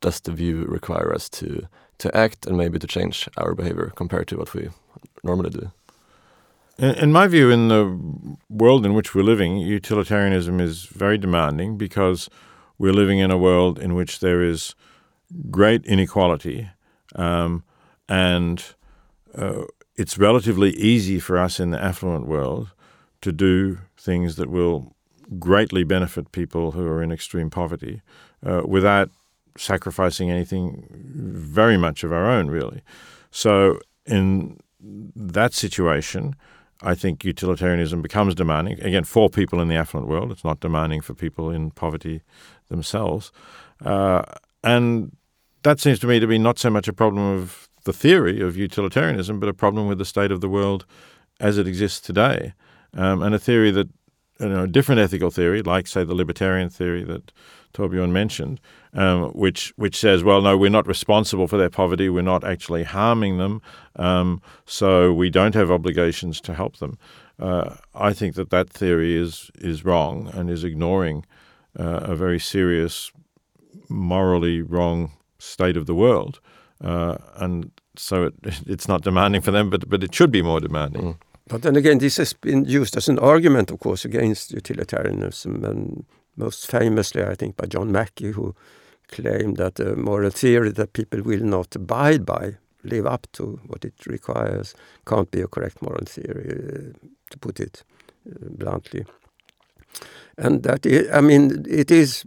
does 0.00 0.20
the 0.20 0.32
view 0.32 0.64
require 0.64 1.12
us 1.14 1.28
to 1.28 1.68
to 1.98 2.16
act 2.16 2.46
and 2.46 2.56
maybe 2.56 2.78
to 2.78 2.86
change 2.86 3.28
our 3.36 3.54
behavior 3.54 3.92
compared 3.96 4.28
to 4.28 4.36
what 4.36 4.52
we 4.54 4.68
normally 5.22 5.50
do. 5.50 5.70
In, 6.78 6.94
in 6.94 7.12
my 7.12 7.26
view, 7.26 7.50
in 7.50 7.68
the 7.68 7.98
world 8.50 8.84
in 8.84 8.94
which 8.94 9.14
we're 9.14 9.22
living, 9.22 9.56
utilitarianism 9.56 10.60
is 10.60 10.84
very 10.84 11.18
demanding 11.18 11.78
because 11.78 12.28
we're 12.78 12.92
living 12.92 13.18
in 13.18 13.30
a 13.30 13.38
world 13.38 13.78
in 13.78 13.94
which 13.94 14.20
there 14.20 14.42
is 14.42 14.74
great 15.50 15.84
inequality, 15.84 16.68
um, 17.14 17.64
and 18.08 18.62
uh, 19.36 19.62
it's 19.96 20.18
relatively 20.18 20.70
easy 20.70 21.18
for 21.18 21.38
us 21.38 21.58
in 21.60 21.70
the 21.70 21.82
affluent 21.82 22.26
world 22.26 22.72
to 23.22 23.32
do 23.32 23.78
things 23.96 24.36
that 24.36 24.50
will 24.50 24.94
greatly 25.38 25.84
benefit 25.84 26.32
people 26.32 26.72
who 26.72 26.86
are 26.86 27.02
in 27.02 27.10
extreme 27.10 27.50
poverty 27.50 28.02
uh, 28.44 28.62
without 28.64 29.10
sacrificing 29.56 30.30
anything 30.30 30.86
very 30.92 31.76
much 31.76 32.04
of 32.04 32.12
our 32.12 32.26
own, 32.26 32.48
really. 32.48 32.82
So, 33.30 33.80
in 34.04 34.60
that 34.80 35.52
situation, 35.52 36.36
I 36.82 36.94
think 36.94 37.24
utilitarianism 37.24 38.02
becomes 38.02 38.34
demanding. 38.34 38.80
Again, 38.80 39.04
for 39.04 39.28
people 39.28 39.60
in 39.60 39.68
the 39.68 39.76
affluent 39.76 40.08
world, 40.08 40.30
it's 40.30 40.44
not 40.44 40.60
demanding 40.60 41.00
for 41.00 41.14
people 41.14 41.50
in 41.50 41.70
poverty 41.70 42.22
themselves. 42.68 43.32
Uh, 43.84 44.22
and 44.62 45.16
that 45.62 45.80
seems 45.80 45.98
to 46.00 46.06
me 46.06 46.20
to 46.20 46.26
be 46.26 46.38
not 46.38 46.58
so 46.58 46.70
much 46.70 46.88
a 46.88 46.92
problem 46.92 47.24
of 47.24 47.68
the 47.84 47.92
theory 47.92 48.40
of 48.40 48.56
utilitarianism, 48.56 49.40
but 49.40 49.48
a 49.48 49.54
problem 49.54 49.86
with 49.88 49.98
the 49.98 50.04
state 50.04 50.32
of 50.32 50.40
the 50.40 50.48
world 50.48 50.84
as 51.40 51.58
it 51.58 51.66
exists 51.68 52.00
today. 52.00 52.52
Um, 52.94 53.22
and 53.22 53.34
a 53.34 53.38
theory 53.38 53.70
that, 53.72 53.88
you 54.40 54.48
know, 54.48 54.62
a 54.64 54.68
different 54.68 55.00
ethical 55.00 55.30
theory, 55.30 55.62
like, 55.62 55.86
say, 55.86 56.04
the 56.04 56.14
libertarian 56.14 56.70
theory 56.70 57.04
that 57.04 57.32
Torbjörn 57.74 58.10
mentioned, 58.10 58.60
um, 58.94 59.30
which 59.32 59.72
which 59.76 59.96
says, 59.96 60.24
well, 60.24 60.40
no, 60.40 60.56
we're 60.56 60.70
not 60.70 60.86
responsible 60.86 61.46
for 61.46 61.58
their 61.58 61.70
poverty. 61.70 62.08
We're 62.08 62.22
not 62.22 62.44
actually 62.44 62.84
harming 62.84 63.38
them, 63.38 63.60
um, 63.96 64.40
so 64.64 65.12
we 65.12 65.30
don't 65.30 65.54
have 65.54 65.70
obligations 65.70 66.40
to 66.42 66.54
help 66.54 66.78
them. 66.78 66.98
Uh, 67.38 67.76
I 67.94 68.14
think 68.14 68.34
that 68.36 68.50
that 68.50 68.70
theory 68.70 69.14
is 69.16 69.50
is 69.58 69.84
wrong 69.84 70.30
and 70.32 70.48
is 70.48 70.64
ignoring 70.64 71.26
uh, 71.78 72.00
a 72.02 72.14
very 72.16 72.38
serious, 72.38 73.12
morally 73.88 74.62
wrong 74.62 75.12
state 75.38 75.76
of 75.76 75.86
the 75.86 75.94
world, 75.94 76.40
uh, 76.82 77.16
and 77.36 77.70
so 77.96 78.24
it, 78.24 78.34
it's 78.66 78.88
not 78.88 79.02
demanding 79.02 79.42
for 79.42 79.50
them, 79.50 79.70
but 79.70 79.88
but 79.88 80.02
it 80.02 80.14
should 80.14 80.30
be 80.30 80.42
more 80.42 80.60
demanding. 80.60 81.02
Mm. 81.02 81.16
But 81.48 81.62
then 81.62 81.76
again, 81.76 81.98
this 81.98 82.16
has 82.16 82.32
been 82.32 82.64
used 82.64 82.96
as 82.96 83.08
an 83.08 83.18
argument, 83.18 83.70
of 83.70 83.78
course, 83.78 84.04
against 84.04 84.52
utilitarianism 84.52 85.64
and 85.64 86.04
most 86.36 86.66
famously, 86.70 87.22
I 87.22 87.34
think, 87.34 87.56
by 87.56 87.66
John 87.66 87.92
Mackie, 87.92 88.32
who 88.32 88.54
claimed 89.08 89.56
that 89.56 89.76
the 89.76 89.96
moral 89.96 90.30
theory 90.30 90.72
that 90.72 90.92
people 90.92 91.22
will 91.22 91.44
not 91.44 91.76
abide 91.76 92.26
by, 92.26 92.56
live 92.82 93.06
up 93.06 93.26
to 93.32 93.60
what 93.66 93.84
it 93.84 93.94
requires, 94.06 94.74
can't 95.06 95.30
be 95.30 95.40
a 95.40 95.46
correct 95.46 95.80
moral 95.82 96.04
theory, 96.04 96.50
uh, 96.50 97.06
to 97.30 97.38
put 97.38 97.60
it 97.60 97.84
uh, 98.28 98.48
bluntly. 98.50 99.04
And 100.38 100.62
that, 100.64 100.86
I 101.14 101.20
mean, 101.22 101.64
it 101.66 101.90
is, 101.90 102.24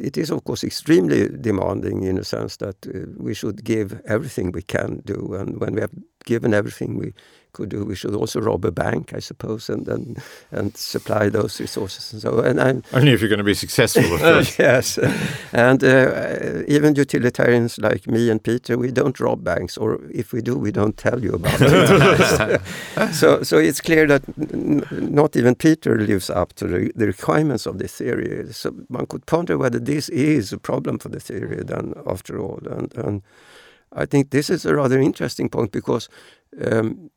it 0.00 0.16
is 0.16 0.30
of 0.30 0.44
course 0.44 0.64
extremely 0.64 1.28
demanding 1.28 2.04
in 2.04 2.16
a 2.18 2.24
sense 2.24 2.56
that 2.56 2.76
uh, 2.86 3.00
we 3.18 3.34
should 3.34 3.64
give 3.64 4.00
everything 4.06 4.50
we 4.52 4.62
can 4.62 5.02
do, 5.04 5.34
and 5.34 5.60
when 5.60 5.74
we 5.74 5.82
have 5.82 5.92
given 6.24 6.54
everything 6.54 6.96
we 6.98 7.12
could 7.52 7.68
do. 7.68 7.84
We 7.84 7.94
should 7.94 8.14
also 8.14 8.40
rob 8.40 8.64
a 8.64 8.70
bank, 8.70 9.12
I 9.14 9.20
suppose, 9.20 9.68
and 9.68 9.86
and, 9.88 10.22
and 10.50 10.76
supply 10.76 11.28
those 11.28 11.60
resources. 11.60 12.12
And 12.12 12.22
so, 12.22 12.40
and 12.40 12.60
I'm 12.60 12.82
only 12.92 13.12
if 13.12 13.20
you're 13.20 13.28
going 13.28 13.38
to 13.38 13.44
be 13.44 13.54
successful, 13.54 14.14
of 14.14 14.20
course. 14.20 14.58
yes, 14.58 14.98
and 15.52 15.84
uh, 15.84 16.62
even 16.66 16.94
utilitarians 16.94 17.78
like 17.78 18.06
me 18.06 18.30
and 18.30 18.42
Peter, 18.42 18.78
we 18.78 18.90
don't 18.90 19.18
rob 19.20 19.44
banks, 19.44 19.76
or 19.76 20.00
if 20.10 20.32
we 20.32 20.42
do, 20.42 20.56
we 20.56 20.72
don't 20.72 20.96
tell 20.96 21.22
you 21.22 21.32
about 21.34 21.60
it. 21.60 22.60
so, 23.12 23.42
so 23.42 23.58
it's 23.58 23.80
clear 23.80 24.06
that 24.06 24.22
not 24.92 25.36
even 25.36 25.54
Peter 25.54 25.98
lives 25.98 26.30
up 26.30 26.52
to 26.54 26.66
the, 26.66 26.92
the 26.94 27.06
requirements 27.06 27.66
of 27.66 27.78
the 27.78 27.88
theory. 27.88 28.52
So 28.52 28.70
one 28.88 29.06
could 29.06 29.26
ponder 29.26 29.58
whether 29.58 29.78
this 29.78 30.08
is 30.08 30.52
a 30.52 30.58
problem 30.58 30.98
for 30.98 31.08
the 31.10 31.20
theory, 31.20 31.62
then, 31.64 31.94
after 32.06 32.38
all, 32.40 32.60
and. 32.70 32.94
and 32.96 33.22
I 33.94 34.06
think 34.06 34.30
this 34.30 34.50
is 34.50 34.64
a 34.64 34.74
rather 34.74 34.98
interesting 34.98 35.48
point 35.48 35.72
because 35.72 36.08
um, 36.70 37.10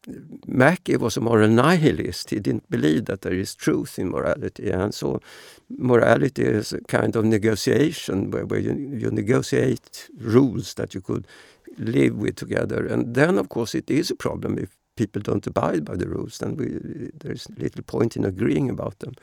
Mackie 0.48 0.98
was 0.98 1.18
a 1.18 1.22
moral 1.22 1.50
nihilist. 1.50 2.30
He 2.30 2.40
didn't 2.40 2.70
believe 2.70 3.06
that 3.06 3.22
there 3.22 3.34
is 3.34 3.56
truth 3.56 4.00
in 4.00 4.10
morality, 4.10 4.72
and 4.72 4.94
so 4.94 5.20
morality 5.70 6.44
is 6.44 6.74
a 6.74 6.82
kind 6.82 7.16
of 7.16 7.26
negotiation 7.26 8.32
where, 8.32 8.46
where 8.46 8.60
you, 8.60 8.74
you 8.74 9.12
negotiate 9.12 10.10
rules 10.18 10.74
that 10.76 10.94
you 10.94 11.02
could 11.02 11.28
live 11.78 12.16
with 12.16 12.36
together. 12.36 12.86
And 12.86 13.16
then, 13.16 13.38
of 13.38 13.50
course, 13.50 13.76
it 13.76 13.90
is 13.90 14.10
a 14.10 14.16
problem 14.16 14.58
if 14.58 14.76
people 14.96 15.22
don't 15.22 15.48
abide 15.48 15.84
by 15.86 15.96
the 15.96 16.08
rules, 16.08 16.38
then 16.38 16.56
we, 16.56 16.68
there's 17.20 17.48
little 17.58 17.84
point 17.84 18.16
in 18.16 18.26
agreeing 18.26 18.70
about 18.70 19.00
them. 19.00 19.14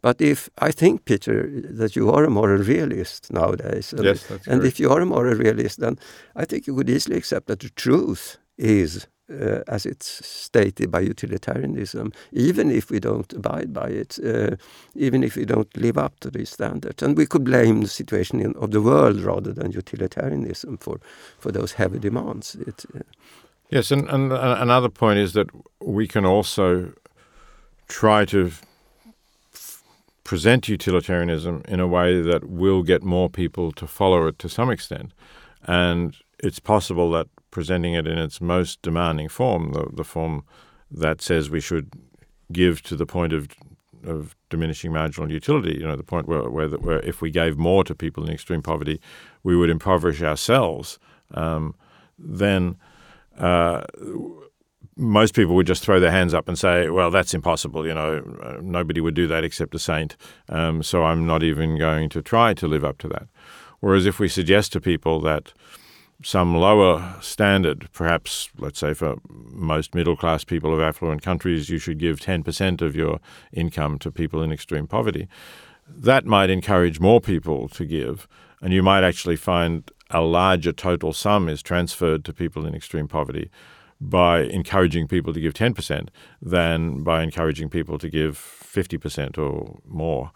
But 0.00 0.20
if 0.20 0.48
I 0.58 0.72
think, 0.72 1.04
Peter, 1.04 1.48
that 1.78 1.96
you 1.96 2.10
are 2.10 2.24
a 2.24 2.30
moral 2.30 2.62
realist 2.62 3.32
nowadays, 3.32 3.92
and, 3.92 4.04
yes, 4.04 4.30
and 4.46 4.64
if 4.64 4.80
you 4.80 4.90
are 4.90 5.00
a 5.00 5.06
moral 5.06 5.34
realist, 5.34 5.80
then 5.80 5.98
I 6.36 6.44
think 6.44 6.66
you 6.66 6.74
could 6.74 6.90
easily 6.90 7.16
accept 7.16 7.46
that 7.46 7.60
the 7.60 7.70
truth 7.70 8.38
is 8.56 9.06
uh, 9.30 9.60
as 9.68 9.86
it's 9.86 10.26
stated 10.26 10.90
by 10.90 11.00
utilitarianism, 11.00 12.12
even 12.32 12.70
if 12.70 12.90
we 12.90 12.98
don't 12.98 13.32
abide 13.32 13.72
by 13.72 13.88
it, 13.88 14.18
uh, 14.24 14.56
even 14.94 15.22
if 15.22 15.36
we 15.36 15.44
don't 15.44 15.74
live 15.76 15.98
up 15.98 16.18
to 16.20 16.30
these 16.30 16.50
standards. 16.50 17.02
And 17.02 17.16
we 17.16 17.26
could 17.26 17.44
blame 17.44 17.82
the 17.82 17.88
situation 17.88 18.40
in, 18.40 18.54
of 18.56 18.70
the 18.70 18.80
world 18.80 19.20
rather 19.20 19.52
than 19.52 19.72
utilitarianism 19.72 20.78
for, 20.78 21.00
for 21.38 21.52
those 21.52 21.72
heavy 21.72 21.98
demands. 21.98 22.54
It, 22.54 22.84
uh, 22.94 23.00
yes, 23.70 23.90
and, 23.90 24.08
and 24.08 24.32
another 24.32 24.88
point 24.88 25.18
is 25.18 25.32
that 25.32 25.48
we 25.80 26.06
can 26.06 26.24
also 26.24 26.92
try 27.88 28.24
to 28.26 28.52
present 30.24 30.68
utilitarianism 30.68 31.62
in 31.66 31.80
a 31.80 31.86
way 31.86 32.20
that 32.20 32.48
will 32.48 32.82
get 32.82 33.02
more 33.02 33.30
people 33.30 33.72
to 33.72 33.86
follow 33.86 34.26
it 34.26 34.38
to 34.38 34.48
some 34.48 34.70
extent. 34.70 35.12
And 35.64 36.16
it's 36.38 36.58
possible 36.58 37.10
that 37.12 37.28
presenting 37.50 37.94
it 37.94 38.06
in 38.06 38.18
its 38.18 38.40
most 38.40 38.82
demanding 38.82 39.28
form, 39.28 39.72
the, 39.72 39.88
the 39.92 40.04
form 40.04 40.44
that 40.90 41.22
says 41.22 41.48
we 41.48 41.60
should 41.60 41.90
give 42.52 42.82
to 42.82 42.96
the 42.96 43.06
point 43.06 43.32
of 43.32 43.48
of 44.04 44.36
diminishing 44.48 44.92
marginal 44.92 45.30
utility. 45.30 45.76
You 45.78 45.86
know, 45.86 45.96
the 45.96 46.02
point 46.02 46.28
where 46.28 46.48
where, 46.48 46.68
where 46.68 47.00
if 47.00 47.20
we 47.20 47.30
gave 47.30 47.56
more 47.56 47.82
to 47.84 47.94
people 47.94 48.24
in 48.24 48.32
extreme 48.32 48.62
poverty, 48.62 49.00
we 49.42 49.56
would 49.56 49.70
impoverish 49.70 50.22
ourselves. 50.22 50.98
Um, 51.34 51.74
then 52.18 52.76
uh, 53.38 53.84
most 54.96 55.34
people 55.34 55.54
would 55.54 55.66
just 55.66 55.82
throw 55.82 56.00
their 56.00 56.10
hands 56.10 56.34
up 56.34 56.48
and 56.48 56.58
say, 56.58 56.88
"Well, 56.90 57.10
that's 57.10 57.34
impossible." 57.34 57.86
You 57.86 57.94
know, 57.94 58.58
nobody 58.60 59.00
would 59.00 59.14
do 59.14 59.26
that 59.28 59.44
except 59.44 59.74
a 59.74 59.78
saint. 59.78 60.16
Um, 60.48 60.82
so 60.82 61.04
I'm 61.04 61.26
not 61.26 61.42
even 61.42 61.78
going 61.78 62.08
to 62.10 62.22
try 62.22 62.54
to 62.54 62.66
live 62.66 62.84
up 62.84 62.98
to 62.98 63.08
that. 63.08 63.28
Whereas 63.80 64.06
if 64.06 64.18
we 64.18 64.28
suggest 64.28 64.72
to 64.72 64.80
people 64.80 65.20
that 65.20 65.52
some 66.22 66.56
lower 66.56 67.14
standard, 67.20 67.88
perhaps, 67.92 68.48
let's 68.58 68.80
say, 68.80 68.92
for 68.92 69.16
most 69.28 69.94
middle 69.94 70.16
class 70.16 70.44
people 70.44 70.74
of 70.74 70.80
affluent 70.80 71.22
countries, 71.22 71.70
you 71.70 71.78
should 71.78 71.98
give 71.98 72.18
10% 72.18 72.82
of 72.82 72.96
your 72.96 73.20
income 73.52 73.98
to 74.00 74.10
people 74.10 74.42
in 74.42 74.50
extreme 74.50 74.86
poverty. 74.86 75.28
That 75.86 76.26
might 76.26 76.50
encourage 76.50 76.98
more 76.98 77.20
people 77.20 77.68
to 77.68 77.84
give, 77.84 78.26
and 78.60 78.72
you 78.72 78.82
might 78.82 79.04
actually 79.04 79.36
find 79.36 79.88
a 80.10 80.20
larger 80.20 80.72
total 80.72 81.12
sum 81.12 81.48
is 81.48 81.62
transferred 81.62 82.24
to 82.24 82.32
people 82.32 82.66
in 82.66 82.74
extreme 82.74 83.08
poverty 83.08 83.50
by 84.00 84.42
encouraging 84.42 85.08
people 85.08 85.32
to 85.32 85.40
give 85.40 85.54
10% 85.54 86.08
than 86.40 87.02
by 87.02 87.22
encouraging 87.22 87.68
people 87.68 87.98
to 87.98 88.08
give 88.08 88.38
50% 88.38 89.38
or 89.38 89.80
more. 89.86 90.30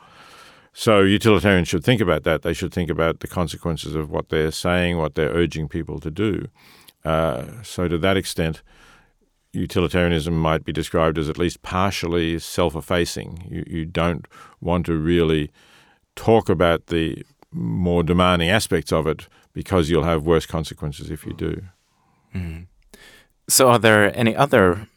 So 0.73 1.01
utilitarians 1.01 1.69
should 1.69 1.85
think 1.85 2.01
about 2.01 2.25
that. 2.25 2.43
They 2.43 2.55
should 2.55 2.73
think 2.73 2.91
about 2.91 3.21
the 3.21 3.29
consequences 3.29 3.95
of 3.95 4.11
what 4.11 4.31
they're 4.31 4.51
saying, 4.51 4.97
what 4.99 5.15
they're 5.15 5.31
urging 5.31 5.69
people 5.69 6.01
to 6.01 6.11
do. 6.11 6.49
Uh, 7.05 7.63
so 7.63 7.89
to 7.89 7.99
that 7.99 8.17
extent, 8.17 8.63
utilitarianism 9.53 10.35
might 10.35 10.65
be 10.65 10.73
described 10.73 11.19
as 11.19 11.29
at 11.29 11.39
least 11.39 11.63
partially 11.63 12.39
self-effacing. 12.39 13.47
You, 13.51 13.65
you 13.67 13.85
don't 13.85 14.27
want 14.61 14.87
to 14.87 14.97
really 14.97 15.51
talk 16.17 16.49
about 16.49 16.87
the 16.87 17.23
more 17.53 18.03
demanding 18.03 18.49
aspects 18.49 18.93
of 18.93 19.07
it 19.07 19.29
because 19.53 19.91
you'll 19.91 20.05
have 20.05 20.25
worse 20.25 20.47
consequences 20.47 21.11
if 21.11 21.27
you 21.27 21.33
do. 21.33 21.63
Mm. 22.35 22.67
So, 23.49 23.69
are 23.69 23.79
there 23.79 24.17
any 24.17 24.35
other 24.35 24.89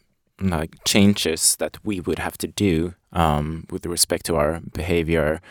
like 0.42 0.76
changes 0.86 1.56
that 1.58 1.78
we 1.84 2.00
would 2.00 2.20
have 2.20 2.38
to 2.38 2.48
do 2.48 2.94
um, 3.14 3.66
with 3.70 3.86
respect 3.86 4.26
to 4.26 4.36
our 4.36 4.62
behavior 4.74 5.42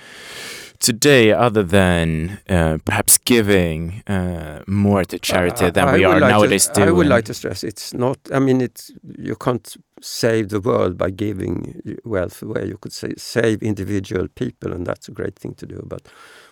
today, 0.79 1.33
other 1.33 1.62
than 1.62 2.40
uh, 2.49 2.79
perhaps 2.85 3.17
giving 3.19 4.03
uh, 4.07 4.62
more 4.67 5.05
to 5.05 5.19
charity 5.19 5.71
than 5.71 5.88
I 5.88 5.95
we 5.95 6.05
are 6.05 6.21
like 6.21 6.31
nowadays 6.31 6.67
to, 6.69 6.75
doing? 6.75 6.88
I 6.88 6.93
would 6.93 7.07
like 7.07 7.25
to 7.27 7.35
stress 7.35 7.64
it's 7.64 7.95
not. 7.95 8.19
I 8.33 8.38
mean, 8.38 8.61
it's 8.61 8.93
you 9.19 9.37
can't 9.37 9.77
save 10.05 10.51
the 10.51 10.61
world 10.61 10.99
by 10.99 11.11
giving 11.11 11.99
wealth 12.05 12.43
away. 12.43 12.67
You 12.67 12.77
could 12.77 12.93
say 12.93 13.14
save 13.17 13.62
individual 13.62 14.29
people, 14.29 14.73
and 14.73 14.87
that's 14.87 15.09
a 15.09 15.12
great 15.12 15.38
thing 15.38 15.55
to 15.55 15.67
do. 15.67 15.83
But 15.87 16.09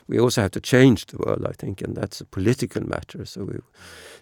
we 0.09 0.19
also 0.19 0.41
have 0.41 0.53
to 0.53 0.61
change 0.61 1.07
the 1.07 1.19
world, 1.19 1.47
I 1.47 1.53
think, 1.53 1.83
and 1.83 1.95
that's 1.95 2.21
a 2.23 2.25
political 2.25 2.83
matter. 2.89 3.27
So 3.27 3.45
we 3.45 3.59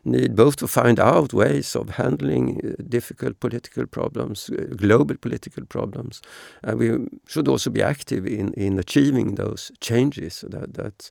need 0.05 0.35
both 0.35 0.57
to 0.57 0.67
find 0.67 0.99
out 0.99 1.33
ways 1.33 1.77
of 1.77 1.91
handling 1.91 2.61
uh, 2.65 2.83
difficult 2.89 3.39
political 3.39 3.87
problems, 3.87 4.51
uh, 4.51 4.75
global 4.77 5.17
political 5.17 5.65
problems, 5.65 6.21
and 6.65 6.79
we 6.79 7.07
should 7.29 7.47
also 7.47 7.71
be 7.71 7.83
active 7.83 8.27
in, 8.27 8.53
in 8.55 8.79
achieving 8.81 9.37
those 9.37 9.71
changes. 9.81 10.45
That, 10.49 10.75
that 10.75 11.11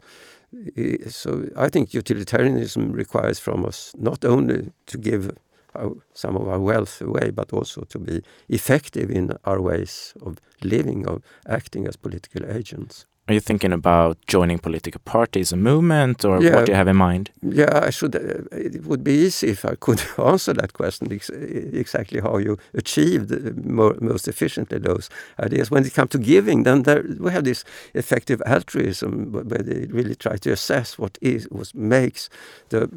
so 1.07 1.47
I 1.55 1.69
think 1.69 1.93
utilitarianism 1.93 2.91
requires 2.91 3.39
from 3.39 3.65
us 3.65 3.93
not 3.97 4.25
only 4.25 4.71
to 4.87 4.97
give 4.97 5.31
some 6.13 6.35
of 6.35 6.47
our 6.47 6.59
wealth 6.59 7.01
away, 7.01 7.31
but 7.31 7.53
also 7.53 7.81
to 7.81 7.99
be 7.99 8.21
effective 8.49 9.09
in 9.09 9.31
our 9.45 9.61
ways 9.61 10.13
of 10.21 10.37
living, 10.63 11.07
of 11.07 11.21
acting 11.47 11.87
as 11.87 11.95
political 11.95 12.45
agents. 12.49 13.05
Are 13.29 13.33
you 13.33 13.39
thinking 13.39 13.71
about 13.71 14.17
joining 14.25 14.57
political 14.57 15.01
parties, 15.05 15.51
a 15.51 15.55
movement, 15.55 16.25
or 16.25 16.41
yeah, 16.41 16.55
what 16.55 16.65
do 16.65 16.71
you 16.71 16.75
have 16.75 16.87
in 16.87 16.95
mind? 16.95 17.29
Yeah, 17.43 17.79
I 17.83 17.91
should. 17.91 18.15
Uh, 18.15 18.45
it 18.51 18.83
would 18.87 19.03
be 19.03 19.11
easy 19.11 19.49
if 19.49 19.65
I 19.65 19.75
could 19.75 20.01
answer 20.17 20.51
that 20.53 20.73
question 20.73 21.13
ex 21.13 21.29
exactly 21.29 22.21
how 22.21 22.37
you 22.37 22.57
achieved 22.73 23.29
more, 23.63 23.95
most 24.01 24.27
efficiently 24.27 24.79
those 24.79 25.11
ideas. 25.39 25.69
When 25.69 25.85
it 25.85 25.93
comes 25.93 26.09
to 26.09 26.17
giving, 26.17 26.63
then 26.63 26.81
there, 26.83 27.03
we 27.19 27.31
have 27.31 27.43
this 27.43 27.63
effective 27.93 28.41
altruism 28.47 29.31
where 29.31 29.43
they 29.43 29.85
really 29.93 30.15
try 30.15 30.37
to 30.37 30.51
assess 30.51 30.97
what 30.97 31.19
is 31.21 31.47
what 31.51 31.75
makes 31.75 32.29
the 32.69 32.89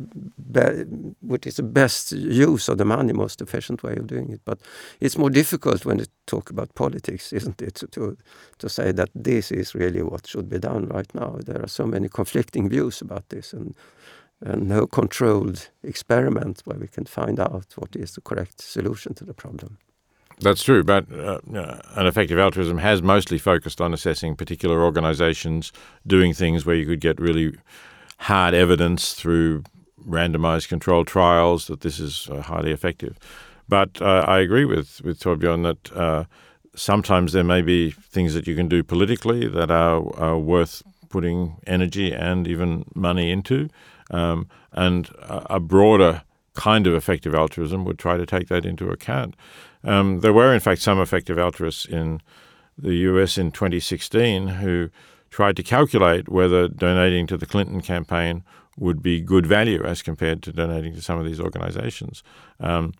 what 1.20 1.46
is 1.46 1.56
the 1.56 1.62
best 1.62 2.12
use 2.12 2.70
of 2.70 2.78
the 2.78 2.86
money, 2.86 3.12
most 3.12 3.42
efficient 3.42 3.82
way 3.82 3.96
of 3.96 4.06
doing 4.06 4.30
it. 4.32 4.40
But 4.46 4.60
it's 4.98 5.18
more 5.18 5.30
difficult 5.30 5.84
when 5.84 5.98
you 5.98 6.06
talk 6.26 6.48
about 6.48 6.74
politics, 6.74 7.34
isn't 7.34 7.60
it, 7.60 7.74
to 7.74 7.86
to, 7.88 8.16
to 8.58 8.68
say 8.68 8.92
that 8.92 9.10
this 9.14 9.52
is 9.52 9.74
really 9.74 10.02
what 10.02 10.21
what 10.22 10.30
should 10.30 10.48
be 10.48 10.58
done 10.58 10.86
right 10.88 11.14
now. 11.14 11.38
There 11.44 11.62
are 11.62 11.68
so 11.68 11.86
many 11.86 12.08
conflicting 12.08 12.68
views 12.68 13.02
about 13.02 13.28
this 13.28 13.52
and, 13.52 13.74
and 14.40 14.68
no 14.68 14.86
controlled 14.86 15.70
experiment 15.82 16.62
where 16.64 16.78
we 16.78 16.88
can 16.88 17.06
find 17.06 17.40
out 17.40 17.74
what 17.76 17.96
is 17.96 18.12
the 18.12 18.20
correct 18.20 18.60
solution 18.60 19.14
to 19.14 19.24
the 19.24 19.34
problem. 19.34 19.78
That's 20.40 20.62
true, 20.62 20.82
but 20.82 21.04
uh, 21.12 21.38
an 21.96 22.06
effective 22.06 22.38
altruism 22.38 22.78
has 22.78 23.02
mostly 23.02 23.38
focused 23.38 23.80
on 23.80 23.92
assessing 23.92 24.36
particular 24.36 24.82
organizations 24.82 25.72
doing 26.06 26.34
things 26.34 26.64
where 26.64 26.76
you 26.76 26.86
could 26.86 27.00
get 27.00 27.20
really 27.20 27.54
hard 28.18 28.54
evidence 28.54 29.14
through 29.14 29.62
randomized 30.08 30.68
controlled 30.68 31.06
trials 31.06 31.66
that 31.66 31.80
this 31.80 32.00
is 32.00 32.28
uh, 32.30 32.42
highly 32.42 32.72
effective. 32.72 33.18
But 33.68 34.02
uh, 34.02 34.24
I 34.26 34.40
agree 34.40 34.64
with, 34.64 35.00
with 35.04 35.20
Torbjörn 35.20 35.62
that 35.62 35.96
uh, 35.96 36.24
sometimes 36.74 37.32
there 37.32 37.44
may 37.44 37.62
be 37.62 37.90
things 37.90 38.34
that 38.34 38.46
you 38.46 38.56
can 38.56 38.68
do 38.68 38.82
politically 38.82 39.46
that 39.48 39.70
are, 39.70 40.02
are 40.18 40.38
worth 40.38 40.82
putting 41.08 41.56
energy 41.66 42.12
and 42.12 42.48
even 42.48 42.84
money 42.94 43.30
into. 43.30 43.68
Um, 44.10 44.48
and 44.72 45.08
a, 45.20 45.54
a, 45.54 45.60
broader 45.60 46.22
kind 46.54 46.86
of 46.86 46.94
effective 46.94 47.34
altruism 47.34 47.84
would 47.84 47.98
try 47.98 48.16
to 48.16 48.26
take 48.26 48.48
that 48.48 48.66
into 48.66 48.90
account. 48.90 49.36
Um, 49.84 50.20
there 50.20 50.32
were, 50.32 50.52
in 50.52 50.60
fact, 50.60 50.82
some 50.82 51.00
effective 51.00 51.38
altruists 51.38 51.86
in 51.86 52.20
the 52.76 52.94
US 52.94 53.38
in 53.38 53.52
2016 53.52 54.48
who 54.48 54.90
tried 55.30 55.56
to 55.56 55.62
calculate 55.62 56.28
whether 56.28 56.68
donating 56.68 57.26
to 57.28 57.36
the 57.36 57.46
Clinton 57.46 57.80
campaign 57.80 58.44
would 58.78 59.02
be 59.02 59.20
good 59.20 59.46
value 59.46 59.82
as 59.84 60.02
compared 60.02 60.42
to 60.42 60.52
donating 60.52 60.94
to 60.94 61.02
some 61.02 61.18
of 61.18 61.26
these 61.26 61.40
organizations. 61.40 62.22
Um, 62.60 62.92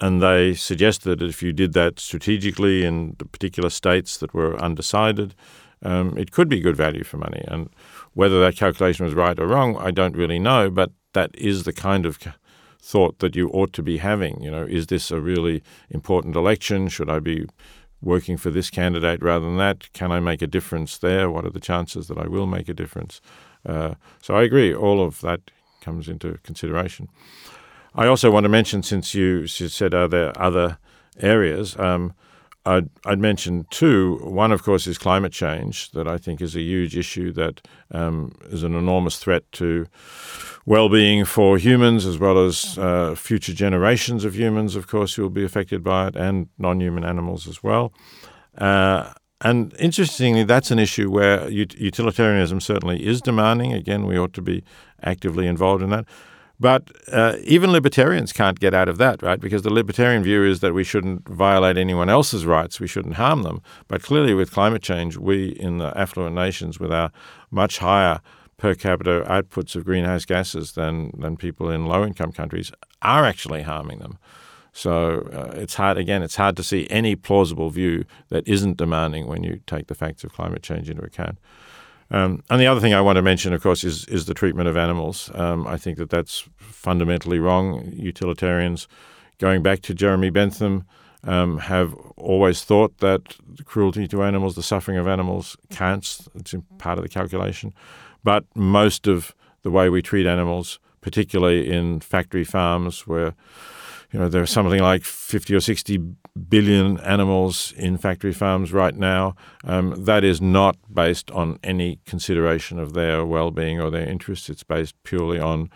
and 0.00 0.22
they 0.22 0.54
suggested 0.54 1.18
that 1.18 1.28
if 1.28 1.42
you 1.42 1.52
did 1.52 1.72
that 1.72 1.98
strategically 1.98 2.84
in 2.84 3.16
the 3.18 3.24
particular 3.24 3.70
states 3.70 4.16
that 4.18 4.32
were 4.32 4.56
undecided, 4.62 5.34
um, 5.82 6.16
it 6.16 6.30
could 6.30 6.48
be 6.48 6.60
good 6.60 6.76
value 6.76 7.04
for 7.04 7.16
money. 7.16 7.44
And 7.48 7.70
whether 8.14 8.40
that 8.40 8.56
calculation 8.56 9.04
was 9.04 9.14
right 9.14 9.38
or 9.38 9.46
wrong, 9.46 9.76
I 9.76 9.90
don't 9.90 10.16
really 10.16 10.38
know, 10.38 10.70
but 10.70 10.92
that 11.14 11.30
is 11.34 11.64
the 11.64 11.72
kind 11.72 12.06
of 12.06 12.18
thought 12.80 13.18
that 13.18 13.36
you 13.36 13.48
ought 13.50 13.72
to 13.72 13.82
be 13.82 13.98
having. 13.98 14.40
You 14.42 14.50
know, 14.50 14.62
is 14.62 14.86
this 14.86 15.10
a 15.10 15.20
really 15.20 15.62
important 15.90 16.36
election? 16.36 16.88
Should 16.88 17.10
I 17.10 17.18
be 17.18 17.46
working 18.00 18.36
for 18.36 18.50
this 18.50 18.70
candidate 18.70 19.22
rather 19.22 19.44
than 19.44 19.58
that? 19.58 19.92
Can 19.92 20.12
I 20.12 20.20
make 20.20 20.42
a 20.42 20.46
difference 20.46 20.98
there? 20.98 21.30
What 21.30 21.44
are 21.44 21.50
the 21.50 21.60
chances 21.60 22.06
that 22.08 22.18
I 22.18 22.28
will 22.28 22.46
make 22.46 22.68
a 22.68 22.74
difference? 22.74 23.20
Uh, 23.66 23.94
so 24.22 24.34
I 24.34 24.44
agree, 24.44 24.72
all 24.72 25.02
of 25.02 25.20
that 25.22 25.50
comes 25.80 26.08
into 26.08 26.38
consideration. 26.44 27.08
I 27.98 28.06
also 28.06 28.30
want 28.30 28.44
to 28.44 28.48
mention, 28.48 28.84
since 28.84 29.12
you, 29.12 29.48
said 29.48 29.92
are 29.92 30.06
there 30.06 30.32
other 30.40 30.78
areas, 31.18 31.76
um, 31.80 32.14
I'd, 32.64 32.90
I'd 33.04 33.18
mention 33.18 33.66
two. 33.70 34.20
One, 34.22 34.52
of 34.52 34.62
course, 34.62 34.86
is 34.86 34.98
climate 34.98 35.32
change, 35.32 35.90
that 35.90 36.06
I 36.06 36.16
think 36.16 36.40
is 36.40 36.54
a 36.54 36.60
huge 36.60 36.96
issue 36.96 37.32
that 37.32 37.66
um, 37.90 38.36
is 38.50 38.62
an 38.62 38.76
enormous 38.76 39.18
threat 39.18 39.50
to 39.52 39.86
well 40.64 40.88
being 40.88 41.24
for 41.24 41.58
humans 41.58 42.06
as 42.06 42.18
well 42.18 42.38
as 42.46 42.78
uh, 42.78 43.16
future 43.16 43.52
generations 43.52 44.24
of 44.24 44.36
humans, 44.36 44.76
of 44.76 44.86
course, 44.86 45.14
who 45.14 45.22
will 45.22 45.30
be 45.30 45.44
affected 45.44 45.82
by 45.82 46.06
it, 46.06 46.14
and 46.14 46.48
non 46.56 46.80
human 46.80 47.04
animals 47.04 47.48
as 47.48 47.64
well. 47.64 47.92
Uh, 48.56 49.12
and 49.40 49.74
interestingly, 49.80 50.44
that's 50.44 50.70
an 50.70 50.78
issue 50.78 51.10
where 51.10 51.48
utilitarianism 51.50 52.60
certainly 52.60 53.04
is 53.04 53.20
demanding. 53.20 53.72
Again, 53.72 54.06
we 54.06 54.16
ought 54.16 54.34
to 54.34 54.42
be 54.42 54.62
actively 55.02 55.48
involved 55.48 55.82
in 55.82 55.90
that. 55.90 56.04
But 56.60 56.90
uh, 57.12 57.36
even 57.44 57.70
libertarians 57.70 58.32
can't 58.32 58.58
get 58.58 58.74
out 58.74 58.88
of 58.88 58.98
that, 58.98 59.22
right? 59.22 59.40
Because 59.40 59.62
the 59.62 59.72
libertarian 59.72 60.24
view 60.24 60.44
is 60.44 60.58
that 60.60 60.74
we 60.74 60.82
shouldn't 60.82 61.28
violate 61.28 61.76
anyone 61.76 62.08
else's 62.08 62.44
rights, 62.44 62.80
we 62.80 62.88
shouldn't 62.88 63.14
harm 63.14 63.44
them. 63.44 63.62
But 63.86 64.02
clearly, 64.02 64.34
with 64.34 64.50
climate 64.50 64.82
change, 64.82 65.16
we 65.16 65.50
in 65.50 65.78
the 65.78 65.96
affluent 65.96 66.34
nations, 66.34 66.80
with 66.80 66.92
our 66.92 67.12
much 67.50 67.78
higher 67.78 68.20
per 68.56 68.74
capita 68.74 69.24
outputs 69.28 69.76
of 69.76 69.84
greenhouse 69.84 70.24
gases 70.24 70.72
than, 70.72 71.12
than 71.16 71.36
people 71.36 71.70
in 71.70 71.86
low 71.86 72.04
income 72.04 72.32
countries, 72.32 72.72
are 73.02 73.24
actually 73.24 73.62
harming 73.62 74.00
them. 74.00 74.18
So 74.72 75.28
uh, 75.32 75.56
it's 75.56 75.74
hard, 75.74 75.96
again, 75.96 76.22
it's 76.22 76.36
hard 76.36 76.56
to 76.56 76.62
see 76.64 76.88
any 76.90 77.14
plausible 77.14 77.70
view 77.70 78.04
that 78.30 78.46
isn't 78.48 78.76
demanding 78.76 79.26
when 79.26 79.44
you 79.44 79.60
take 79.66 79.86
the 79.86 79.94
facts 79.94 80.24
of 80.24 80.32
climate 80.32 80.62
change 80.62 80.90
into 80.90 81.02
account. 81.02 81.38
Um, 82.10 82.42
and 82.48 82.60
the 82.60 82.66
other 82.66 82.80
thing 82.80 82.94
I 82.94 83.00
want 83.00 83.16
to 83.16 83.22
mention, 83.22 83.52
of 83.52 83.62
course, 83.62 83.84
is 83.84 84.04
is 84.06 84.24
the 84.26 84.34
treatment 84.34 84.68
of 84.68 84.76
animals. 84.76 85.30
Um, 85.34 85.66
I 85.66 85.76
think 85.76 85.98
that 85.98 86.10
that's 86.10 86.48
fundamentally 86.56 87.38
wrong. 87.38 87.92
Utilitarians, 87.92 88.88
going 89.38 89.62
back 89.62 89.82
to 89.82 89.94
Jeremy 89.94 90.30
Bentham, 90.30 90.84
um, 91.24 91.58
have 91.58 91.94
always 92.16 92.64
thought 92.64 92.98
that 92.98 93.36
cruelty 93.64 94.08
to 94.08 94.22
animals, 94.22 94.54
the 94.54 94.62
suffering 94.62 94.96
of 94.96 95.06
animals, 95.06 95.56
counts. 95.70 96.28
It's 96.34 96.54
part 96.78 96.98
of 96.98 97.04
the 97.04 97.10
calculation. 97.10 97.74
But 98.24 98.44
most 98.54 99.06
of 99.06 99.34
the 99.62 99.70
way 99.70 99.90
we 99.90 100.02
treat 100.02 100.26
animals, 100.26 100.78
particularly 101.00 101.70
in 101.70 102.00
factory 102.00 102.44
farms, 102.44 103.06
where 103.06 103.34
you 104.12 104.18
know, 104.18 104.28
there's 104.28 104.50
something 104.50 104.80
like 104.80 105.04
50 105.04 105.54
or 105.54 105.60
60 105.60 105.98
billion 106.48 106.98
animals 107.00 107.72
in 107.76 107.98
factory 107.98 108.32
farms 108.32 108.72
right 108.72 108.94
now. 108.94 109.34
Um, 109.64 110.04
that 110.04 110.24
is 110.24 110.40
not 110.40 110.76
based 110.92 111.30
on 111.30 111.58
any 111.62 112.00
consideration 112.06 112.78
of 112.78 112.92
their 112.92 113.24
well 113.24 113.50
being 113.50 113.80
or 113.80 113.90
their 113.90 114.08
interests. 114.08 114.48
It's 114.48 114.62
based 114.62 114.94
purely 115.02 115.38
on 115.38 115.70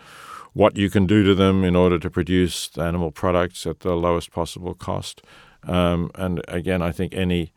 what 0.53 0.77
you 0.77 0.89
can 0.89 1.05
do 1.07 1.23
to 1.23 1.35
them 1.35 1.63
in 1.63 1.75
order 1.75 1.97
to 1.99 2.09
produce 2.09 2.77
animal 2.77 3.11
products 3.11 3.65
at 3.65 3.79
the 3.81 3.95
lowest 3.95 4.31
possible 4.31 4.73
cost. 4.73 5.21
Um, 5.63 6.11
and 6.15 6.41
again, 6.47 6.81
I 6.81 6.91
think 6.91 7.13
any 7.15 7.51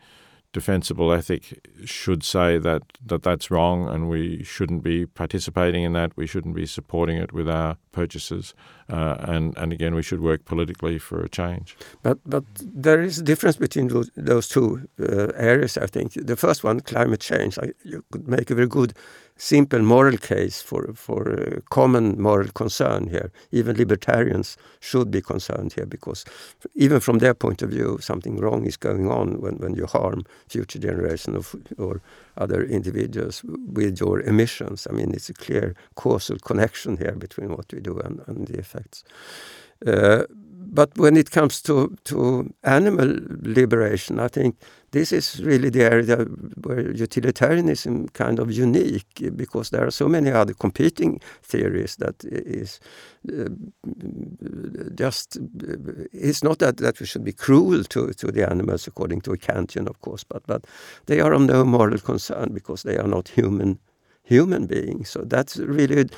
defensible 0.56 1.12
ethic 1.12 1.42
should 1.84 2.22
say 2.24 2.56
that, 2.56 2.82
that 3.04 3.22
that's 3.22 3.50
wrong 3.50 3.86
and 3.90 4.08
we 4.08 4.42
shouldn't 4.42 4.82
be 4.82 5.04
participating 5.04 5.84
in 5.84 5.92
that. 5.92 6.16
We 6.16 6.26
shouldn't 6.26 6.54
be 6.54 6.64
supporting 6.64 7.18
it 7.18 7.30
with 7.30 7.46
our 7.46 7.76
purchases. 7.92 8.54
Uh, 8.88 9.16
and, 9.18 9.54
and 9.58 9.70
again, 9.70 9.94
we 9.94 10.02
should 10.02 10.22
work 10.22 10.46
politically 10.46 10.98
for 10.98 11.20
a 11.22 11.28
change. 11.28 11.76
But, 12.02 12.18
but 12.24 12.44
there 12.84 13.02
is 13.02 13.18
a 13.18 13.22
difference 13.22 13.58
between 13.58 13.88
those, 14.16 14.48
two 14.48 14.88
uh, 14.98 15.28
areas, 15.52 15.76
I 15.76 15.88
think. 15.88 16.14
The 16.14 16.36
first 16.36 16.64
one, 16.64 16.80
climate 16.80 17.20
change, 17.20 17.58
I, 17.58 17.72
you 17.84 18.02
could 18.10 18.26
make 18.26 18.50
a 18.50 18.54
very 18.54 18.68
good 18.68 18.94
simple 19.36 19.80
moral 19.82 20.16
case 20.16 20.62
for 20.62 20.92
for 20.94 21.32
uh, 21.32 21.60
common 21.70 22.20
moral 22.20 22.48
concern 22.54 23.08
here. 23.08 23.30
Even 23.52 23.76
libertarians 23.76 24.56
should 24.80 25.10
be 25.10 25.20
concerned 25.20 25.72
here 25.74 25.86
because 25.86 26.24
even 26.74 27.00
from 27.00 27.18
their 27.18 27.34
point 27.34 27.62
of 27.62 27.70
view, 27.70 27.98
something 28.00 28.36
wrong 28.38 28.66
is 28.66 28.76
going 28.76 29.10
on 29.10 29.40
when, 29.40 29.56
when 29.58 29.74
you 29.74 29.86
harm 29.86 30.24
future 30.48 30.78
generations 30.78 31.54
or 31.78 32.00
other 32.36 32.64
individuals 32.64 33.42
with 33.44 34.00
your 34.00 34.20
emissions. 34.20 34.86
I 34.90 34.92
mean, 34.92 35.12
it's 35.14 35.30
a 35.30 35.34
clear 35.34 35.74
causal 35.94 36.38
connection 36.38 36.96
here 36.96 37.12
between 37.12 37.50
what 37.50 37.72
we 37.72 37.80
do 37.80 37.98
and, 38.00 38.22
and 38.26 38.46
the 38.46 38.58
effects. 38.58 39.04
Uh, 39.86 40.24
but 40.72 40.96
when 40.98 41.16
it 41.16 41.30
comes 41.30 41.62
to 41.62 41.96
to 42.04 42.52
animal 42.62 43.18
liberation, 43.42 44.18
I 44.20 44.28
think 44.28 44.56
this 44.92 45.12
is 45.12 45.42
really 45.44 45.70
the 45.70 45.84
area 45.84 46.16
where 46.62 46.90
utilitarianism 46.90 48.08
kind 48.08 48.38
of 48.38 48.50
unique 48.50 49.30
because 49.36 49.70
there 49.70 49.86
are 49.86 49.90
so 49.90 50.08
many 50.08 50.30
other 50.30 50.54
competing 50.54 51.20
theories 51.42 51.96
that 51.96 52.24
is 52.24 52.80
uh, 53.28 53.48
just 54.94 55.38
it's 56.12 56.42
not 56.42 56.58
that, 56.58 56.76
that 56.78 57.00
we 57.00 57.06
should 57.06 57.24
be 57.24 57.32
cruel 57.32 57.84
to, 57.84 58.12
to 58.12 58.32
the 58.32 58.50
animals 58.50 58.86
according 58.86 59.20
to 59.22 59.32
a 59.32 59.36
Kantian 59.36 59.88
of 59.88 60.00
course 60.00 60.24
but 60.24 60.42
but 60.46 60.66
they 61.06 61.20
are 61.20 61.34
of 61.34 61.42
no 61.42 61.64
moral 61.64 61.98
concern 61.98 62.52
because 62.52 62.82
they 62.82 62.96
are 62.96 63.08
not 63.08 63.28
human 63.28 63.78
human 64.26 64.66
beings. 64.66 65.10
So 65.10 65.22
that's 65.22 65.56
really 65.56 66.08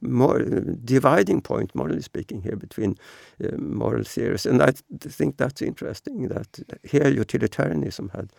more 0.00 0.38
dividing 0.84 1.40
point, 1.42 1.74
morally 1.74 2.02
speaking, 2.02 2.42
here 2.42 2.56
between 2.56 2.96
uh, 3.44 3.56
moral 3.58 4.04
theories. 4.04 4.46
And 4.46 4.62
I 4.62 4.72
think 5.00 5.36
that's 5.36 5.60
interesting 5.60 6.28
that 6.28 6.46
here 6.82 7.08
utilitarianism 7.08 8.10
had 8.14 8.32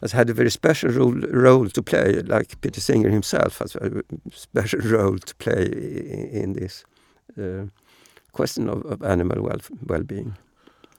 has 0.00 0.12
had 0.12 0.30
a 0.30 0.32
very 0.32 0.50
special 0.50 0.90
role, 0.90 1.20
role 1.30 1.68
to 1.68 1.82
play, 1.82 2.22
like 2.22 2.60
Peter 2.60 2.80
Singer 2.80 3.10
himself 3.10 3.58
has 3.58 3.74
a 3.74 4.02
special 4.30 4.80
role 4.80 5.18
to 5.18 5.34
play 5.34 5.64
in, 5.64 6.28
in 6.42 6.52
this 6.52 6.84
uh, 7.36 7.66
question 8.32 8.68
of, 8.68 8.84
of 8.84 9.02
animal 9.02 9.42
well, 9.42 9.58
well-being. 9.86 10.36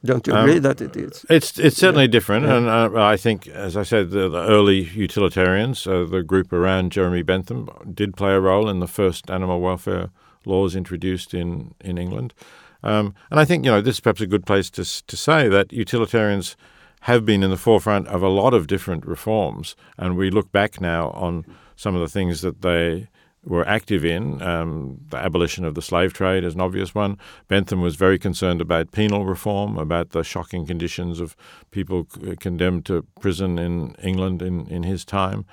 Don't 0.04 0.26
you 0.26 0.34
agree 0.34 0.58
um, 0.58 0.62
that 0.62 0.82
it 0.82 0.96
is? 0.96 1.26
It's 1.30 1.60
it's 1.60 1.76
certainly 1.76 2.06
yeah. 2.06 2.12
different, 2.12 2.46
yeah. 2.46 2.58
and 2.58 2.70
uh, 2.70 3.04
I 3.04 3.18
think, 3.18 3.48
as 3.48 3.76
I 3.76 3.84
said, 3.84 4.12
the, 4.12 4.30
the 4.30 4.48
early 4.48 4.84
utilitarians, 4.84 5.86
uh, 5.86 6.06
the 6.10 6.24
group 6.24 6.54
around 6.54 6.94
Jeremy 6.94 7.22
Bentham, 7.22 7.70
did 7.94 8.16
play 8.16 8.32
a 8.32 8.40
role 8.40 8.70
in 8.70 8.80
the 8.80 8.88
first 8.88 9.30
animal 9.30 9.60
welfare 9.60 10.10
laws 10.46 10.76
introduced 10.76 11.34
in 11.34 11.74
in 11.82 11.98
England. 11.98 12.34
Um, 12.82 13.14
and 13.30 13.42
I 13.42 13.46
think 13.46 13.66
you 13.66 13.72
know 13.72 13.82
this 13.82 13.96
is 13.96 14.00
perhaps 14.00 14.22
a 14.22 14.28
good 14.28 14.46
place 14.46 14.70
to 14.72 14.86
to 15.06 15.18
say 15.18 15.50
that 15.50 15.74
utilitarians 15.74 16.56
have 17.02 17.26
been 17.26 17.44
in 17.44 17.50
the 17.50 17.58
forefront 17.58 18.08
of 18.08 18.24
a 18.24 18.30
lot 18.30 18.54
of 18.54 18.68
different 18.68 19.06
reforms, 19.06 19.76
and 19.98 20.16
we 20.16 20.30
look 20.30 20.52
back 20.52 20.80
now 20.80 21.10
on 21.10 21.46
some 21.76 21.96
of 21.96 22.02
the 22.02 22.10
things 22.10 22.42
that 22.42 22.62
they 22.62 23.10
were 23.46 23.68
active 23.68 24.04
in. 24.04 24.42
Um, 24.42 25.00
the 25.10 25.18
abolition 25.18 25.66
of 25.66 25.76
the 25.76 25.82
slave 25.82 26.14
trade 26.14 26.44
is 26.44 26.56
an 26.56 26.62
obvious 26.62 26.94
one. 26.94 27.18
Bentham 27.48 27.82
was 27.82 27.96
very 27.96 28.20
concerned 28.20 28.62
about 28.62 28.92
penal 28.92 29.26
reform, 29.26 29.78
about 29.78 30.10
the 30.12 30.24
shocking 30.24 30.66
conditions 30.66 31.20
of 31.20 31.36
people 31.72 32.06
condemned 32.40 32.86
to 32.88 33.06
prison 33.20 33.58
in 33.58 33.96
England 34.04 34.42
in, 34.42 34.68
in 34.68 34.84
his 34.84 35.06
time. 35.06 35.46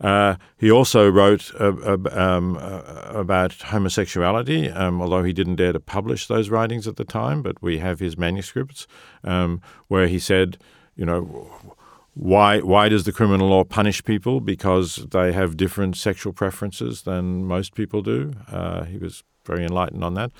Uh, 0.00 0.36
he 0.58 0.70
also 0.70 1.08
wrote 1.08 1.50
uh, 1.58 1.72
uh, 1.82 3.12
about 3.14 3.52
homosexuality, 3.52 4.68
um, 4.70 5.00
although 5.00 5.22
he 5.22 5.32
didn't 5.32 5.56
dare 5.56 5.72
to 5.72 5.80
publish 5.80 6.26
those 6.26 6.50
writings 6.50 6.86
at 6.86 6.96
the 6.96 7.04
time, 7.04 7.42
but 7.42 7.60
we 7.62 7.78
have 7.78 7.98
his 7.98 8.16
manuscripts 8.18 8.86
um, 9.24 9.60
where 9.88 10.06
he 10.06 10.18
said, 10.18 10.58
you 10.96 11.06
know, 11.06 11.75
why 12.16 12.60
why 12.60 12.88
does 12.88 13.04
the 13.04 13.12
criminal 13.12 13.48
law 13.48 13.62
punish 13.62 14.02
people 14.02 14.40
because 14.40 15.06
they 15.10 15.32
have 15.32 15.54
different 15.54 15.98
sexual 15.98 16.32
preferences 16.32 17.02
than 17.02 17.44
most 17.44 17.74
people 17.74 18.00
do? 18.00 18.32
Uh, 18.48 18.84
he 18.84 18.96
was 18.96 19.22
very 19.44 19.64
enlightened 19.64 20.02
on 20.02 20.14
that, 20.14 20.32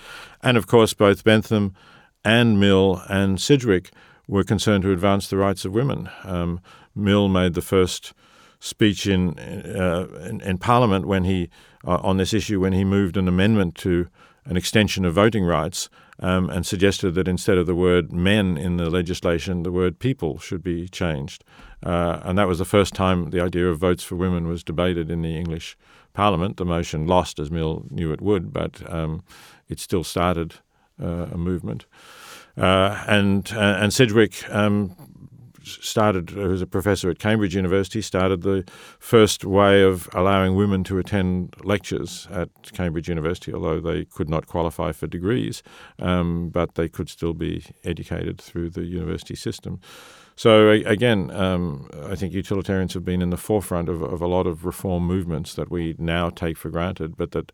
and 0.43 0.57
of 0.57 0.67
course 0.67 0.95
both 0.95 1.23
Bentham 1.23 1.75
and 2.25 2.59
Mill 2.59 3.03
and 3.11 3.39
Sidgwick 3.39 3.91
were 4.27 4.43
concerned 4.43 4.85
to 4.85 4.91
advance 4.91 5.29
the 5.29 5.37
rights 5.37 5.67
of 5.67 5.73
women. 5.73 6.09
Um, 6.25 6.61
Mill 6.95 7.29
made 7.29 7.53
the 7.53 7.63
first 7.63 8.15
speech 8.59 9.07
in, 9.07 9.39
uh, 9.39 10.07
in, 10.25 10.41
in 10.41 10.57
Parliament 10.57 11.07
when 11.07 11.25
he 11.25 11.51
uh, 11.87 11.99
on 12.03 12.17
this 12.17 12.33
issue 12.33 12.59
when 12.59 12.73
he 12.73 12.85
moved 12.85 13.19
an 13.19 13.29
amendment 13.29 13.75
to 13.77 14.09
an 14.47 14.57
extension 14.57 15.05
of 15.05 15.13
voting 15.13 15.45
rights 15.45 15.91
um, 16.21 16.51
and 16.51 16.67
suggested 16.67 17.15
that 17.15 17.29
instead 17.29 17.59
of 17.59 17.67
the 17.67 17.75
word 17.75 18.13
men 18.13 18.57
in 18.57 18.77
the 18.77 18.91
legislation, 18.91 19.63
the 19.63 19.73
word 19.73 19.99
people 19.99 20.39
should 20.39 20.63
be 20.63 20.89
changed. 20.89 21.45
Uh, 21.85 22.21
and 22.25 22.39
that 22.39 22.49
was 22.49 22.59
the 22.59 22.65
first 22.65 22.95
time 22.95 23.31
the 23.31 23.41
idea 23.41 23.69
of 23.69 23.79
votes 23.79 24.03
for 24.03 24.17
women 24.17 24.49
was 24.49 24.65
debated 24.65 25.11
in 25.11 25.23
the 25.23 25.37
English 25.37 25.77
Parliament. 26.15 26.57
The 26.57 26.65
motion 26.65 27.07
lost, 27.07 27.39
as 27.39 27.51
Mill 27.51 27.85
knew 27.91 28.13
it 28.13 28.23
would, 28.23 28.53
but 28.53 28.83
um, 28.91 29.23
it 29.69 29.79
still 29.79 30.05
started 30.05 30.55
uh, 31.01 31.27
a 31.33 31.37
movement. 31.37 31.85
Uh, 32.57 33.05
and 33.07 33.53
uh, 33.53 33.77
and 33.81 33.93
Sidgwick 33.93 34.49
um, 34.49 34.97
started, 35.67 36.31
who 36.31 36.49
was 36.49 36.63
a 36.63 36.67
professor 36.67 37.11
at 37.11 37.19
Cambridge 37.19 37.55
University, 37.55 38.01
started 38.03 38.43
the 38.43 38.65
first 38.99 39.45
way 39.45 39.83
of 39.83 40.09
allowing 40.13 40.55
women 40.55 40.85
to 40.85 40.99
attend 40.99 41.55
lectures 41.65 42.29
at 42.31 42.49
Cambridge 42.73 43.09
University, 43.09 43.53
although 43.53 43.81
they 43.81 44.05
could 44.05 44.29
not 44.29 44.47
qualify 44.47 44.93
for 44.93 45.07
degrees, 45.07 45.63
um, 45.99 46.49
but 46.51 46.75
they 46.75 46.89
could 46.89 47.09
still 47.09 47.35
be 47.35 47.65
educated 47.85 48.41
through 48.41 48.71
the 48.71 48.85
university 48.85 49.35
system. 49.35 49.81
So 50.37 50.69
again, 50.69 51.31
um, 51.31 51.89
I 52.05 52.15
think 52.15 52.35
utilitarians 52.35 52.93
have 52.93 53.05
been 53.05 53.23
in 53.23 53.31
the 53.31 53.39
forefront 53.39 53.89
of, 53.89 54.03
of 54.03 54.21
a 54.21 54.27
lot 54.27 54.47
of 54.47 54.67
reform 54.67 55.07
movements 55.07 55.55
that 55.55 55.71
we 55.71 55.95
now 55.99 56.29
take 56.29 56.59
for 56.59 56.69
granted, 56.69 57.17
but 57.17 57.31
that 57.31 57.53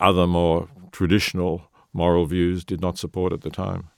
other 0.00 0.26
more 0.26 0.68
traditional 0.90 1.70
moral 1.92 2.24
views 2.26 2.64
did 2.64 2.80
not 2.80 2.98
support 2.98 3.32
at 3.32 3.42
the 3.42 3.50
time. 3.50 3.90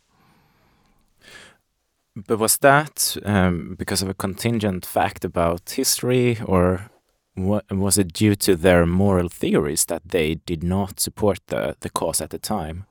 But 2.17 2.39
was 2.39 2.57
that 2.59 3.17
um, 3.25 3.75
because 3.79 4.01
of 4.01 4.09
a 4.09 4.15
contingent 4.15 4.87
fact 4.87 5.25
about 5.25 5.69
history, 5.69 6.39
or 6.45 6.91
what, 7.35 7.71
was 7.71 7.99
it 7.99 8.15
due 8.15 8.35
to 8.37 8.57
their 8.57 8.87
moral 8.87 9.29
theories 9.29 9.85
that 9.85 10.03
they 10.09 10.37
did 10.47 10.65
not 10.65 10.99
support 10.99 11.41
the, 11.49 11.77
the 11.81 11.91
cause 11.91 12.23
at 12.23 12.31
the 12.31 12.39
time? 12.39 12.87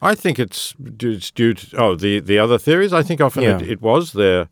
I 0.00 0.14
think 0.14 0.38
it's 0.38 0.74
due, 0.74 1.12
it's 1.12 1.30
due 1.30 1.54
to 1.54 1.76
oh 1.76 1.94
the 1.96 2.20
the 2.20 2.38
other 2.38 2.58
theories. 2.58 2.92
I 2.92 3.02
think 3.02 3.20
often 3.20 3.42
yeah. 3.42 3.56
it, 3.56 3.70
it 3.70 3.80
was 3.80 4.12
their 4.12 4.48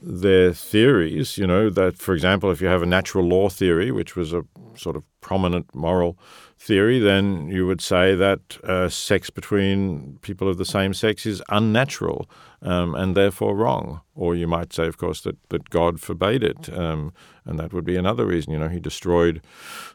their 0.00 0.52
theories. 0.52 1.38
You 1.38 1.46
know 1.46 1.70
that, 1.70 1.96
for 1.98 2.14
example, 2.14 2.50
if 2.50 2.60
you 2.60 2.68
have 2.68 2.82
a 2.82 2.86
natural 2.86 3.24
law 3.24 3.48
theory, 3.48 3.90
which 3.90 4.16
was 4.16 4.32
a 4.32 4.44
sort 4.76 4.96
of 4.96 5.02
prominent 5.20 5.74
moral 5.74 6.18
theory, 6.58 6.98
then 6.98 7.48
you 7.48 7.66
would 7.66 7.80
say 7.80 8.14
that 8.14 8.58
uh, 8.64 8.88
sex 8.88 9.30
between 9.30 10.18
people 10.20 10.48
of 10.48 10.58
the 10.58 10.64
same 10.64 10.92
sex 10.94 11.26
is 11.26 11.42
unnatural 11.48 12.28
um, 12.62 12.94
and 12.94 13.16
therefore 13.16 13.54
wrong. 13.54 14.00
Or 14.14 14.34
you 14.34 14.46
might 14.46 14.72
say, 14.72 14.86
of 14.86 14.96
course, 14.96 15.20
that, 15.22 15.36
that 15.48 15.70
God 15.70 16.00
forbade 16.00 16.42
it, 16.42 16.72
um, 16.72 17.12
and 17.44 17.58
that 17.58 17.72
would 17.72 17.84
be 17.84 17.96
another 17.96 18.26
reason. 18.26 18.52
You 18.52 18.58
know, 18.58 18.68
He 18.68 18.80
destroyed 18.80 19.42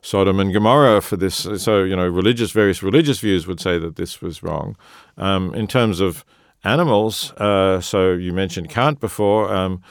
Sodom 0.01 0.39
and 0.39 0.53
Gomorrah 0.53 1.01
for 1.01 1.17
this. 1.17 1.47
So, 1.57 1.83
you 1.83 1.95
know, 1.95 2.07
religious 2.07 2.51
various 2.51 2.83
religious 2.83 3.19
views 3.19 3.47
would 3.47 3.59
say 3.59 3.79
that 3.79 3.95
this 3.95 4.21
was 4.21 4.43
wrong. 4.43 4.75
Um, 5.17 5.53
in 5.53 5.67
terms 5.67 5.99
of 5.99 6.25
animals, 6.63 7.31
uh, 7.33 7.79
so 7.81 8.13
you 8.13 8.33
mentioned 8.33 8.69
Kant 8.69 8.99
before, 8.99 9.53
um, 9.53 9.81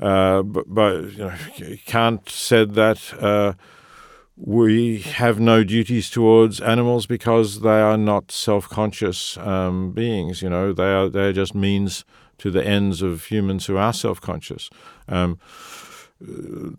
uh, 0.00 0.42
but, 0.42 0.64
but, 0.68 1.12
you 1.12 1.18
know, 1.18 1.34
Kant 1.86 2.28
said 2.28 2.74
that 2.74 3.14
uh, 3.20 3.54
we 4.36 5.00
have 5.00 5.38
no 5.38 5.62
duties 5.62 6.10
towards 6.10 6.60
animals 6.60 7.06
because 7.06 7.60
they 7.60 7.80
are 7.80 7.98
not 7.98 8.32
self-conscious 8.32 9.36
um, 9.38 9.92
beings. 9.92 10.42
You 10.42 10.50
know, 10.50 10.72
they 10.72 10.92
are 10.92 11.08
they 11.08 11.28
are 11.28 11.32
just 11.32 11.54
means 11.54 12.04
to 12.38 12.50
the 12.50 12.66
ends 12.66 13.02
of 13.02 13.26
humans 13.26 13.66
who 13.66 13.76
are 13.76 13.92
self-conscious. 13.92 14.70
Um, 15.08 15.38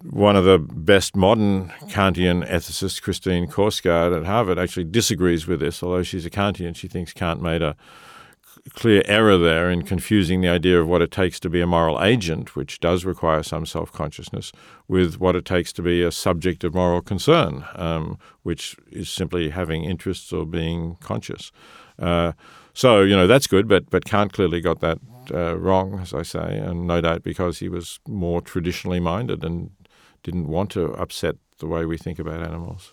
one 0.10 0.36
of 0.36 0.46
the 0.46 0.58
best 0.58 1.16
modern 1.16 1.70
Kantian 1.90 2.48
ethicists, 2.50 3.02
Christine 3.02 3.48
Korsgaard 3.48 4.18
at 4.18 4.26
Harvard, 4.26 4.58
actually 4.58 4.86
disagrees 4.86 5.48
with 5.48 5.60
this. 5.60 5.84
Although 5.84 6.04
she's 6.04 6.26
a 6.26 6.30
Kantian, 6.30 6.76
she 6.76 6.88
thinks 6.88 7.14
Kant 7.14 7.42
made 7.42 7.62
a 7.62 7.76
clear 8.72 9.04
error 9.06 9.38
there 9.38 9.70
in 9.70 9.82
confusing 9.84 10.42
the 10.42 10.48
idea 10.48 10.80
of 10.80 10.88
what 10.88 11.02
it 11.02 11.12
takes 11.12 11.40
to 11.42 11.50
be 11.50 11.60
a 11.62 11.68
moral 11.68 12.02
agent, 12.02 12.56
which 12.56 12.80
does 12.80 13.04
require 13.04 13.44
some 13.44 13.66
self 13.66 13.92
consciousness, 13.92 14.52
with 14.88 15.20
what 15.20 15.36
it 15.36 15.46
takes 15.46 15.74
to 15.74 15.82
be 15.82 16.02
a 16.02 16.12
subject 16.12 16.64
of 16.64 16.74
moral 16.74 17.02
concern, 17.02 17.66
um, 17.76 18.18
which 18.44 18.76
is 18.92 19.10
simply 19.10 19.50
having 19.50 19.84
interests 19.84 20.32
or 20.32 20.46
being 20.46 20.96
conscious. 21.02 21.52
Uh, 22.00 22.32
so, 22.74 23.02
you 23.02 23.16
know, 23.16 23.28
that's 23.28 23.48
good, 23.48 23.68
but, 23.68 23.90
but 23.90 24.06
Kant 24.06 24.34
clearly 24.34 24.62
got 24.62 24.80
that 24.80 25.00
uh, 25.32 25.58
wrong, 25.58 26.00
as 26.00 26.14
I 26.14 26.24
say, 26.24 26.58
and 26.58 26.88
no 26.88 27.02
doubt 27.02 27.24
because 27.24 27.60
he 27.60 27.70
was 27.70 28.00
more 28.08 28.42
traditionally 28.42 29.00
minded 29.00 29.44
and 29.44 29.72
didn't 30.24 30.48
want 30.48 30.72
to 30.72 30.94
upset 30.94 31.36
the 31.60 31.68
way 31.68 31.86
we 31.86 31.98
think 31.98 32.18
about 32.18 32.42
animals 32.42 32.93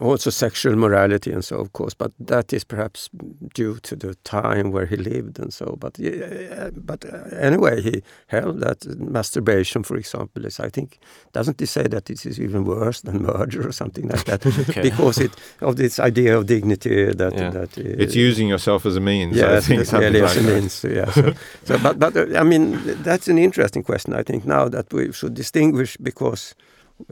also 0.00 0.30
sexual 0.30 0.76
morality 0.76 1.32
and 1.32 1.44
so 1.44 1.56
of 1.56 1.72
course 1.72 1.94
but 1.94 2.12
that 2.18 2.52
is 2.52 2.64
perhaps 2.64 3.08
due 3.54 3.78
to 3.82 3.96
the 3.96 4.14
time 4.24 4.70
where 4.70 4.86
he 4.86 4.96
lived 4.96 5.38
and 5.38 5.52
so 5.52 5.76
but 5.80 5.98
yeah, 5.98 6.70
but 6.76 7.04
uh, 7.04 7.36
anyway 7.36 7.80
he 7.80 8.02
held 8.26 8.60
that 8.60 8.84
masturbation 8.98 9.82
for 9.82 9.96
example 9.96 10.44
is 10.44 10.60
i 10.60 10.68
think 10.68 10.98
doesn't 11.32 11.60
he 11.60 11.66
say 11.66 11.82
that 11.88 12.04
this 12.06 12.26
is 12.26 12.38
even 12.38 12.64
worse 12.64 13.00
than 13.02 13.22
murder 13.22 13.66
or 13.66 13.72
something 13.72 14.08
like 14.08 14.24
that 14.24 14.46
okay. 14.68 14.82
because 14.82 15.18
it 15.18 15.32
of 15.60 15.76
this 15.76 15.98
idea 15.98 16.36
of 16.36 16.46
dignity 16.46 17.12
that 17.12 17.34
yeah. 17.34 17.50
that 17.50 17.78
uh, 17.78 18.02
it's 18.02 18.14
using 18.14 18.48
yourself 18.48 18.86
as 18.86 18.96
a 18.96 19.00
means 19.00 19.36
yeah, 19.36 19.56
I 19.56 19.60
think 19.60 19.92
really 19.92 20.20
like 20.20 20.30
as 20.30 20.36
a 20.36 20.42
means 20.42 20.84
yeah 20.84 21.10
so, 21.10 21.32
so 21.64 21.78
but 21.78 21.98
but 21.98 22.16
uh, 22.16 22.38
i 22.38 22.42
mean 22.42 22.78
that's 23.02 23.28
an 23.28 23.38
interesting 23.38 23.82
question 23.82 24.12
i 24.12 24.22
think 24.22 24.44
now 24.44 24.68
that 24.68 24.92
we 24.92 25.12
should 25.12 25.34
distinguish 25.34 25.96
because 25.96 26.54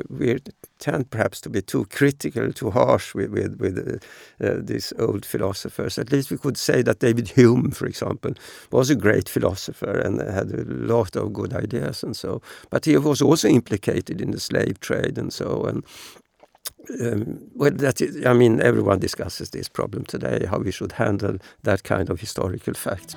we 0.09 0.39
tend 0.79 1.11
perhaps 1.11 1.41
to 1.43 1.51
be 1.51 1.63
too 1.63 1.85
critical, 1.87 2.53
too 2.53 2.71
harsh 2.71 3.15
with 3.15 3.31
with, 3.31 3.61
with 3.61 3.79
uh, 3.79 4.47
uh, 4.47 4.61
these 4.63 4.93
old 4.99 5.27
philosophers. 5.27 5.99
At 5.99 6.13
least 6.13 6.31
we 6.31 6.39
could 6.39 6.57
say 6.57 6.83
that 6.83 7.01
David 7.01 7.29
Hume, 7.29 7.71
for 7.71 7.87
example, 7.87 8.33
was 8.71 8.91
a 8.91 8.97
great 8.97 9.29
philosopher 9.29 9.99
and 9.99 10.21
had 10.21 10.51
a 10.51 10.65
lot 10.65 11.17
of 11.17 11.33
good 11.33 11.53
ideas 11.53 12.03
and 12.03 12.17
so. 12.17 12.41
But 12.71 12.85
he 12.85 12.97
was 12.97 13.23
also 13.23 13.49
implicated 13.49 14.21
in 14.21 14.31
the 14.31 14.41
slave 14.41 14.81
trade 14.81 15.19
and 15.19 15.33
so. 15.33 15.65
And 15.65 15.85
um, 17.01 17.41
well, 17.55 17.73
that 17.73 18.01
is, 18.01 18.25
I 18.27 18.33
mean, 18.33 18.61
everyone 18.61 18.99
discusses 18.99 19.51
this 19.51 19.69
problem 19.69 20.05
today, 20.05 20.47
how 20.47 20.59
we 20.59 20.71
should 20.71 20.93
handle 20.93 21.39
that 21.63 21.83
kind 21.83 22.11
of 22.11 22.21
historical 22.21 22.75
fact. 22.75 23.17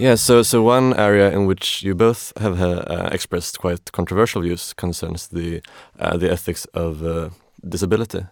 Yeah, 0.00 0.14
so 0.14 0.44
so 0.44 0.62
one 0.62 0.94
area 0.94 1.28
in 1.32 1.46
which 1.46 1.82
you 1.82 1.92
both 1.92 2.32
have 2.38 2.62
uh, 2.62 3.08
expressed 3.10 3.58
quite 3.58 3.90
controversial 3.90 4.42
views 4.42 4.72
concerns 4.72 5.26
the 5.26 5.60
uh, 5.98 6.16
the 6.16 6.30
ethics 6.30 6.66
of 6.66 7.02
uh, 7.02 7.30
disability. 7.68 8.24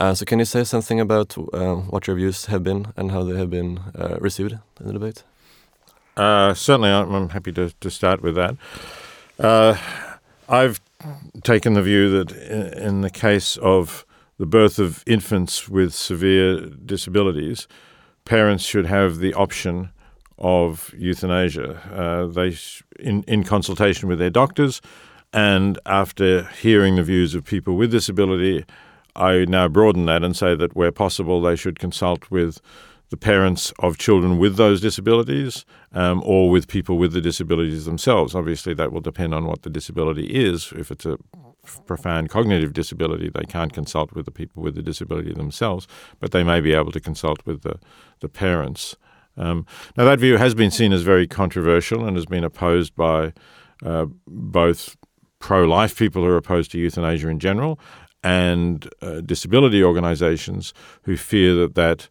Uh, 0.00 0.14
so 0.14 0.24
can 0.24 0.40
you 0.40 0.44
say 0.44 0.64
something 0.64 0.98
about 0.98 1.38
uh, 1.38 1.76
what 1.90 2.08
your 2.08 2.16
views 2.16 2.46
have 2.46 2.64
been 2.64 2.86
and 2.96 3.12
how 3.12 3.22
they 3.22 3.38
have 3.38 3.50
been 3.50 3.78
uh, 3.94 4.16
received 4.20 4.58
in 4.80 4.86
the 4.86 4.92
debate? 4.92 5.22
certainly, 6.56 6.90
I'm 6.90 7.28
happy 7.28 7.52
to, 7.52 7.70
to 7.80 7.90
start 7.90 8.20
with 8.20 8.34
that. 8.34 8.56
I've 10.48 10.80
taken 11.44 11.74
the 11.74 11.82
view 11.82 12.10
that 12.10 12.32
in 12.82 13.02
the 13.02 13.10
case 13.10 13.56
of 13.58 14.04
the 14.38 14.46
birth 14.46 14.80
of 14.80 15.04
infants 15.06 15.68
with 15.68 15.94
severe 15.94 16.60
disabilities, 16.84 17.68
parents 18.24 18.64
should 18.64 18.86
have 18.86 19.18
the 19.18 19.34
option 19.34 19.90
of 20.38 20.92
euthanasia. 20.96 21.80
Uh, 21.92 22.26
they, 22.26 22.56
in, 22.98 23.22
in 23.24 23.44
consultation 23.44 24.08
with 24.08 24.18
their 24.18 24.30
doctors, 24.30 24.80
and 25.32 25.78
after 25.86 26.44
hearing 26.60 26.96
the 26.96 27.02
views 27.02 27.34
of 27.34 27.44
people 27.44 27.76
with 27.76 27.90
disability, 27.90 28.64
I 29.14 29.44
now 29.46 29.68
broaden 29.68 30.06
that 30.06 30.22
and 30.22 30.36
say 30.36 30.54
that 30.54 30.76
where 30.76 30.92
possible, 30.92 31.40
they 31.40 31.56
should 31.56 31.78
consult 31.78 32.30
with 32.30 32.60
the 33.10 33.16
parents 33.16 33.72
of 33.78 33.98
children 33.98 34.36
with 34.38 34.56
those 34.56 34.80
disabilities 34.80 35.64
um, 35.92 36.22
or 36.24 36.50
with 36.50 36.66
people 36.66 36.98
with 36.98 37.12
the 37.12 37.20
disabilities 37.20 37.84
themselves. 37.84 38.34
Obviously, 38.34 38.74
that 38.74 38.92
will 38.92 39.00
depend 39.00 39.32
on 39.32 39.46
what 39.46 39.62
the 39.62 39.70
disability 39.70 40.26
is. 40.26 40.72
If 40.76 40.90
it's 40.90 41.06
a 41.06 41.18
profound 41.86 42.30
cognitive 42.30 42.72
disability, 42.72 43.28
they 43.28 43.44
can't 43.44 43.72
consult 43.72 44.12
with 44.12 44.24
the 44.24 44.30
people 44.30 44.62
with 44.62 44.74
the 44.74 44.82
disability 44.82 45.32
themselves, 45.32 45.86
but 46.20 46.32
they 46.32 46.42
may 46.42 46.60
be 46.60 46.72
able 46.72 46.92
to 46.92 47.00
consult 47.00 47.44
with 47.46 47.62
the, 47.62 47.78
the 48.20 48.28
parents. 48.28 48.96
Um, 49.36 49.66
now, 49.96 50.04
that 50.04 50.20
view 50.20 50.36
has 50.36 50.54
been 50.54 50.70
seen 50.70 50.92
as 50.92 51.02
very 51.02 51.26
controversial 51.26 52.04
and 52.06 52.16
has 52.16 52.26
been 52.26 52.44
opposed 52.44 52.94
by 52.94 53.32
uh, 53.84 54.06
both 54.26 54.96
pro 55.38 55.64
life 55.64 55.96
people 55.96 56.22
who 56.22 56.28
are 56.28 56.36
opposed 56.36 56.70
to 56.72 56.78
euthanasia 56.78 57.28
in 57.28 57.38
general 57.38 57.78
and 58.24 58.88
uh, 59.02 59.20
disability 59.20 59.84
organizations 59.84 60.72
who 61.02 61.16
fear 61.16 61.54
that 61.54 61.74
that 61.74 62.08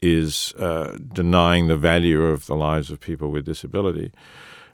is 0.00 0.54
uh, 0.58 0.96
denying 1.12 1.66
the 1.66 1.76
value 1.76 2.22
of 2.22 2.46
the 2.46 2.54
lives 2.54 2.90
of 2.90 3.00
people 3.00 3.30
with 3.30 3.44
disability. 3.44 4.12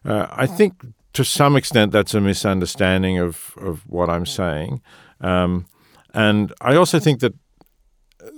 Uh, 0.05 0.27
I 0.31 0.47
think 0.47 0.75
to 1.15 1.25
some 1.25 1.57
extent 1.57 1.93
that's 1.93 2.15
a 2.15 2.21
misunderstanding 2.21 3.19
of, 3.19 3.55
of 3.57 3.87
what 3.87 4.11
I'm 4.11 4.27
saying. 4.27 4.83
Um, 5.21 5.67
and 6.13 6.53
I 6.61 6.77
also 6.77 6.99
think 6.99 7.21
that 7.21 7.35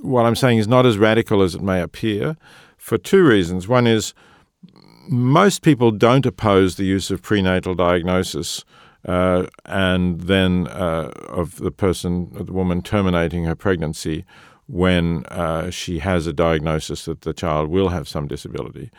what 0.03 0.25
I'm 0.25 0.37
saying 0.37 0.59
is 0.59 0.69
not 0.69 0.87
as 0.87 0.97
radical 0.97 1.43
as 1.43 1.55
it 1.55 1.62
may 1.62 1.81
appear 1.81 2.37
for 2.87 2.97
two 2.97 3.26
reasons. 3.26 3.66
One 3.66 3.89
is 3.89 4.14
most 5.09 5.62
people 5.62 5.91
don't 5.91 6.24
oppose 6.24 6.76
the 6.76 6.84
use 6.84 7.11
of 7.11 7.20
prenatal 7.20 7.74
diagnosis 7.74 8.64
uh, 9.05 9.47
and 9.64 10.20
then 10.20 10.68
uh, 10.68 11.11
of 11.28 11.57
the 11.57 11.72
person, 11.72 12.30
the 12.32 12.53
woman 12.53 12.82
terminating 12.82 13.43
her 13.43 13.57
pregnancy 13.57 14.24
when 14.68 15.26
uh, 15.26 15.68
she 15.68 15.99
has 15.99 16.28
a 16.28 16.32
diagnosis 16.32 17.07
that 17.07 17.22
the 17.22 17.34
child 17.34 17.70
will 17.70 17.89
have 17.89 18.07
some 18.07 18.28
disability. 18.28 18.93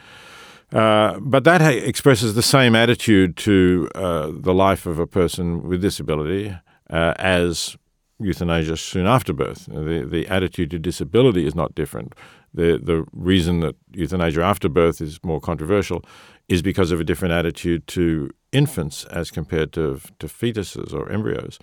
Uh, 0.73 1.17
but 1.21 1.45
that 1.45 1.61
ha- 1.61 1.69
expresses 1.69 2.35
the 2.35 2.41
same 2.41 2.75
attitude 2.75 3.37
to 3.37 3.89
uh, 3.95 4.29
the 4.33 4.53
life 4.53 4.85
of 4.85 4.99
a 4.99 5.07
person 5.07 5.65
with 5.65 5.81
disability 5.81 6.53
uh, 6.89 7.13
as 7.19 7.77
euthanasia 8.19 8.77
soon 8.77 9.05
after 9.05 9.33
birth. 9.33 9.65
The, 9.65 10.07
the 10.09 10.27
attitude 10.27 10.71
to 10.71 10.79
disability 10.79 11.45
is 11.45 11.55
not 11.55 11.75
different 11.75 12.13
the 12.57 12.79
the 12.83 13.05
reason 13.13 13.59
that 13.61 13.75
euthanasia 13.93 14.41
after 14.41 14.67
birth 14.67 14.99
is 14.99 15.19
more 15.23 15.39
controversial 15.39 16.03
is 16.47 16.61
because 16.61 16.91
of 16.91 16.99
a 16.99 17.03
different 17.03 17.33
attitude 17.33 17.87
to 17.87 18.29
infants 18.51 19.05
as 19.05 19.31
compared 19.31 19.71
to 19.73 19.99
to 20.19 20.27
fetuses 20.27 20.93
or 20.93 21.09
embryos. 21.09 21.59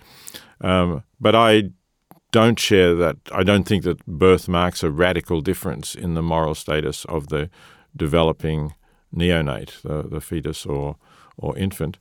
Um, 0.61 1.03
but 1.19 1.35
I 1.35 1.71
don't 2.31 2.59
share 2.59 2.95
that. 2.95 3.17
I 3.31 3.43
don't 3.43 3.65
think 3.65 3.83
that 3.83 4.05
birth 4.05 4.47
marks 4.47 4.83
a 4.83 4.89
radical 4.89 5.41
difference 5.41 5.95
in 5.95 6.13
the 6.13 6.21
moral 6.21 6.55
status 6.55 7.05
of 7.05 7.27
the 7.27 7.49
developing 7.95 8.73
neonate, 9.13 9.81
the, 9.81 10.03
the 10.03 10.21
fetus 10.21 10.65
or 10.65 10.95
or 11.37 11.57
infant. 11.57 11.97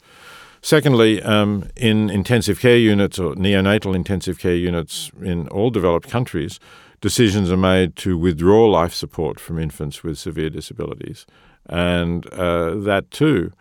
Secondly, 0.64 1.20
um, 1.20 1.68
in 1.76 2.08
intensive 2.08 2.58
care 2.58 2.78
units 2.78 3.18
or 3.18 3.34
neonatal 3.34 3.94
intensive 3.94 4.38
care 4.38 4.54
units 4.56 5.10
in 5.20 5.46
all 5.48 5.68
developed 5.68 6.08
countries, 6.08 6.58
decisions 7.02 7.52
are 7.52 7.58
made 7.58 7.96
to 7.96 8.16
withdraw 8.16 8.64
life 8.64 8.94
support 8.94 9.38
from 9.38 9.58
infants 9.58 10.02
with 10.02 10.16
severe 10.16 10.48
disabilities. 10.48 11.26
And 11.66 12.26
uh, 12.32 12.76
that 12.76 13.10
too 13.10 13.52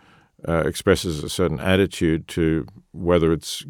uh, 0.47 0.63
expresses 0.65 1.21
a 1.25 1.27
certain 1.27 1.59
attitude 1.59 2.29
to 2.29 2.65
whether 2.93 3.33
it's 3.33 3.65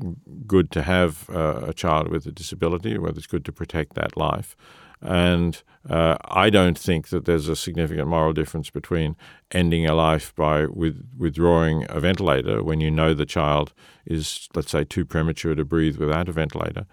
good 0.45 0.69
to 0.69 0.84
have 0.84 1.27
uh, 1.31 1.61
a 1.65 1.73
child 1.73 2.09
with 2.09 2.27
a 2.27 2.31
disability, 2.31 2.95
or 2.95 3.01
whether 3.01 3.17
it's 3.17 3.25
good 3.25 3.45
to 3.45 3.51
protect 3.51 3.95
that 3.95 4.15
life. 4.15 4.55
And 5.03 5.61
uh, 5.89 6.15
I 6.23 6.49
don't 6.49 6.77
think 6.77 7.09
that 7.09 7.25
there's 7.25 7.49
a 7.49 7.57
significant 7.57 8.07
moral 8.07 8.31
difference 8.31 8.69
between 8.69 9.17
ending 9.51 9.85
a 9.85 9.93
life 9.93 10.33
by 10.35 10.65
with, 10.65 11.05
withdrawing 11.17 11.85
a 11.89 11.99
ventilator 11.99 12.63
when 12.63 12.79
you 12.79 12.89
know 12.89 13.13
the 13.13 13.25
child 13.25 13.73
is, 14.05 14.47
let's 14.55 14.71
say, 14.71 14.85
too 14.85 15.05
premature 15.05 15.55
to 15.55 15.65
breathe 15.65 15.97
without 15.97 16.29
a 16.29 16.31
ventilator, 16.31 16.85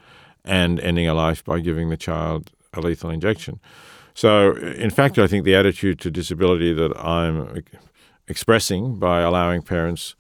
and 0.44 0.80
ending 0.80 1.06
a 1.06 1.14
life 1.14 1.44
by 1.44 1.60
giving 1.60 1.88
the 1.88 1.96
child 1.96 2.50
a 2.74 2.80
lethal 2.80 3.10
injection. 3.10 3.60
So, 4.12 4.56
in 4.56 4.90
fact, 4.90 5.18
I 5.18 5.28
think 5.28 5.44
the 5.44 5.54
attitude 5.54 6.00
to 6.00 6.10
disability 6.10 6.72
that 6.74 6.96
I'm 6.98 7.62
expressing 8.26 8.98
by 8.98 9.20
allowing 9.20 9.62
parents 9.62 10.16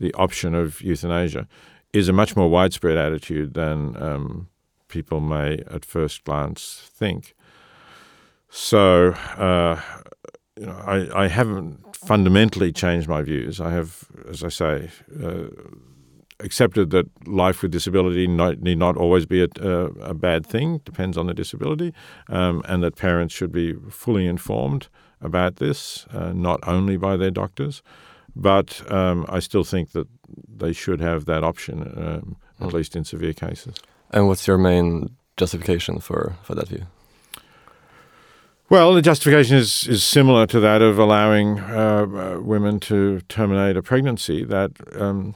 the 0.00 0.14
option 0.14 0.54
of 0.54 0.80
euthanasia 0.80 1.46
is 1.92 2.08
a 2.08 2.12
much 2.12 2.36
more 2.36 2.48
widespread 2.48 2.96
attitude 2.96 3.54
than 3.54 4.02
um, 4.02 4.48
people 4.94 5.20
may 5.20 5.58
at 5.76 5.84
first 5.84 6.24
glance 6.24 6.88
think. 7.00 7.34
So, 8.48 9.08
uh, 9.48 9.80
you 10.56 10.66
know, 10.66 10.78
I, 10.86 11.24
I 11.24 11.28
haven't 11.28 11.96
fundamentally 11.96 12.72
changed 12.72 13.08
my 13.08 13.22
views. 13.22 13.60
I 13.60 13.70
have, 13.70 14.04
as 14.28 14.44
I 14.44 14.50
say, 14.50 14.90
uh, 15.20 15.48
accepted 16.38 16.90
that 16.90 17.06
life 17.26 17.62
with 17.62 17.72
disability 17.72 18.28
not, 18.28 18.60
need 18.60 18.78
not 18.78 18.96
always 18.96 19.26
be 19.26 19.42
a, 19.42 19.48
a, 19.60 19.86
a, 20.12 20.14
bad 20.14 20.46
thing, 20.46 20.78
depends 20.84 21.18
on 21.18 21.26
the 21.26 21.34
disability, 21.34 21.92
um, 22.28 22.62
and 22.68 22.82
that 22.84 22.94
parents 22.94 23.34
should 23.34 23.50
be 23.50 23.74
fully 23.90 24.26
informed 24.26 24.86
about 25.20 25.56
this, 25.56 26.06
uh, 26.12 26.32
not 26.32 26.60
only 26.68 26.96
by 26.96 27.16
their 27.16 27.32
doctors. 27.32 27.82
But 28.36 28.68
um, 28.90 29.26
I 29.28 29.40
still 29.40 29.64
think 29.64 29.92
that 29.92 30.08
they 30.56 30.72
should 30.72 31.00
have 31.00 31.24
that 31.24 31.42
option, 31.42 31.82
um, 31.82 32.36
at 32.60 32.70
hmm. 32.70 32.76
least 32.76 32.94
in 32.96 33.04
severe 33.04 33.32
cases. 33.32 33.76
And 34.14 34.28
what's 34.28 34.46
your 34.46 34.58
main 34.58 35.16
justification 35.36 35.98
for, 35.98 36.36
for 36.44 36.54
that 36.54 36.68
view? 36.68 36.86
Well, 38.70 38.94
the 38.94 39.02
justification 39.02 39.56
is, 39.56 39.88
is 39.88 40.04
similar 40.04 40.46
to 40.46 40.60
that 40.60 40.80
of 40.82 40.98
allowing 40.98 41.58
uh, 41.58 42.06
uh, 42.06 42.40
women 42.40 42.78
to 42.80 43.20
terminate 43.28 43.76
a 43.76 43.82
pregnancy. 43.82 44.44
That 44.44 44.70
um, 44.94 45.34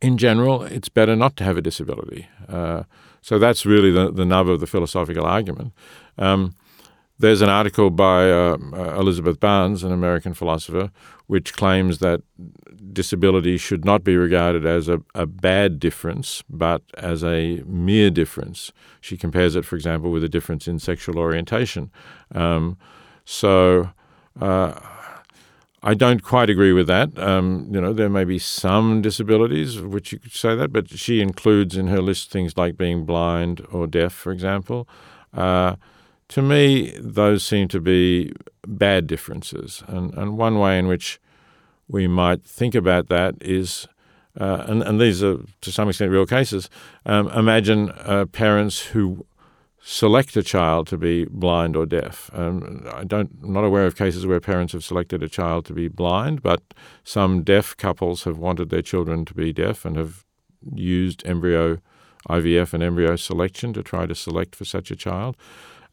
in 0.00 0.16
general, 0.16 0.62
it's 0.62 0.88
better 0.88 1.16
not 1.16 1.36
to 1.38 1.44
have 1.44 1.56
a 1.56 1.60
disability. 1.60 2.28
Uh, 2.48 2.84
so 3.20 3.38
that's 3.38 3.66
really 3.66 3.90
the, 3.90 4.12
the 4.12 4.24
nub 4.24 4.48
of 4.48 4.60
the 4.60 4.66
philosophical 4.66 5.26
argument. 5.26 5.72
Um, 6.18 6.54
there's 7.22 7.40
an 7.40 7.48
article 7.48 7.88
by 7.88 8.28
uh, 8.28 8.58
uh, 8.72 8.98
Elizabeth 8.98 9.38
Barnes, 9.38 9.84
an 9.84 9.92
American 9.92 10.34
philosopher, 10.34 10.90
which 11.28 11.54
claims 11.54 11.98
that 11.98 12.20
disability 12.92 13.56
should 13.56 13.84
not 13.84 14.02
be 14.02 14.16
regarded 14.16 14.66
as 14.66 14.88
a, 14.88 15.00
a 15.14 15.24
bad 15.24 15.78
difference, 15.78 16.42
but 16.50 16.82
as 16.98 17.22
a 17.22 17.62
mere 17.64 18.10
difference. 18.10 18.72
She 19.00 19.16
compares 19.16 19.54
it, 19.54 19.64
for 19.64 19.76
example, 19.76 20.10
with 20.10 20.24
a 20.24 20.28
difference 20.28 20.66
in 20.66 20.80
sexual 20.80 21.16
orientation. 21.16 21.92
Um, 22.34 22.76
so 23.24 23.90
uh, 24.40 24.80
I 25.80 25.94
don't 25.94 26.24
quite 26.24 26.50
agree 26.50 26.72
with 26.72 26.88
that. 26.88 27.16
Um, 27.16 27.68
you 27.70 27.80
know, 27.80 27.92
there 27.92 28.10
may 28.10 28.24
be 28.24 28.40
some 28.40 29.00
disabilities 29.00 29.80
which 29.80 30.12
you 30.12 30.18
could 30.18 30.32
say 30.32 30.56
that, 30.56 30.72
but 30.72 30.90
she 30.90 31.20
includes 31.20 31.76
in 31.76 31.86
her 31.86 32.02
list 32.02 32.32
things 32.32 32.56
like 32.56 32.76
being 32.76 33.04
blind 33.04 33.64
or 33.70 33.86
deaf, 33.86 34.12
for 34.12 34.32
example. 34.32 34.88
Uh, 35.32 35.76
to 36.32 36.40
me, 36.40 36.92
those 36.98 37.44
seem 37.44 37.68
to 37.68 37.78
be 37.80 38.32
bad 38.66 39.06
differences. 39.06 39.82
And, 39.86 40.14
and 40.14 40.38
one 40.38 40.58
way 40.58 40.78
in 40.78 40.88
which 40.88 41.20
we 41.88 42.08
might 42.08 42.42
think 42.42 42.74
about 42.74 43.08
that 43.08 43.34
is, 43.42 43.86
uh, 44.40 44.64
and, 44.66 44.82
and 44.82 44.98
these 44.98 45.22
are 45.22 45.40
to 45.60 45.70
some 45.70 45.90
extent 45.90 46.10
real 46.10 46.24
cases, 46.24 46.70
um, 47.04 47.28
imagine 47.32 47.90
uh, 47.98 48.24
parents 48.24 48.80
who 48.80 49.26
select 49.82 50.34
a 50.34 50.42
child 50.42 50.86
to 50.86 50.96
be 50.96 51.26
blind 51.26 51.76
or 51.76 51.84
deaf. 51.84 52.30
Um, 52.32 52.86
I 52.90 53.04
don't, 53.04 53.30
I'm 53.42 53.52
not 53.52 53.64
aware 53.64 53.84
of 53.84 53.96
cases 53.96 54.26
where 54.26 54.40
parents 54.40 54.72
have 54.72 54.84
selected 54.84 55.22
a 55.22 55.28
child 55.28 55.66
to 55.66 55.74
be 55.74 55.88
blind, 55.88 56.42
but 56.42 56.62
some 57.04 57.42
deaf 57.42 57.76
couples 57.76 58.24
have 58.24 58.38
wanted 58.38 58.70
their 58.70 58.80
children 58.80 59.26
to 59.26 59.34
be 59.34 59.52
deaf 59.52 59.84
and 59.84 59.96
have 59.96 60.24
used 60.74 61.26
embryo 61.26 61.78
IVF 62.28 62.72
and 62.72 62.82
embryo 62.82 63.16
selection 63.16 63.72
to 63.72 63.82
try 63.82 64.06
to 64.06 64.14
select 64.14 64.54
for 64.54 64.64
such 64.64 64.90
a 64.90 64.96
child. 64.96 65.36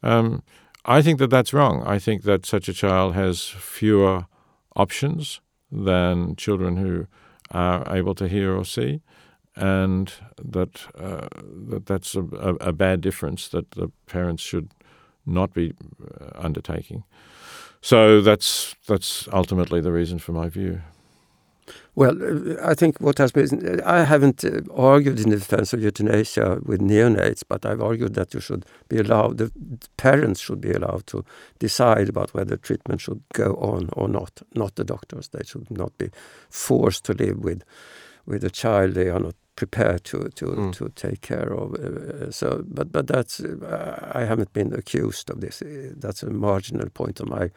Um, 0.02 0.42
I 0.84 1.02
think 1.02 1.18
that 1.18 1.30
that's 1.30 1.52
wrong. 1.52 1.82
I 1.86 1.98
think 1.98 2.22
that 2.22 2.46
such 2.46 2.68
a 2.68 2.72
child 2.72 3.14
has 3.14 3.46
fewer 3.46 4.26
options 4.74 5.40
than 5.70 6.36
children 6.36 6.76
who 6.76 7.06
are 7.50 7.84
able 7.94 8.14
to 8.14 8.28
hear 8.28 8.56
or 8.56 8.64
see 8.64 9.02
and 9.56 10.12
that 10.42 10.80
uh, 10.98 11.28
that 11.68 11.86
that's 11.86 12.14
a, 12.14 12.22
a, 12.22 12.54
a, 12.68 12.72
bad 12.72 13.00
difference 13.00 13.48
that 13.48 13.70
the 13.72 13.90
parents 14.06 14.42
should 14.42 14.70
not 15.26 15.52
be 15.52 15.74
uh, 16.20 16.30
undertaking. 16.34 17.04
So 17.80 18.20
that's 18.20 18.74
that's 18.86 19.28
ultimately 19.32 19.80
the 19.80 19.92
reason 19.92 20.18
for 20.18 20.32
my 20.32 20.48
view. 20.48 20.80
Well, 22.00 22.16
I 22.64 22.72
think 22.72 22.98
what 22.98 23.18
has 23.18 23.30
been, 23.30 23.82
I 23.84 24.04
haven't 24.04 24.42
uh, 24.42 24.62
argued 24.74 25.20
in 25.20 25.28
the 25.28 25.36
defense 25.36 25.74
of 25.74 25.82
euthanasia 25.82 26.58
with 26.64 26.80
neonates, 26.80 27.42
but 27.46 27.66
I've 27.66 27.82
argued 27.82 28.14
that 28.14 28.32
you 28.32 28.40
should 28.40 28.64
be 28.88 28.96
allowed, 29.00 29.36
the 29.36 29.52
parents 29.98 30.40
should 30.40 30.62
be 30.62 30.72
allowed 30.72 31.06
to 31.08 31.26
decide 31.58 32.08
about 32.08 32.32
whether 32.32 32.56
treatment 32.56 33.02
should 33.02 33.20
go 33.34 33.52
on 33.56 33.90
or 33.92 34.08
not, 34.08 34.40
not 34.54 34.76
the 34.76 34.84
doctors. 34.84 35.28
They 35.28 35.44
should 35.44 35.70
not 35.70 35.92
be 35.98 36.08
forced 36.48 37.04
to 37.04 37.12
live 37.12 37.44
with 37.44 37.64
with 38.24 38.44
a 38.44 38.50
child 38.50 38.94
they 38.94 39.10
are 39.10 39.20
not 39.20 39.34
prepared 39.56 40.04
to 40.04 40.30
to, 40.36 40.46
mm. 40.46 40.72
to 40.72 40.88
take 40.94 41.20
care 41.20 41.52
of. 41.52 41.74
Uh, 41.74 42.30
so, 42.30 42.64
but 42.66 42.92
but 42.92 43.08
that's 43.08 43.40
uh, 43.40 44.12
I 44.14 44.24
haven't 44.24 44.54
been 44.54 44.72
accused 44.72 45.28
of 45.30 45.40
this. 45.40 45.62
That's 46.00 46.22
a 46.22 46.30
marginal 46.30 46.88
point 46.88 47.20
of 47.20 47.28
my 47.28 47.44
uh, 47.44 47.48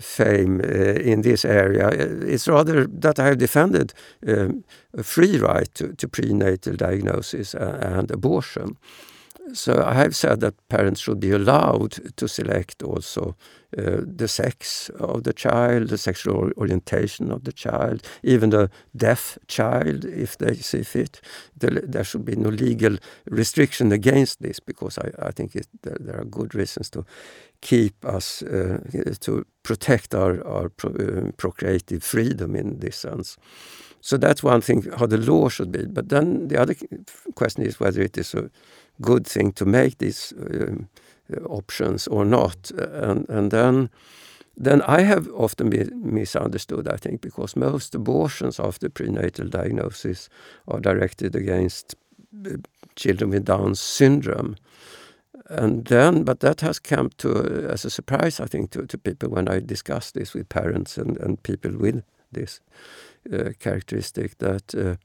fame 0.00 0.60
uh, 0.60 1.00
in 1.12 1.22
this 1.22 1.44
area. 1.44 1.88
It's 1.88 2.48
rather 2.48 2.86
that 2.86 3.18
I 3.18 3.26
have 3.26 3.38
defended 3.38 3.92
um, 4.26 4.64
a 4.96 5.02
free 5.02 5.38
right 5.38 5.72
to, 5.74 5.94
to 5.94 6.08
prenatal 6.08 6.74
diagnosis 6.74 7.54
and 7.54 8.10
abortion. 8.10 8.76
So 9.54 9.82
I 9.84 9.94
have 9.94 10.14
said 10.14 10.40
that 10.40 10.54
parents 10.68 11.00
should 11.00 11.20
be 11.20 11.30
allowed 11.30 12.16
to 12.16 12.28
select 12.28 12.82
also 12.82 13.36
uh, 13.76 14.00
the 14.16 14.28
sex 14.28 14.90
of 14.98 15.24
the 15.24 15.32
child, 15.32 15.88
the 15.88 15.98
sexual 15.98 16.50
orientation 16.56 17.30
of 17.30 17.44
the 17.44 17.52
child, 17.52 18.06
even 18.22 18.50
the 18.50 18.70
deaf 18.96 19.38
child, 19.46 20.04
if 20.04 20.38
they 20.38 20.54
see 20.54 20.82
fit. 20.82 21.20
There, 21.56 21.70
there 21.70 22.04
should 22.04 22.24
be 22.24 22.36
no 22.36 22.48
legal 22.48 22.96
restriction 23.30 23.92
against 23.92 24.42
this 24.42 24.60
because 24.60 24.98
I, 24.98 25.28
I 25.28 25.30
think 25.32 25.54
it, 25.54 25.68
there, 25.82 25.96
there, 26.00 26.20
are 26.20 26.24
good 26.24 26.54
reasons 26.54 26.90
to 26.90 27.04
keep 27.60 28.04
us, 28.04 28.42
uh, 28.42 28.80
to 29.20 29.44
protect 29.62 30.14
our, 30.14 30.46
our 30.46 30.68
pro, 30.68 30.90
uh, 30.90 31.30
procreative 31.36 32.02
freedom 32.02 32.56
in 32.56 32.80
this 32.80 32.96
sense. 32.96 33.36
So 34.00 34.16
that's 34.16 34.42
one 34.42 34.60
thing, 34.60 34.82
how 34.96 35.06
the 35.06 35.18
law 35.18 35.48
should 35.48 35.72
be. 35.72 35.84
But 35.84 36.08
then 36.08 36.48
the 36.48 36.60
other 36.60 36.74
question 37.34 37.64
is 37.64 37.80
whether 37.80 38.00
it 38.00 38.16
is 38.16 38.34
a 38.34 38.50
good 39.00 39.26
thing 39.26 39.52
to 39.52 39.64
make 39.64 39.98
these 39.98 40.32
um, 40.36 40.88
options 41.46 42.08
or 42.08 42.24
not. 42.24 42.70
And, 42.70 43.28
and 43.28 43.50
then, 43.50 43.90
then 44.56 44.82
I 44.82 45.02
have 45.02 45.28
often 45.34 45.70
been 45.70 45.90
misunderstood, 45.94 46.88
I 46.88 46.96
think, 46.96 47.20
because 47.20 47.56
most 47.56 47.94
abortions 47.94 48.60
after 48.60 48.88
prenatal 48.88 49.48
diagnosis 49.48 50.28
are 50.66 50.80
directed 50.80 51.36
against 51.36 51.94
uh, 52.46 52.56
children 52.96 53.30
with 53.30 53.44
Down 53.44 53.74
syndrome. 53.74 54.56
And 55.50 55.86
then, 55.86 56.24
but 56.24 56.40
that 56.40 56.60
has 56.60 56.78
come 56.78 57.10
to 57.18 57.68
as 57.72 57.84
a 57.84 57.90
surprise, 57.90 58.38
I 58.38 58.46
think, 58.46 58.70
to, 58.72 58.86
to 58.86 58.98
people 58.98 59.30
when 59.30 59.48
I 59.48 59.60
discuss 59.60 60.10
this 60.10 60.34
with 60.34 60.48
parents 60.48 60.98
and, 60.98 61.16
and 61.18 61.42
people 61.42 61.78
with 61.78 62.02
this 62.32 62.60
uh, 63.32 63.50
characteristic 63.58 64.38
that 64.38 64.74
uh, 64.74 64.80
uh, 64.80 64.96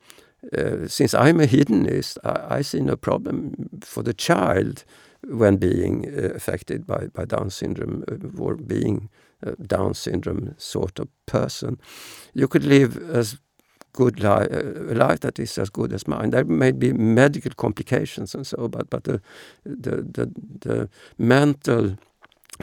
since 0.88 1.14
I'm 1.14 1.40
a 1.40 1.46
hedonist, 1.46 2.18
I, 2.24 2.58
I, 2.58 2.62
see 2.62 2.82
no 2.82 2.96
problem 2.96 3.54
for 3.82 4.04
the 4.04 4.14
child 4.14 4.84
when 5.28 5.58
being 5.58 6.06
uh, 6.08 6.34
affected 6.36 6.86
by, 6.86 7.08
by 7.14 7.26
Down 7.26 7.50
syndrome 7.50 8.04
uh, 8.12 8.42
or 8.42 8.56
being 8.56 9.10
a 9.42 9.52
Down 9.56 9.94
syndrome 9.94 10.56
sort 10.58 11.00
of 11.00 11.08
person. 11.26 11.80
You 12.34 12.48
could 12.48 12.66
live 12.66 12.98
as 12.98 13.38
good 13.94 14.20
li- 14.20 14.28
uh, 14.28 14.92
a 14.92 14.96
life 14.96 15.20
that 15.22 15.40
is 15.40 15.58
as 15.58 15.70
good 15.70 15.94
as 15.94 16.08
mine. 16.08 16.32
There 16.32 16.44
may 16.44 16.72
be 16.72 16.94
medical 16.94 17.52
complications 17.56 18.36
and 18.36 18.46
so, 18.46 18.68
but 18.68 18.90
but 18.90 19.04
the 19.04 19.22
the 19.64 20.02
the, 20.02 20.32
the 20.60 20.90
mental 21.18 21.98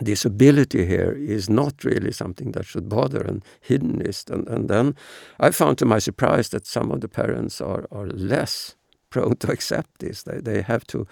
disability 0.02 0.86
here 0.86 1.12
is 1.12 1.48
not 1.48 1.84
really 1.84 2.12
something 2.12 2.52
that 2.52 2.66
should 2.66 2.88
bother 2.88 3.20
an 3.20 3.42
hedonist. 3.60 4.30
And, 4.30 4.48
and 4.48 4.68
then 4.68 4.94
I 5.38 5.50
found 5.50 5.78
to 5.78 5.84
my 5.84 5.98
surprise 5.98 6.50
that 6.50 6.66
some 6.66 6.90
of 6.90 7.00
the 7.00 7.08
parents 7.08 7.60
are, 7.60 7.86
are 7.90 8.06
less 8.06 8.76
prone 9.10 9.36
to 9.36 9.50
accept 9.50 9.98
this. 9.98 10.22
They, 10.22 10.40
they 10.40 10.62
have 10.62 10.86
to 10.88 11.06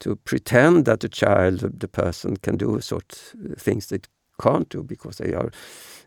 to 0.00 0.16
pretend 0.16 0.86
that 0.86 1.00
the 1.00 1.08
child, 1.08 1.60
the 1.60 1.88
person, 1.88 2.36
can 2.36 2.56
do 2.56 2.80
sort 2.80 3.12
of 3.12 3.56
things 3.56 3.86
they 3.86 4.00
can't 4.42 4.68
do 4.68 4.82
because 4.82 5.18
they 5.18 5.32
are 5.32 5.50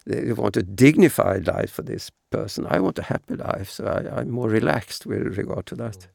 they 0.05 0.33
want 0.33 0.57
a 0.57 0.63
dignified 0.63 1.47
life 1.47 1.71
for 1.71 1.83
this 1.83 2.11
person. 2.29 2.67
I 2.69 2.79
want 2.79 2.99
a 2.99 3.03
happy 3.03 3.35
life, 3.35 3.69
so 3.69 3.85
I, 3.85 4.21
am 4.21 4.31
more 4.31 4.49
relaxed 4.49 5.05
with 5.05 5.37
regard 5.37 5.65
to 5.67 5.75
that. 5.75 5.99
Mm 5.99 6.07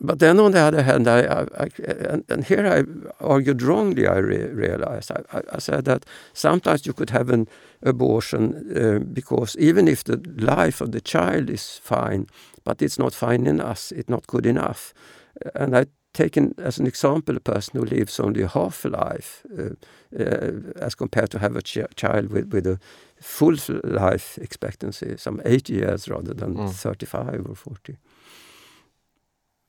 but 0.00 0.18
then 0.18 0.40
on 0.40 0.52
the 0.52 0.60
other 0.60 0.82
hand, 0.82 1.06
I, 1.06 1.20
I, 1.20 1.46
I 1.58 1.68
and, 2.08 2.24
and, 2.28 2.44
here 2.44 2.66
I 2.66 2.84
argued 3.24 3.62
wrongly. 3.62 4.06
I 4.06 4.16
re 4.16 4.46
realized 4.46 5.10
I, 5.10 5.42
I, 5.52 5.58
said 5.58 5.84
that 5.84 6.06
sometimes 6.32 6.86
you 6.86 6.94
could 6.94 7.10
have 7.10 7.28
an 7.28 7.46
abortion 7.82 8.54
uh, 8.76 8.98
because 9.12 9.56
even 9.58 9.88
if 9.88 10.04
the 10.04 10.16
life 10.38 10.80
of 10.80 10.92
the 10.92 11.00
child 11.00 11.50
is 11.50 11.78
fine, 11.82 12.26
but 12.64 12.80
it's 12.80 12.98
not 12.98 13.14
fine 13.14 13.46
in 13.46 13.60
us, 13.60 13.92
it's 13.92 14.08
not 14.08 14.26
good 14.26 14.46
enough. 14.46 14.94
And 15.54 15.76
I 15.76 15.86
taken 16.12 16.54
as 16.58 16.78
an 16.78 16.86
example 16.86 17.36
a 17.36 17.40
person 17.40 17.78
who 17.78 17.84
lives 17.84 18.18
only 18.18 18.44
half 18.44 18.84
a 18.84 18.88
life 18.88 19.44
uh, 19.56 19.70
uh, 20.18 20.50
as 20.76 20.94
compared 20.94 21.30
to 21.30 21.38
have 21.38 21.56
a 21.56 21.62
ch 21.62 21.78
child 21.94 22.30
with, 22.32 22.52
with 22.52 22.66
a 22.66 22.78
full 23.20 23.56
life 23.84 24.38
expectancy, 24.38 25.16
some 25.16 25.40
80 25.44 25.72
years 25.72 26.08
rather 26.08 26.34
than 26.34 26.56
mm. 26.56 26.70
35 26.70 27.46
or 27.48 27.54
40. 27.54 27.96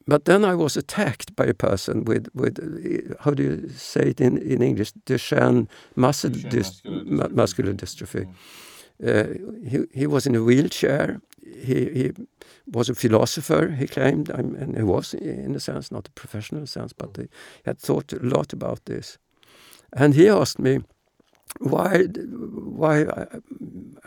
But 0.08 0.26
then 0.26 0.44
I 0.44 0.56
was 0.56 0.78
attacked 0.78 1.36
by 1.36 1.46
a 1.46 1.54
person 1.54 2.04
with, 2.06 2.28
with 2.34 2.60
uh, 2.60 3.16
how 3.24 3.32
do 3.32 3.44
you 3.44 3.70
say 3.70 4.10
it 4.10 4.22
in, 4.22 4.38
in 4.38 4.62
English? 4.62 4.94
Duchenne 5.06 5.68
muscle 5.96 6.32
Duchenne 6.32 6.52
dys 6.52 6.86
muscular, 6.86 7.30
muscular 7.34 7.74
dystrophy. 7.74 8.26
Mm. 8.26 8.34
Uh, 9.04 9.70
he, 9.70 10.00
he 10.00 10.08
was 10.08 10.26
in 10.26 10.36
a 10.36 10.44
wheelchair. 10.44 11.22
He, 11.44 11.90
he 11.90 12.12
was 12.68 12.90
a 12.90 12.96
philosopher, 12.96 13.70
he 13.70 13.88
claimed, 13.88 14.30
and 14.30 14.78
he 14.78 14.84
was, 14.84 15.14
in 15.14 15.56
a 15.56 15.60
sense, 15.60 15.92
not 15.92 16.08
a 16.08 16.12
professional 16.12 16.68
sense, 16.68 16.94
but 16.94 17.14
mm. 17.14 17.22
he 17.24 17.30
had 17.66 17.80
thought 17.80 18.14
a 18.14 18.20
lot 18.20 18.54
about 18.54 18.86
this. 18.86 19.18
And 19.94 20.14
he 20.16 20.30
asked 20.30 20.60
me, 20.60 20.82
why 21.60 22.06
why 22.82 23.06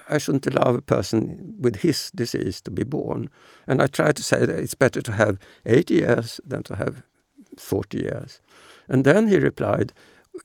I, 0.08 0.18
shouldn't 0.18 0.46
allow 0.46 0.74
a 0.74 0.82
person 0.82 1.54
with 1.58 1.76
his 1.76 2.10
disease 2.14 2.60
to 2.62 2.70
be 2.70 2.84
born. 2.84 3.30
And 3.66 3.80
I 3.80 3.86
try 3.86 4.12
to 4.12 4.22
say 4.22 4.44
that 4.44 4.58
it's 4.58 4.74
better 4.74 5.00
to 5.02 5.12
have 5.12 5.38
80 5.64 5.94
years 5.94 6.40
than 6.44 6.62
to 6.64 6.76
have 6.76 7.02
40 7.56 7.98
years. 7.98 8.40
And 8.88 9.04
then 9.04 9.28
he 9.28 9.36
replied, 9.36 9.92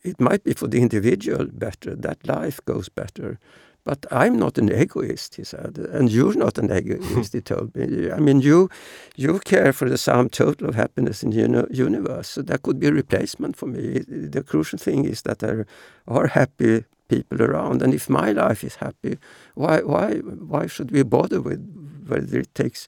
it 0.03 0.19
might 0.19 0.43
be 0.43 0.53
for 0.53 0.67
the 0.67 0.81
individual 0.81 1.47
better, 1.51 1.95
that 1.95 2.27
life 2.27 2.63
goes 2.65 2.89
better. 2.89 3.39
But 3.83 4.05
I'm 4.11 4.37
not 4.37 4.57
an 4.57 4.69
egoist, 4.69 5.35
he 5.35 5.43
said, 5.43 5.77
and 5.77 6.11
you're 6.11 6.35
not 6.35 6.57
an 6.57 6.71
egoist, 6.71 7.33
he 7.33 7.41
told 7.41 7.75
me. 7.75 8.11
I 8.11 8.19
mean, 8.19 8.41
you 8.41 8.69
you 9.15 9.39
care 9.39 9.73
for 9.73 9.89
the 9.89 9.97
sum 9.97 10.29
total 10.29 10.69
of 10.69 10.75
happiness 10.75 11.23
in 11.23 11.31
the 11.31 11.67
universe, 11.71 12.27
so 12.27 12.41
that 12.41 12.61
could 12.61 12.79
be 12.79 12.87
a 12.87 12.93
replacement 12.93 13.55
for 13.55 13.67
me. 13.67 13.99
The 14.07 14.43
crucial 14.43 14.79
thing 14.79 15.05
is 15.05 15.21
that 15.21 15.39
there 15.39 15.65
are 16.07 16.27
happy 16.27 16.83
people 17.07 17.41
around, 17.41 17.81
and 17.81 17.93
if 17.93 18.09
my 18.09 18.31
life 18.31 18.63
is 18.63 18.75
happy, 18.75 19.17
why 19.55 19.81
why 19.81 20.21
why 20.51 20.67
should 20.67 20.91
we 20.91 21.03
bother 21.03 21.41
with 21.41 21.59
whether 22.09 22.39
it 22.39 22.53
takes 22.53 22.87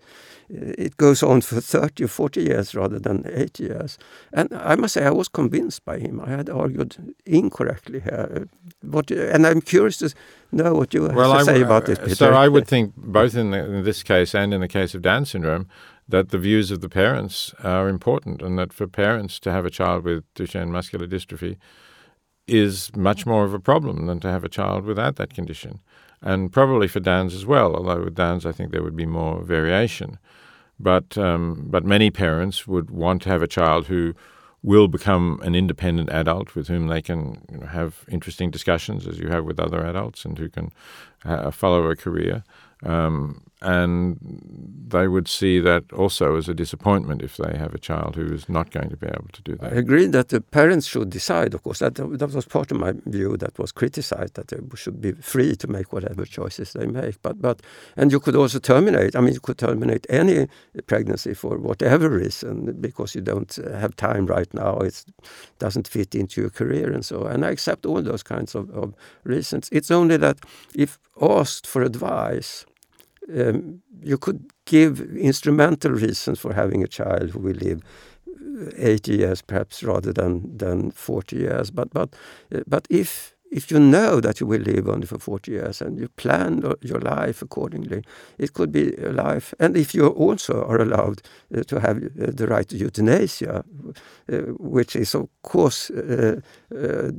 it 0.54 0.98
goes 0.98 1.24
on 1.24 1.42
for 1.42 1.62
30 1.62 2.04
or 2.04 2.08
40 2.08 2.42
years 2.42 2.76
rather 2.76 3.00
than 3.00 3.26
80 3.26 3.64
years. 3.64 3.98
And 4.34 4.54
I 4.54 4.76
must 4.76 4.94
say, 4.94 5.06
I 5.06 5.12
was 5.12 5.30
convinced 5.30 5.86
by 5.86 6.00
him. 6.00 6.20
I 6.20 6.30
had 6.30 6.50
argued 6.50 7.16
incorrectly 7.26 8.02
here. 8.02 8.50
What, 8.82 9.12
and 9.12 9.48
I'm 9.48 9.62
curious 9.62 9.98
to 10.00 10.14
know 10.52 10.74
what 10.74 10.94
you 10.94 11.04
well, 11.08 11.34
have 11.34 11.46
to 11.46 11.52
I, 11.52 11.56
say 11.56 11.62
about 11.62 11.86
this, 11.86 12.00
uh, 12.00 12.04
Peter. 12.04 12.16
So 12.16 12.34
I 12.34 12.48
would 12.48 12.68
think, 12.68 12.94
both 12.98 13.36
in, 13.36 13.52
the, 13.52 13.64
in 13.64 13.84
this 13.84 14.04
case 14.04 14.36
and 14.36 14.54
in 14.54 14.62
the 14.62 14.68
case 14.68 14.94
of 14.94 15.02
Down 15.02 15.26
syndrome, 15.26 15.68
that 16.08 16.30
the 16.30 16.38
views 16.38 16.72
of 16.72 16.82
the 16.82 16.90
parents 16.90 17.54
are 17.64 17.88
important, 17.88 18.42
and 18.42 18.60
that 18.60 18.74
for 18.74 18.88
parents 18.88 19.40
to 19.40 19.52
have 19.52 19.66
a 19.66 19.70
child 19.70 20.04
with 20.04 20.26
Duchenne 20.36 20.70
muscular 20.70 21.08
dystrophy 21.08 21.58
is 22.48 22.94
much 22.96 23.26
more 23.26 23.46
of 23.46 23.54
a 23.54 23.60
problem 23.60 24.08
than 24.08 24.20
to 24.20 24.28
have 24.28 24.44
a 24.44 24.50
child 24.50 24.84
without 24.84 25.16
that 25.16 25.34
condition. 25.34 25.80
And 26.22 26.52
probably 26.52 26.88
for 26.88 27.00
Downs 27.00 27.34
as 27.34 27.46
well, 27.46 27.76
although 27.76 28.04
with 28.04 28.16
Downs 28.16 28.46
I 28.46 28.52
think 28.52 28.72
there 28.72 28.84
would 28.84 28.96
be 28.96 29.06
more 29.06 29.42
variation. 29.44 30.20
But 30.80 31.18
um, 31.18 31.68
but 31.68 31.86
many 31.86 32.10
parents 32.12 32.68
would 32.68 32.90
want 32.90 33.22
to 33.24 33.30
have 33.30 33.42
a 33.42 33.48
child 33.48 33.88
who 33.88 34.14
will 34.64 34.88
become 34.88 35.40
an 35.44 35.56
independent 35.56 36.10
adult 36.10 36.56
with 36.56 36.68
whom 36.68 36.88
they 36.88 37.02
can 37.02 37.44
you 37.52 37.58
know, 37.58 37.66
have 37.66 38.06
interesting 38.08 38.52
discussions 38.52 39.08
as 39.08 39.18
you 39.18 39.28
have 39.28 39.44
with 39.44 39.60
other 39.60 39.84
adults 39.84 40.24
and 40.24 40.38
who 40.38 40.50
can 40.50 40.72
uh, 41.26 41.50
follow 41.50 41.90
a 41.90 41.96
career. 41.96 42.44
Um, 42.84 43.44
and 43.62 44.18
they 44.88 45.08
would 45.08 45.28
see 45.28 45.60
that 45.60 45.84
also 45.94 46.36
as 46.36 46.50
a 46.50 46.54
disappointment 46.54 47.22
if 47.22 47.38
they 47.38 47.58
have 47.58 47.74
a 47.74 47.78
child 47.80 48.16
who 48.16 48.34
is 48.34 48.50
not 48.50 48.72
going 48.72 48.90
to 48.90 48.98
be 48.98 49.08
able 49.08 49.30
to 49.32 49.42
do 49.44 49.56
that. 49.56 49.74
I 49.74 49.76
agree 49.76 50.08
that 50.08 50.30
the 50.30 50.42
parents 50.42 50.88
should 50.88 51.10
decide, 51.10 51.54
of 51.54 51.64
course. 51.64 51.80
That, 51.80 51.96
that 51.96 52.34
was 52.34 52.46
part 52.46 52.72
of 52.72 52.78
my 52.78 52.94
view 53.06 53.38
that 53.38 53.58
was 53.60 53.72
criticized, 53.72 54.34
that 54.34 54.48
they 54.48 54.58
should 54.76 55.00
be 55.00 55.12
free 55.14 55.56
to 55.58 55.68
make 55.68 55.94
whatever 55.94 56.26
choices 56.26 56.74
they 56.74 56.88
make. 56.88 57.22
But, 57.22 57.42
but 57.42 57.62
And 57.96 58.12
you 58.12 58.20
could 58.20 58.36
also 58.36 58.60
terminate, 58.60 59.16
I 59.16 59.22
mean, 59.22 59.34
you 59.34 59.40
could 59.40 59.60
terminate 59.60 60.08
any 60.10 60.48
pregnancy 60.88 61.34
for 61.34 61.58
whatever 61.58 62.10
reason 62.10 62.82
because 62.82 63.14
you 63.14 63.22
don't 63.22 63.56
have 63.72 63.96
time 63.96 64.26
right 64.26 64.52
now, 64.54 64.80
it 64.80 65.06
doesn't 65.60 65.88
fit 65.88 66.16
into 66.16 66.42
your 66.42 66.50
career 66.50 66.92
and 66.92 67.06
so 67.06 67.26
And 67.26 67.46
I 67.46 67.50
accept 67.50 67.86
all 67.86 68.02
those 68.02 68.24
kinds 68.24 68.56
of, 68.56 68.70
of 68.72 68.94
reasons. 69.24 69.70
It's 69.72 69.92
only 69.92 70.18
that 70.18 70.40
if 70.76 70.98
asked 71.22 71.68
for 71.68 71.84
advice, 71.84 72.66
um, 73.30 73.82
you 74.02 74.18
could 74.18 74.52
give 74.66 75.02
instrumental 75.16 75.92
reasons 75.92 76.40
for 76.40 76.54
having 76.54 76.84
a 76.84 76.88
child 76.88 77.32
who 77.32 77.40
will 77.40 77.56
live 77.56 77.82
80 78.78 79.16
years 79.16 79.42
perhaps 79.42 79.84
rather 79.84 80.14
than, 80.14 80.58
than 80.58 80.92
40 80.92 81.36
years. 81.36 81.72
But, 81.72 81.92
but, 81.92 82.16
uh, 82.54 82.62
but 82.68 82.88
if 82.90 83.36
if 83.52 83.70
you 83.70 83.80
know 83.80 84.22
that 84.22 84.40
you 84.40 84.48
will 84.48 84.62
live 84.62 84.88
only 84.88 85.06
for 85.06 85.20
40 85.20 85.52
years 85.52 85.82
and 85.82 86.00
you 86.00 86.08
plan 86.08 86.64
your 86.82 87.00
life 87.00 87.42
accordingly, 87.42 88.02
it 88.38 88.54
could 88.54 88.72
be 88.72 88.96
a 88.96 89.12
life. 89.12 89.54
And 89.60 89.76
if 89.76 89.94
you 89.94 90.08
also 90.08 90.64
are 90.64 90.82
allowed 90.82 91.22
uh, 91.56 91.64
to 91.64 91.80
have 91.82 91.98
uh, 91.98 92.32
the 92.34 92.48
right 92.48 92.68
to 92.70 92.78
euthanasia, 92.78 93.64
uh, 94.32 94.38
which 94.58 94.96
is 94.96 95.14
of 95.16 95.28
course 95.44 95.90
a 95.90 96.42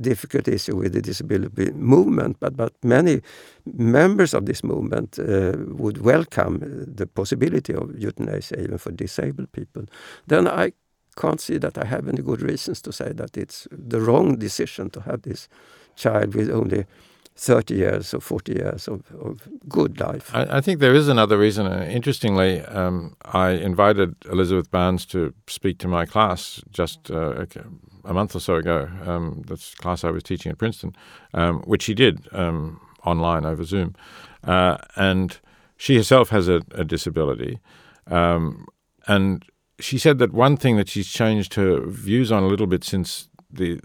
difficult 0.01 0.47
issue 0.47 0.75
with 0.75 0.93
the 0.93 1.01
disability 1.01 1.71
movement, 1.71 2.37
but, 2.39 2.57
but 2.57 2.73
many 2.83 3.21
members 3.65 4.33
of 4.33 4.45
this 4.47 4.63
movement 4.63 5.19
uh, 5.19 5.53
would 5.67 6.01
welcome 6.01 6.59
the 6.95 7.05
possibility 7.05 7.73
of 7.75 7.91
euthanasia 7.97 8.59
even 8.59 8.79
for 8.79 8.91
disabled 8.91 9.51
people, 9.51 9.83
then 10.27 10.47
I 10.47 10.73
can't 11.15 11.39
see 11.39 11.57
that 11.59 11.77
I 11.77 11.85
have 11.85 12.07
any 12.07 12.21
good 12.21 12.41
reasons 12.41 12.81
to 12.81 12.91
say 12.91 13.13
that 13.13 13.37
it's 13.37 13.67
the 13.71 14.01
wrong 14.01 14.37
decision 14.37 14.89
to 14.91 15.01
have 15.01 15.21
this 15.21 15.47
child 15.95 16.35
with 16.35 16.49
only 16.49 16.85
30 17.35 17.75
years 17.75 18.13
or 18.13 18.19
40 18.19 18.53
years 18.53 18.87
of, 18.87 19.01
of 19.19 19.47
good 19.67 19.99
life. 19.99 20.33
I, 20.35 20.57
I, 20.57 20.61
think 20.61 20.79
there 20.79 20.93
is 20.93 21.07
another 21.07 21.37
reason. 21.37 21.65
Uh, 21.65 21.87
interestingly, 21.89 22.61
um, 22.61 23.15
I 23.25 23.49
invited 23.51 24.15
Elizabeth 24.29 24.69
Barnes 24.69 25.05
to 25.07 25.33
speak 25.47 25.79
to 25.79 25.87
my 25.87 26.05
class 26.05 26.61
just 26.69 27.09
uh, 27.09 27.45
a 28.05 28.13
month 28.13 28.35
or 28.35 28.39
so 28.39 28.55
ago. 28.55 28.87
Um, 29.05 29.43
that's 29.47 29.73
class 29.75 30.03
I 30.03 30.11
was 30.11 30.23
teaching 30.23 30.51
at 30.51 30.59
Princeton, 30.59 30.95
um, 31.33 31.61
which 31.61 31.83
she 31.83 31.95
did 31.95 32.27
um, 32.33 32.79
online 33.03 33.45
over 33.45 33.63
Zoom. 33.63 33.95
Uh, 34.43 34.77
and 34.95 35.39
she 35.75 35.95
herself 35.95 36.29
has 36.29 36.47
a, 36.47 36.61
a 36.71 36.83
disability. 36.83 37.59
Um, 38.07 38.67
and 39.07 39.43
she 39.79 39.97
said 39.97 40.19
that 40.19 40.33
one 40.33 40.55
thing 40.55 40.77
that 40.77 40.87
she's 40.87 41.07
changed 41.07 41.55
her 41.55 41.81
views 41.85 42.31
on 42.31 42.43
a 42.43 42.47
little 42.47 42.67
bit 42.67 42.83
since 42.83 43.27
the 43.53 43.79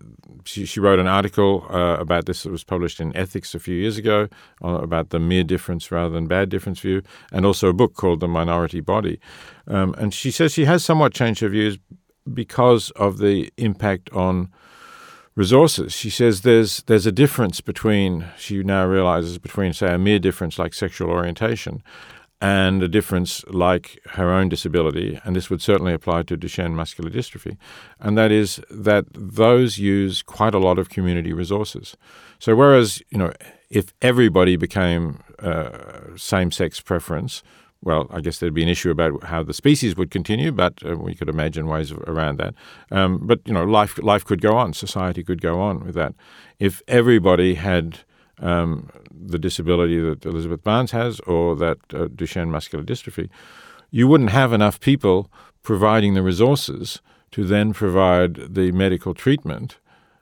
she, 0.44 0.64
she 0.64 0.80
wrote 0.80 0.98
an 0.98 1.06
article 1.06 1.66
uh, 1.70 1.96
about 1.98 2.26
this 2.26 2.42
that 2.42 2.50
was 2.50 2.64
published 2.64 3.00
in 3.00 3.14
Ethics 3.16 3.54
a 3.54 3.58
few 3.58 3.76
years 3.76 3.98
ago 3.98 4.28
uh, 4.64 4.80
about 4.80 5.10
the 5.10 5.18
mere 5.18 5.44
difference 5.44 5.90
rather 5.90 6.10
than 6.10 6.26
bad 6.26 6.48
difference 6.48 6.80
view, 6.80 7.02
and 7.32 7.44
also 7.44 7.68
a 7.68 7.72
book 7.72 7.94
called 7.94 8.20
The 8.20 8.28
Minority 8.28 8.80
Body. 8.80 9.20
Um, 9.66 9.94
and 9.98 10.12
she 10.14 10.30
says 10.30 10.52
she 10.52 10.64
has 10.64 10.84
somewhat 10.84 11.12
changed 11.12 11.40
her 11.40 11.48
views 11.48 11.78
because 12.32 12.90
of 12.92 13.18
the 13.18 13.52
impact 13.56 14.10
on 14.12 14.50
resources. 15.34 15.92
She 15.92 16.10
says 16.10 16.40
there's 16.40 16.82
there's 16.84 17.06
a 17.06 17.12
difference 17.12 17.60
between 17.60 18.26
she 18.36 18.62
now 18.62 18.86
realizes 18.86 19.38
between 19.38 19.72
say 19.72 19.94
a 19.94 19.98
mere 19.98 20.18
difference 20.18 20.58
like 20.58 20.74
sexual 20.74 21.10
orientation 21.10 21.82
and 22.41 22.82
a 22.82 22.89
difference 22.89 23.45
like 23.49 23.99
her 24.11 24.32
own 24.32 24.49
disability, 24.49 25.20
and 25.24 25.34
this 25.34 25.51
would 25.51 25.61
certainly 25.61 25.93
apply 25.93 26.22
to 26.22 26.36
Duchenne 26.36 26.72
muscular 26.72 27.11
dystrophy, 27.11 27.57
and 28.01 28.16
that 28.16 28.30
is 28.30 28.61
that 28.70 29.07
those 29.12 29.78
use 29.78 30.22
quite 30.22 30.55
a 30.55 30.59
lot 30.59 30.78
of 30.78 30.89
community 30.89 31.32
resources. 31.32 31.97
So 32.39 32.55
whereas 32.55 33.03
you 33.11 33.18
know 33.18 33.32
if 33.70 33.93
everybody 34.01 34.57
became 34.57 35.20
uh, 35.41 36.16
same-sex 36.16 36.80
preference, 36.80 37.43
well, 37.82 38.09
I 38.11 38.20
guess 38.20 38.39
there'd 38.39 38.55
be 38.55 38.62
an 38.62 38.68
issue 38.68 38.91
about 38.91 39.24
how 39.24 39.43
the 39.43 39.55
species 39.55 39.97
would 39.97 40.11
continue, 40.11 40.51
but 40.51 40.74
uh, 40.84 40.97
we 40.97 41.14
could 41.14 41.28
imagine 41.28 41.68
ways 41.68 41.93
around 41.93 42.39
that. 42.39 42.55
Um, 42.91 43.20
but 43.22 43.41
you 43.47 43.53
know, 43.53 43.64
life 43.64 43.99
life 44.03 44.24
could 44.24 44.41
go 44.41 44.57
on, 44.57 44.72
society 44.72 45.22
could 45.22 45.41
go 45.41 45.61
on 45.61 45.84
with 45.84 45.95
that. 45.95 46.14
If 46.59 46.82
everybody 46.89 47.55
had 47.55 48.01
um, 48.41 48.91
the 49.11 49.39
disability 49.39 49.99
that 50.01 50.24
Elizabeth 50.24 50.62
Barnes 50.62 50.93
has 50.93 51.20
or 51.20 51.57
that 51.57 51.78
uh, 51.93 52.07
Duchenne 52.07 52.49
muscular 52.49 52.84
dystrophy, 52.84 53.28
you 53.91 54.07
wouldn't 54.07 54.30
have 54.30 54.53
enough 54.53 54.80
people 54.80 55.30
providing 55.62 56.14
the 56.14 56.22
resources 56.22 57.01
to 57.30 57.45
then 57.45 57.72
provide 57.72 58.55
the 58.55 58.72
medical 58.72 59.14
treatment 59.14 59.78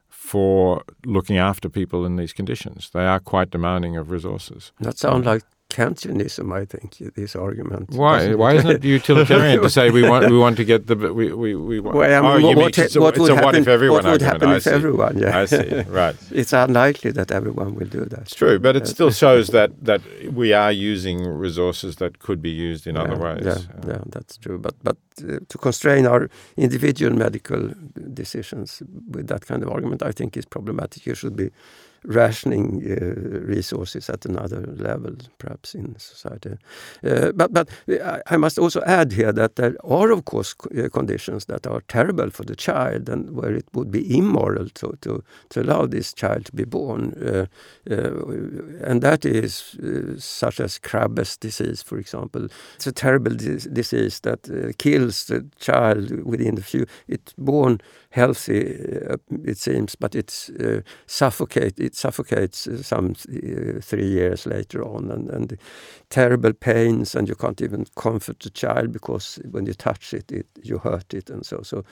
for 0.09 0.83
looking 1.05 1.39
after 1.39 1.69
people 1.69 2.05
in 2.05 2.17
these 2.17 2.33
conditions. 2.33 2.91
They 2.91 3.07
are 3.07 3.21
quite 3.21 3.51
demanding 3.51 3.97
of 3.97 4.11
resources. 4.11 4.73
That 4.81 4.99
sounds 4.99 5.25
like 5.25 5.43
Kantianism, 5.69 6.53
I 6.55 6.64
think, 6.64 6.99
this 7.17 7.35
argument. 7.35 7.91
Why? 7.91 8.35
Why 8.35 8.55
isn't 8.55 8.71
it 8.71 8.85
utilitarian 8.99 9.61
to 9.62 9.69
say 9.69 9.91
we 9.91 10.09
want 10.09 10.31
we 10.31 10.39
want 10.39 10.57
to 10.59 10.64
get 10.64 10.87
the 10.87 10.95
we 10.95 11.33
we, 11.33 11.55
we 11.57 11.81
want? 11.81 11.97
Well, 12.01 12.25
I 12.25 12.39
mean, 12.39 12.45
oh, 12.45 12.61
what, 12.61 12.77
what, 12.77 12.97
what, 12.97 13.19
would 13.19 13.31
happen, 13.33 13.62
if 13.62 13.69
everyone 13.69 14.05
what 14.05 14.12
would 14.12 14.23
happen 14.23 14.51
if 14.53 14.67
everyone? 14.67 15.19
Yeah, 15.19 15.39
I 15.41 15.45
see. 15.47 15.83
Right. 15.89 16.14
it's 16.31 16.53
unlikely 16.53 17.11
that 17.12 17.33
everyone 17.33 17.75
will 17.75 17.89
do 17.89 18.05
that. 18.05 18.21
It's 18.21 18.35
true, 18.35 18.59
but 18.61 18.77
it 18.77 18.87
still 18.87 19.11
shows 19.11 19.49
that 19.49 19.71
that 19.85 20.03
we 20.33 20.53
are 20.53 20.71
using 20.71 21.27
resources 21.27 21.97
that 21.97 22.21
could 22.21 22.41
be 22.41 22.51
used 22.51 22.87
in 22.87 22.95
yeah, 22.95 23.03
other 23.03 23.17
ways. 23.17 23.45
Yeah, 23.45 23.59
yeah, 23.89 24.03
that's 24.07 24.39
true. 24.39 24.59
But 24.59 24.75
but 24.85 24.99
uh, 25.19 25.41
to 25.49 25.59
constrain 25.59 26.07
our 26.07 26.31
individual 26.57 27.12
medical 27.12 27.71
decisions 28.14 28.83
with 29.11 29.27
that 29.27 29.47
kind 29.47 29.62
of 29.64 29.69
argument, 29.71 30.03
I 30.03 30.12
think 30.12 30.37
is 30.37 30.47
problematic. 30.47 31.07
You 31.07 31.14
should 31.14 31.35
be 31.35 31.51
rationing 32.07 32.82
uh, 32.86 33.20
resources 33.46 34.09
at 34.09 34.24
another 34.24 34.61
level, 34.76 35.16
perhaps 35.38 35.74
in 35.74 35.98
society. 35.98 36.57
Uh, 37.04 37.32
but 37.32 37.52
but 37.52 37.68
I 38.26 38.36
must 38.36 38.59
also 38.59 38.82
add 38.86 39.12
here 39.12 39.32
that 39.32 39.57
there 39.57 39.76
are, 39.84 40.12
of 40.12 40.24
course, 40.24 40.54
uh, 40.76 40.88
conditions 40.88 41.46
that 41.46 41.66
are 41.66 41.82
terrible 41.88 42.30
for 42.30 42.44
the 42.44 42.57
child 42.57 43.09
and 43.09 43.30
where 43.30 43.54
it 43.54 43.66
would 43.72 43.90
be 43.90 44.16
immoral 44.18 44.68
to, 44.68 44.96
to, 45.00 45.22
to 45.50 45.62
allow 45.62 45.86
this 45.86 46.12
child 46.12 46.46
to 46.46 46.52
be 46.52 46.64
born. 46.64 47.12
Uh, 47.14 47.46
uh, 47.90 48.88
and 48.88 49.02
that 49.02 49.24
is 49.24 49.76
uh, 49.82 50.18
such 50.18 50.61
as 50.61 50.78
Krabbe's 50.78 51.36
disease, 51.36 51.82
for 51.82 51.98
example. 51.98 52.48
It's 52.76 52.86
a 52.86 52.92
terrible 52.92 53.34
disease 53.34 54.20
that 54.20 54.74
kills 54.78 55.26
the 55.26 55.46
child 55.59 56.11
within 56.24 56.59
a 56.59 56.62
few. 56.62 56.86
It's 57.09 57.32
born 57.38 57.80
healthy, 58.11 58.76
uh, 59.11 59.16
it 59.44 59.59
seems, 59.59 59.94
but 59.94 60.14
it's 60.14 60.50
uh, 60.50 60.80
suffocate. 61.07 61.78
It 61.78 61.94
suffocates 61.94 62.66
uh, 62.66 62.82
some 62.82 63.14
three 63.14 64.07
years 64.07 64.46
later 64.46 64.82
on, 64.84 65.11
and, 65.11 65.30
and 65.30 65.59
terrible 66.11 66.52
pains, 66.52 67.14
and 67.14 67.28
you 67.28 67.34
can't 67.34 67.61
even 67.61 67.86
comfort 67.96 68.40
the 68.40 68.50
child 68.50 68.92
because 68.92 69.40
when 69.50 69.66
you 69.66 69.74
touch 69.74 70.14
it, 70.14 70.32
it 70.32 70.46
you 70.62 70.78
hurt 70.78 71.14
it, 71.14 71.30
and 71.30 71.44
so 71.44 71.61
so. 71.62 71.84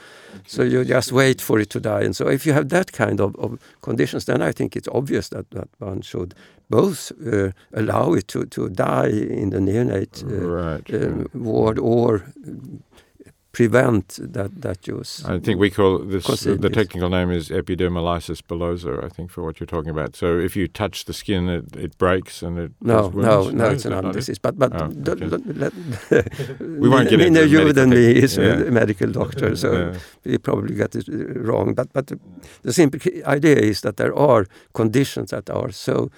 So 0.46 0.62
you 0.62 0.84
just 0.84 1.12
wait 1.12 1.40
for 1.40 1.60
it 1.60 1.70
to 1.70 1.80
die, 1.80 2.02
and 2.02 2.16
so 2.16 2.28
if 2.28 2.46
you 2.46 2.52
have 2.52 2.68
that 2.68 2.92
kind 2.92 3.20
of, 3.20 3.34
of 3.36 3.58
conditions, 3.82 4.24
then 4.24 4.42
I 4.42 4.52
think 4.52 4.76
it's 4.76 4.88
obvious 4.88 5.28
that, 5.28 5.50
that 5.50 5.68
one 5.78 6.02
should 6.02 6.34
both 6.70 7.12
uh, 7.26 7.50
allow 7.72 8.14
it 8.14 8.28
to, 8.28 8.46
to 8.46 8.68
die 8.68 9.08
in 9.08 9.50
the 9.50 9.58
neonate 9.58 10.24
uh, 10.24 10.46
right. 10.46 11.34
ward 11.34 11.78
or 11.78 12.24
prevent 13.54 14.18
that 14.34 14.50
that 14.62 14.86
use. 14.86 15.24
I 15.24 15.38
think 15.40 15.60
we 15.60 15.70
call 15.70 15.98
this 15.98 16.26
the 16.64 16.70
technical 16.70 17.08
name 17.08 17.30
is 17.38 17.48
epidermolysis 17.50 18.42
bullosa. 18.48 18.92
I 19.04 19.08
think 19.08 19.30
for 19.30 19.42
what 19.44 19.58
you're 19.60 19.72
talking 19.76 19.90
about. 19.98 20.16
So 20.16 20.26
if 20.46 20.56
you 20.56 20.68
touch 20.68 21.04
the 21.04 21.12
skin, 21.12 21.48
it, 21.48 21.76
it 21.76 21.96
breaks 21.98 22.42
and 22.42 22.58
it 22.58 22.72
No, 22.80 23.10
causes 23.10 23.14
no, 23.24 23.50
no, 23.50 23.70
it's 23.74 23.86
another 23.86 24.12
disease. 24.12 24.38
But 24.42 24.58
but 24.58 24.72
Oh, 24.74 24.86
okay. 25.08 25.26
let, 25.62 25.72
We 26.82 26.88
won't 26.88 27.08
get 27.10 27.20
into 27.20 27.46
you 27.48 27.72
than 27.72 27.90
me 27.90 28.22
is 28.24 28.36
yeah. 28.36 28.66
a 28.68 28.70
medical 28.70 29.10
doctor, 29.12 29.56
so 29.56 29.68
Yeah. 29.72 29.98
we 30.24 30.38
probably 30.38 30.74
got 30.74 30.94
it 30.94 31.08
uh, 31.08 31.40
wrong. 31.48 31.74
But 31.74 31.88
but 31.92 32.06
the, 32.06 32.18
the 32.62 32.72
simple 32.72 33.00
idea 33.36 33.56
is 33.70 33.80
that 33.80 33.96
there 33.96 34.14
are 34.14 34.46
conditions 34.72 35.30
that 35.30 35.50
are 35.50 35.72
so 35.72 36.10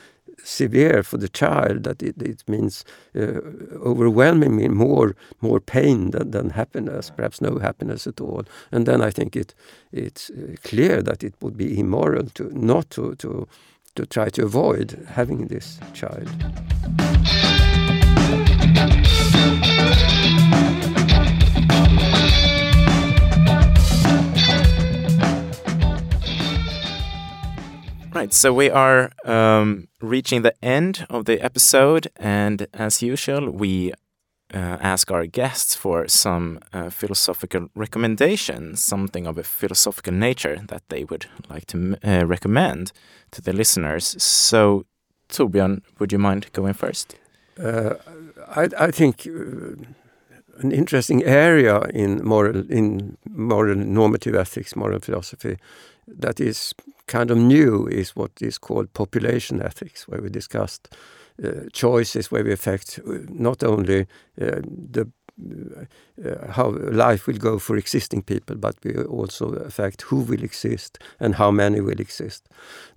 severe 0.47 1.03
for 1.03 1.19
the 1.19 1.29
child 1.29 1.83
that 1.83 2.03
it, 2.03 2.23
it 2.23 2.45
means 2.49 2.85
uh, 3.17 3.41
overwhelmingly 3.85 4.69
more 4.69 5.15
more 5.41 5.61
pain 5.61 6.11
than, 6.11 6.31
than 6.31 6.51
happiness, 6.51 7.11
perhaps 7.11 7.41
no 7.41 7.59
happiness 7.59 8.07
at 8.07 8.21
all. 8.21 8.45
And 8.73 8.87
then 8.87 9.03
I 9.03 9.11
think 9.11 9.37
it 9.37 9.55
it's 9.93 10.31
uh, 10.31 10.55
clear 10.63 11.03
that 11.03 11.25
it 11.25 11.35
would 11.41 11.57
be 11.57 11.79
immoral 11.79 12.27
to 12.35 12.45
not 12.53 12.91
to 12.91 13.15
to 13.17 13.49
to 13.95 14.07
try 14.07 14.29
to 14.29 14.45
avoid 14.45 15.07
having 15.09 15.49
this 15.49 15.81
child. 15.95 16.31
Right, 28.17 28.33
so 28.33 28.51
we 28.51 28.71
are 28.71 29.11
um, 29.27 29.89
reaching 30.01 30.41
the 30.41 30.55
end 30.65 31.07
of 31.11 31.27
the 31.27 31.39
episode, 31.39 32.09
and 32.17 32.67
as 32.73 33.03
usual, 33.03 33.51
we 33.51 33.93
uh, 34.55 34.79
ask 34.81 35.11
our 35.11 35.27
guests 35.27 35.75
for 35.75 36.09
some 36.09 36.61
uh, 36.73 36.89
philosophical 36.89 37.69
recommendations, 37.75 38.83
something 38.83 39.27
of 39.27 39.37
a 39.37 39.43
philosophical 39.43 40.15
nature 40.15 40.63
that 40.69 40.89
they 40.89 41.05
would 41.05 41.27
like 41.51 41.67
to 41.67 41.99
uh, 42.03 42.25
recommend 42.25 42.91
to 43.33 43.43
the 43.43 43.53
listeners. 43.53 44.17
So, 44.23 44.87
Torbjörn, 45.29 45.83
would 45.99 46.11
you 46.11 46.19
mind 46.19 46.47
going 46.55 46.73
first? 46.73 47.17
Uh, 47.63 47.97
I, 48.49 48.69
I 48.79 48.91
think 48.93 49.27
uh, 49.27 49.77
an 50.61 50.73
interesting 50.73 51.23
area 51.23 51.83
in 51.93 52.25
moral 52.25 52.65
in 52.71 53.19
moral 53.29 53.77
normative 53.77 54.35
ethics, 54.35 54.75
moral 54.75 55.01
philosophy, 55.01 55.59
that 56.07 56.41
is 56.41 56.75
kind 57.07 57.31
of 57.31 57.39
new 57.39 57.87
is 57.87 58.17
what 58.17 58.33
is 58.41 58.59
called 58.59 58.93
population 58.93 59.63
ethics, 59.63 60.09
where 60.09 60.21
we 60.21 60.29
discussed 60.29 60.95
uh, 61.43 61.69
choices 61.73 62.31
where 62.31 62.45
we 62.45 62.53
affect 62.53 62.99
uh, 63.07 63.19
not 63.29 63.63
only 63.63 64.01
uh, 64.41 64.61
the 64.93 65.09
how 66.51 66.71
life 66.71 67.27
will 67.27 67.39
go 67.39 67.59
for 67.59 67.77
existing 67.77 68.23
people, 68.23 68.57
but 68.57 68.77
we 68.83 68.97
also 69.05 69.53
affect 69.53 70.03
who 70.03 70.17
will 70.17 70.43
exist 70.43 70.99
and 71.21 71.35
how 71.35 71.51
many 71.51 71.81
will 71.81 72.01
exist. 72.01 72.49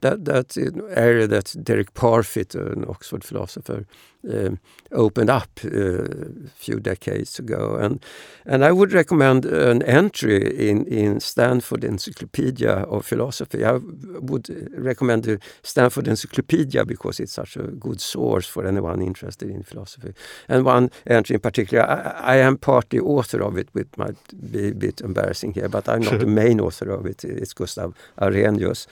That 0.01 0.25
that's 0.25 0.57
an 0.57 0.81
area 0.95 1.27
that 1.27 1.55
Derek 1.63 1.93
Parfit, 1.93 2.55
an 2.55 2.85
Oxford 2.87 3.23
philosopher, 3.23 3.85
um, 4.29 4.59
opened 4.91 5.29
up 5.29 5.49
uh, 5.65 5.69
a 5.69 6.49
few 6.55 6.79
decades 6.79 7.39
ago, 7.39 7.75
and 7.75 8.03
and 8.45 8.63
I 8.63 8.71
would 8.71 8.93
recommend 8.93 9.45
an 9.45 9.81
entry 9.83 10.69
in 10.69 10.85
in 10.85 11.19
Stanford 11.19 11.83
Encyclopedia 11.83 12.71
of 12.71 13.05
Philosophy. 13.05 13.65
I 13.65 13.79
would 14.21 14.49
recommend 14.77 15.23
the 15.23 15.39
Stanford 15.63 16.07
Encyclopedia 16.07 16.85
because 16.85 17.19
it's 17.19 17.33
such 17.33 17.57
a 17.57 17.63
good 17.63 18.01
source 18.01 18.47
for 18.47 18.65
anyone 18.65 19.01
interested 19.01 19.49
in 19.49 19.63
philosophy. 19.63 20.13
And 20.47 20.65
one 20.65 20.89
entry 21.05 21.35
in 21.35 21.41
particular, 21.41 21.83
I, 21.83 22.28
I 22.29 22.35
am 22.35 22.57
partly 22.57 22.99
author 22.99 23.41
of 23.41 23.57
it, 23.57 23.69
which 23.73 23.87
might 23.97 24.17
be 24.51 24.67
a 24.67 24.73
bit 24.75 25.01
embarrassing 25.01 25.53
here, 25.53 25.67
but 25.67 25.89
I'm 25.89 26.01
not 26.01 26.19
the 26.19 26.27
main 26.27 26.59
author 26.59 26.91
of 26.91 27.07
it. 27.07 27.23
It's 27.23 27.53
Gustav 27.53 27.95
Arrhenius. 28.21 28.87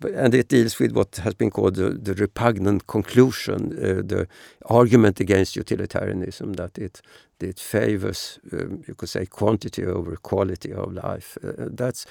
But, 0.00 0.12
and 0.12 0.34
it 0.34 0.48
deals 0.48 0.78
with 0.80 0.92
what 0.92 1.16
has 1.16 1.34
been 1.34 1.50
called 1.50 1.74
the, 1.74 1.90
the 1.90 2.14
repugnant 2.14 2.86
conclusion, 2.86 3.72
uh, 3.72 4.02
the 4.06 4.26
argument 4.66 5.20
against 5.20 5.54
utilitarianism, 5.54 6.54
that 6.54 6.78
it, 6.78 7.02
it 7.40 7.60
favors, 7.60 8.38
um, 8.52 8.82
you 8.88 8.94
could 8.94 9.10
say, 9.10 9.26
quantity 9.26 9.84
over 9.84 10.16
quality 10.16 10.72
of 10.72 10.94
life. 10.94 11.36
Uh, 11.44 11.68
that's 11.70 12.06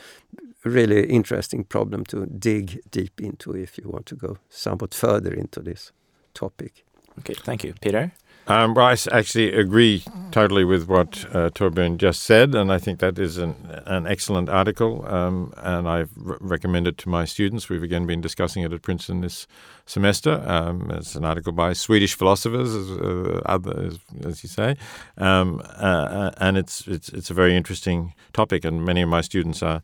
a 0.64 0.70
really 0.70 1.08
interesting 1.10 1.64
problem 1.64 2.06
to 2.06 2.28
dig 2.28 2.82
deep 2.92 3.20
into 3.20 3.56
if 3.56 3.80
you 3.80 3.90
want 3.90 4.06
to 4.06 4.16
go 4.16 4.38
somewhat 4.50 4.94
further 4.94 5.34
into 5.34 5.62
this 5.62 5.92
topic. 6.36 6.84
Okay, 7.20 7.34
thank 7.34 7.64
you. 7.64 7.74
Peter? 7.82 8.12
Um, 8.50 8.76
well, 8.76 8.86
I 8.86 8.96
actually 9.12 9.52
agree 9.52 10.04
totally 10.32 10.64
with 10.64 10.88
what 10.88 11.26
uh, 11.36 11.50
Torbjörn 11.50 11.98
just 11.98 12.24
said, 12.24 12.56
and 12.56 12.72
I 12.72 12.78
think 12.78 13.00
that 13.00 13.20
is 13.20 13.38
an, 13.38 13.56
an 13.86 14.08
excellent 14.08 14.48
article, 14.48 15.06
um, 15.06 15.54
and 15.58 15.86
I've 15.86 16.12
re- 16.16 16.38
recommended 16.40 16.98
to 17.00 17.10
my 17.10 17.26
students. 17.26 17.68
We've 17.68 17.84
again 17.84 18.08
been 18.08 18.22
discussing 18.22 18.64
it 18.64 18.72
at 18.72 18.82
Princeton 18.82 19.20
this 19.20 19.48
semester. 19.86 20.42
Um, 20.46 20.90
it's 20.92 21.16
an 21.16 21.26
article 21.26 21.52
by 21.52 21.74
Swedish 21.74 22.16
philosophers, 22.16 22.74
as, 22.74 22.90
uh, 22.90 23.92
as, 24.26 24.44
you 24.44 24.50
say, 24.50 24.78
um, 25.18 25.62
uh, 25.76 26.32
and 26.38 26.58
it's, 26.58 26.88
it's 26.88 27.10
it's 27.10 27.30
a 27.30 27.34
very 27.34 27.54
interesting 27.54 28.14
topic, 28.32 28.64
and 28.64 28.86
many 28.86 29.02
of 29.02 29.10
my 29.10 29.20
students 29.20 29.62
are 29.62 29.82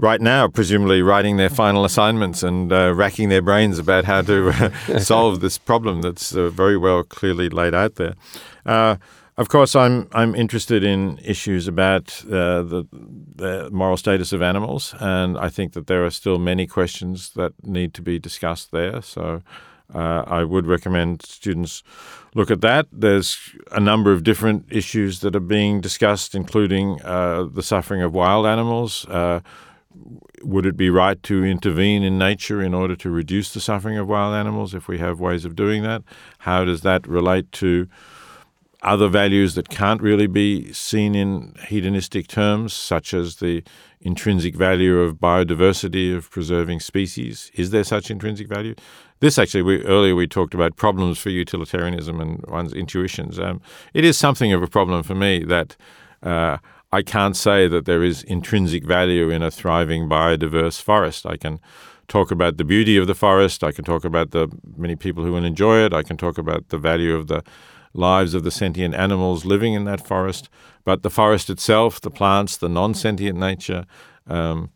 right 0.00 0.20
now, 0.20 0.48
presumably 0.48 1.02
writing 1.02 1.36
their 1.36 1.50
final 1.50 1.84
assignments 1.84 2.42
and 2.42 2.72
uh, 2.72 2.92
racking 2.94 3.28
their 3.28 3.42
brains 3.42 3.78
about 3.78 4.04
how 4.04 4.22
to 4.22 4.48
uh, 4.48 4.98
solve 4.98 5.40
this 5.40 5.58
problem 5.58 6.02
that's 6.02 6.34
uh, 6.34 6.48
very 6.48 6.76
well 6.76 7.02
clearly 7.02 7.48
laid 7.48 7.74
out 7.74 7.96
there. 7.96 8.14
Uh, 8.64 8.96
of 9.36 9.48
course, 9.48 9.74
I'm 9.74 10.08
I'm 10.12 10.34
interested 10.34 10.84
in 10.84 11.18
issues 11.24 11.68
about 11.68 12.24
uh, 12.26 12.62
the, 12.62 12.86
the 13.36 13.70
moral 13.70 13.96
status 13.96 14.32
of 14.32 14.42
animals, 14.42 14.94
and 15.00 15.38
I 15.38 15.48
think 15.48 15.72
that 15.72 15.86
there 15.86 16.04
are 16.04 16.10
still 16.10 16.38
many 16.38 16.66
questions 16.66 17.30
that 17.30 17.52
need 17.62 17.94
to 17.94 18.02
be 18.02 18.18
discussed 18.18 18.70
there. 18.70 19.02
So. 19.02 19.42
Uh, 19.92 20.22
I 20.24 20.44
would 20.44 20.68
recommend 20.68 21.22
students 21.22 21.82
look 22.36 22.48
at 22.48 22.60
that. 22.60 22.86
There's 22.92 23.56
a 23.72 23.80
number 23.80 24.12
of 24.12 24.22
different 24.22 24.66
issues 24.70 25.18
that 25.18 25.34
are 25.34 25.40
being 25.40 25.80
discussed, 25.80 26.36
including 26.36 27.02
uh, 27.02 27.48
the 27.52 27.62
suffering 27.64 28.00
of 28.00 28.14
wild 28.14 28.46
animals. 28.46 29.04
Uh, 29.08 29.40
would 30.42 30.66
it 30.66 30.76
be 30.76 30.90
right 30.90 31.22
to 31.24 31.44
intervene 31.44 32.02
in 32.02 32.18
nature 32.18 32.62
in 32.62 32.74
order 32.74 32.96
to 32.96 33.10
reduce 33.10 33.52
the 33.52 33.60
suffering 33.60 33.98
of 33.98 34.08
wild 34.08 34.34
animals 34.34 34.74
if 34.74 34.88
we 34.88 34.98
have 34.98 35.20
ways 35.20 35.44
of 35.44 35.56
doing 35.56 35.82
that? 35.82 36.02
How 36.38 36.64
does 36.64 36.82
that 36.82 37.06
relate 37.06 37.50
to 37.52 37.88
other 38.82 39.08
values 39.08 39.54
that 39.54 39.68
can't 39.68 40.00
really 40.00 40.26
be 40.26 40.72
seen 40.72 41.14
in 41.14 41.54
hedonistic 41.68 42.28
terms, 42.28 42.72
such 42.72 43.12
as 43.12 43.36
the 43.36 43.62
intrinsic 44.00 44.54
value 44.54 45.00
of 45.00 45.16
biodiversity, 45.16 46.16
of 46.16 46.30
preserving 46.30 46.80
species? 46.80 47.50
Is 47.54 47.70
there 47.70 47.84
such 47.84 48.10
intrinsic 48.10 48.48
value? 48.48 48.74
This 49.18 49.38
actually, 49.38 49.62
we, 49.62 49.84
earlier 49.84 50.14
we 50.14 50.26
talked 50.26 50.54
about 50.54 50.76
problems 50.76 51.18
for 51.18 51.28
utilitarianism 51.28 52.20
and 52.20 52.42
one's 52.48 52.72
intuitions. 52.72 53.38
Um, 53.38 53.60
it 53.92 54.04
is 54.04 54.16
something 54.16 54.52
of 54.52 54.62
a 54.62 54.66
problem 54.66 55.02
for 55.02 55.14
me 55.14 55.44
that 55.44 55.76
uh, 56.22 56.56
I 56.92 57.02
can't 57.02 57.36
say 57.36 57.68
that 57.68 57.84
there 57.84 58.02
is 58.02 58.24
intrinsic 58.24 58.84
value 58.84 59.30
in 59.30 59.42
a 59.42 59.50
thriving 59.50 60.08
biodiverse 60.08 60.82
forest. 60.82 61.24
I 61.24 61.36
can 61.36 61.60
talk 62.08 62.32
about 62.32 62.56
the 62.56 62.64
beauty 62.64 62.96
of 62.96 63.06
the 63.06 63.14
forest. 63.14 63.62
I 63.62 63.70
can 63.70 63.84
talk 63.84 64.04
about 64.04 64.32
the 64.32 64.48
many 64.76 64.96
people 64.96 65.24
who 65.24 65.32
will 65.32 65.44
enjoy 65.44 65.78
it. 65.84 65.94
I 65.94 66.02
can 66.02 66.16
talk 66.16 66.36
about 66.36 66.68
the 66.70 66.78
value 66.78 67.14
of 67.14 67.28
the 67.28 67.44
lives 67.94 68.34
of 68.34 68.42
the 68.42 68.50
sentient 68.50 68.94
animals 68.94 69.44
living 69.44 69.74
in 69.74 69.84
that 69.84 70.04
forest. 70.04 70.48
But 70.84 71.02
the 71.02 71.10
forest 71.10 71.48
itself, 71.48 72.00
the 72.00 72.10
plants, 72.10 72.56
the 72.56 72.68
non 72.68 72.94
sentient 72.94 73.38
nature, 73.38 73.86
um, 74.26 74.70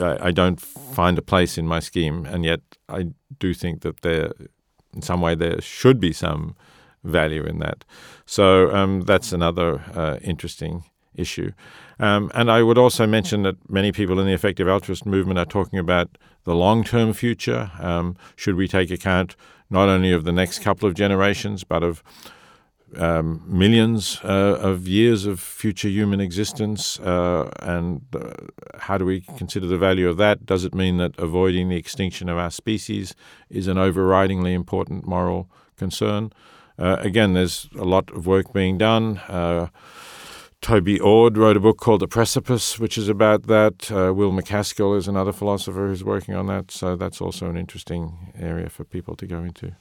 I, 0.00 0.28
I 0.28 0.30
don't 0.32 0.60
find 0.60 1.16
a 1.18 1.22
place 1.22 1.56
in 1.56 1.68
my 1.68 1.78
scheme. 1.78 2.26
And 2.26 2.44
yet 2.44 2.60
I 2.88 3.10
do 3.38 3.54
think 3.54 3.82
that 3.82 4.00
there, 4.00 4.32
in 4.92 5.02
some 5.02 5.20
way, 5.20 5.36
there 5.36 5.60
should 5.60 6.00
be 6.00 6.12
some 6.12 6.56
value 7.04 7.44
in 7.44 7.60
that. 7.60 7.84
So 8.26 8.74
um, 8.74 9.02
that's 9.02 9.32
another 9.32 9.84
uh, 9.94 10.18
interesting 10.22 10.84
issue. 11.14 11.52
Um, 11.98 12.30
and 12.34 12.50
I 12.50 12.62
would 12.62 12.78
also 12.78 13.06
mention 13.06 13.42
that 13.42 13.56
many 13.70 13.92
people 13.92 14.18
in 14.18 14.26
the 14.26 14.32
effective 14.32 14.68
altruist 14.68 15.06
movement 15.06 15.38
are 15.38 15.44
talking 15.44 15.78
about 15.78 16.08
the 16.44 16.54
long 16.54 16.84
term 16.84 17.12
future. 17.12 17.70
Um, 17.78 18.16
should 18.36 18.56
we 18.56 18.68
take 18.68 18.90
account 18.90 19.36
not 19.70 19.88
only 19.88 20.12
of 20.12 20.24
the 20.24 20.32
next 20.32 20.60
couple 20.60 20.88
of 20.88 20.94
generations, 20.94 21.64
but 21.64 21.82
of 21.82 22.02
um, 22.96 23.42
millions 23.46 24.20
uh, 24.22 24.58
of 24.60 24.86
years 24.86 25.26
of 25.26 25.40
future 25.40 25.88
human 25.88 26.20
existence, 26.20 27.00
uh, 27.00 27.50
and 27.60 28.02
uh, 28.14 28.32
how 28.78 28.98
do 28.98 29.04
we 29.04 29.22
consider 29.36 29.66
the 29.66 29.78
value 29.78 30.08
of 30.08 30.16
that? 30.18 30.46
Does 30.46 30.64
it 30.64 30.74
mean 30.74 30.98
that 30.98 31.18
avoiding 31.18 31.68
the 31.68 31.76
extinction 31.76 32.28
of 32.28 32.38
our 32.38 32.50
species 32.50 33.14
is 33.50 33.66
an 33.66 33.76
overridingly 33.76 34.52
important 34.52 35.06
moral 35.06 35.50
concern? 35.76 36.32
Uh, 36.78 36.96
again, 37.00 37.34
there's 37.34 37.68
a 37.76 37.84
lot 37.84 38.10
of 38.10 38.26
work 38.26 38.52
being 38.52 38.78
done. 38.78 39.20
Toby 40.64 40.98
Ord 40.98 41.36
wrote 41.36 41.58
a 41.58 41.60
book 41.60 41.76
called 41.76 42.00
The 42.00 42.08
Precipice, 42.08 42.78
which 42.78 42.96
is 42.96 43.06
about 43.06 43.48
that. 43.48 43.92
Uh, 43.92 44.14
Will 44.14 44.32
MacAskill 44.32 44.96
is 44.96 45.06
another 45.06 45.30
philosopher 45.30 45.88
who's 45.88 46.02
working 46.02 46.34
on 46.34 46.46
that, 46.46 46.70
so 46.70 46.96
that's 46.96 47.20
also 47.20 47.50
an 47.50 47.58
interesting 47.58 48.32
area 48.34 48.70
for 48.70 48.82
people 48.82 49.14
to 49.16 49.26
go 49.26 49.44
into. 49.44 49.72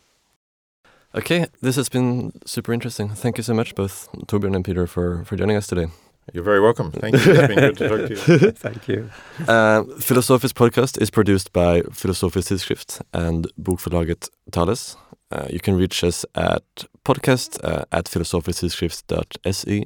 Okay, 1.16 1.46
this 1.62 1.78
has 1.78 1.88
been 1.88 2.34
super 2.46 2.74
interesting. 2.74 3.08
Thank 3.08 3.38
you 3.38 3.44
so 3.44 3.54
much, 3.54 3.76
both 3.76 4.10
Torbjörn 4.28 4.58
and 4.58 4.66
Peter, 4.66 4.86
for, 4.86 5.24
for 5.24 5.38
joining 5.38 5.56
us 5.56 5.68
today. 5.68 5.88
You're 6.34 6.44
very 6.44 6.60
welcome. 6.60 6.92
Thank 6.92 7.16
you. 7.16 7.32
It's 7.32 7.48
been 7.48 7.60
good 7.60 7.78
to 7.78 7.88
talk 7.88 8.26
to 8.28 8.44
you. 8.44 8.52
Thank 8.68 8.88
you. 8.90 9.10
Uh, 9.48 9.84
Filosofisk 10.00 10.52
podcast 10.52 11.02
is 11.02 11.10
produced 11.10 11.54
by 11.54 11.84
Filosofisk 11.84 12.50
Tidskrift 12.50 13.02
and 13.14 13.48
Bokförlaget 13.58 14.30
Thales. 14.52 14.98
Uh, 15.32 15.48
you 15.50 15.62
can 15.62 15.76
reach 15.76 16.04
us 16.04 16.26
at 16.36 16.64
podcast 17.06 17.58
uh, 17.64 17.86
at 17.92 18.06
filosofisktidskrift.se 18.06 19.86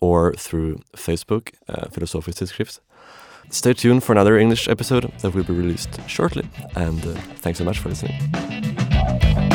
or 0.00 0.34
through 0.34 0.80
Facebook, 0.96 1.52
uh, 1.68 1.88
Tidskrift. 2.32 2.80
Stay 3.50 3.72
tuned 3.72 4.04
for 4.04 4.12
another 4.12 4.38
English 4.38 4.68
episode 4.68 5.10
that 5.18 5.34
will 5.34 5.44
be 5.44 5.52
released 5.52 6.00
shortly, 6.08 6.48
and 6.76 7.04
uh, 7.04 7.14
thanks 7.42 7.58
so 7.58 7.64
much 7.64 7.78
for 7.78 7.88
listening. 7.88 9.49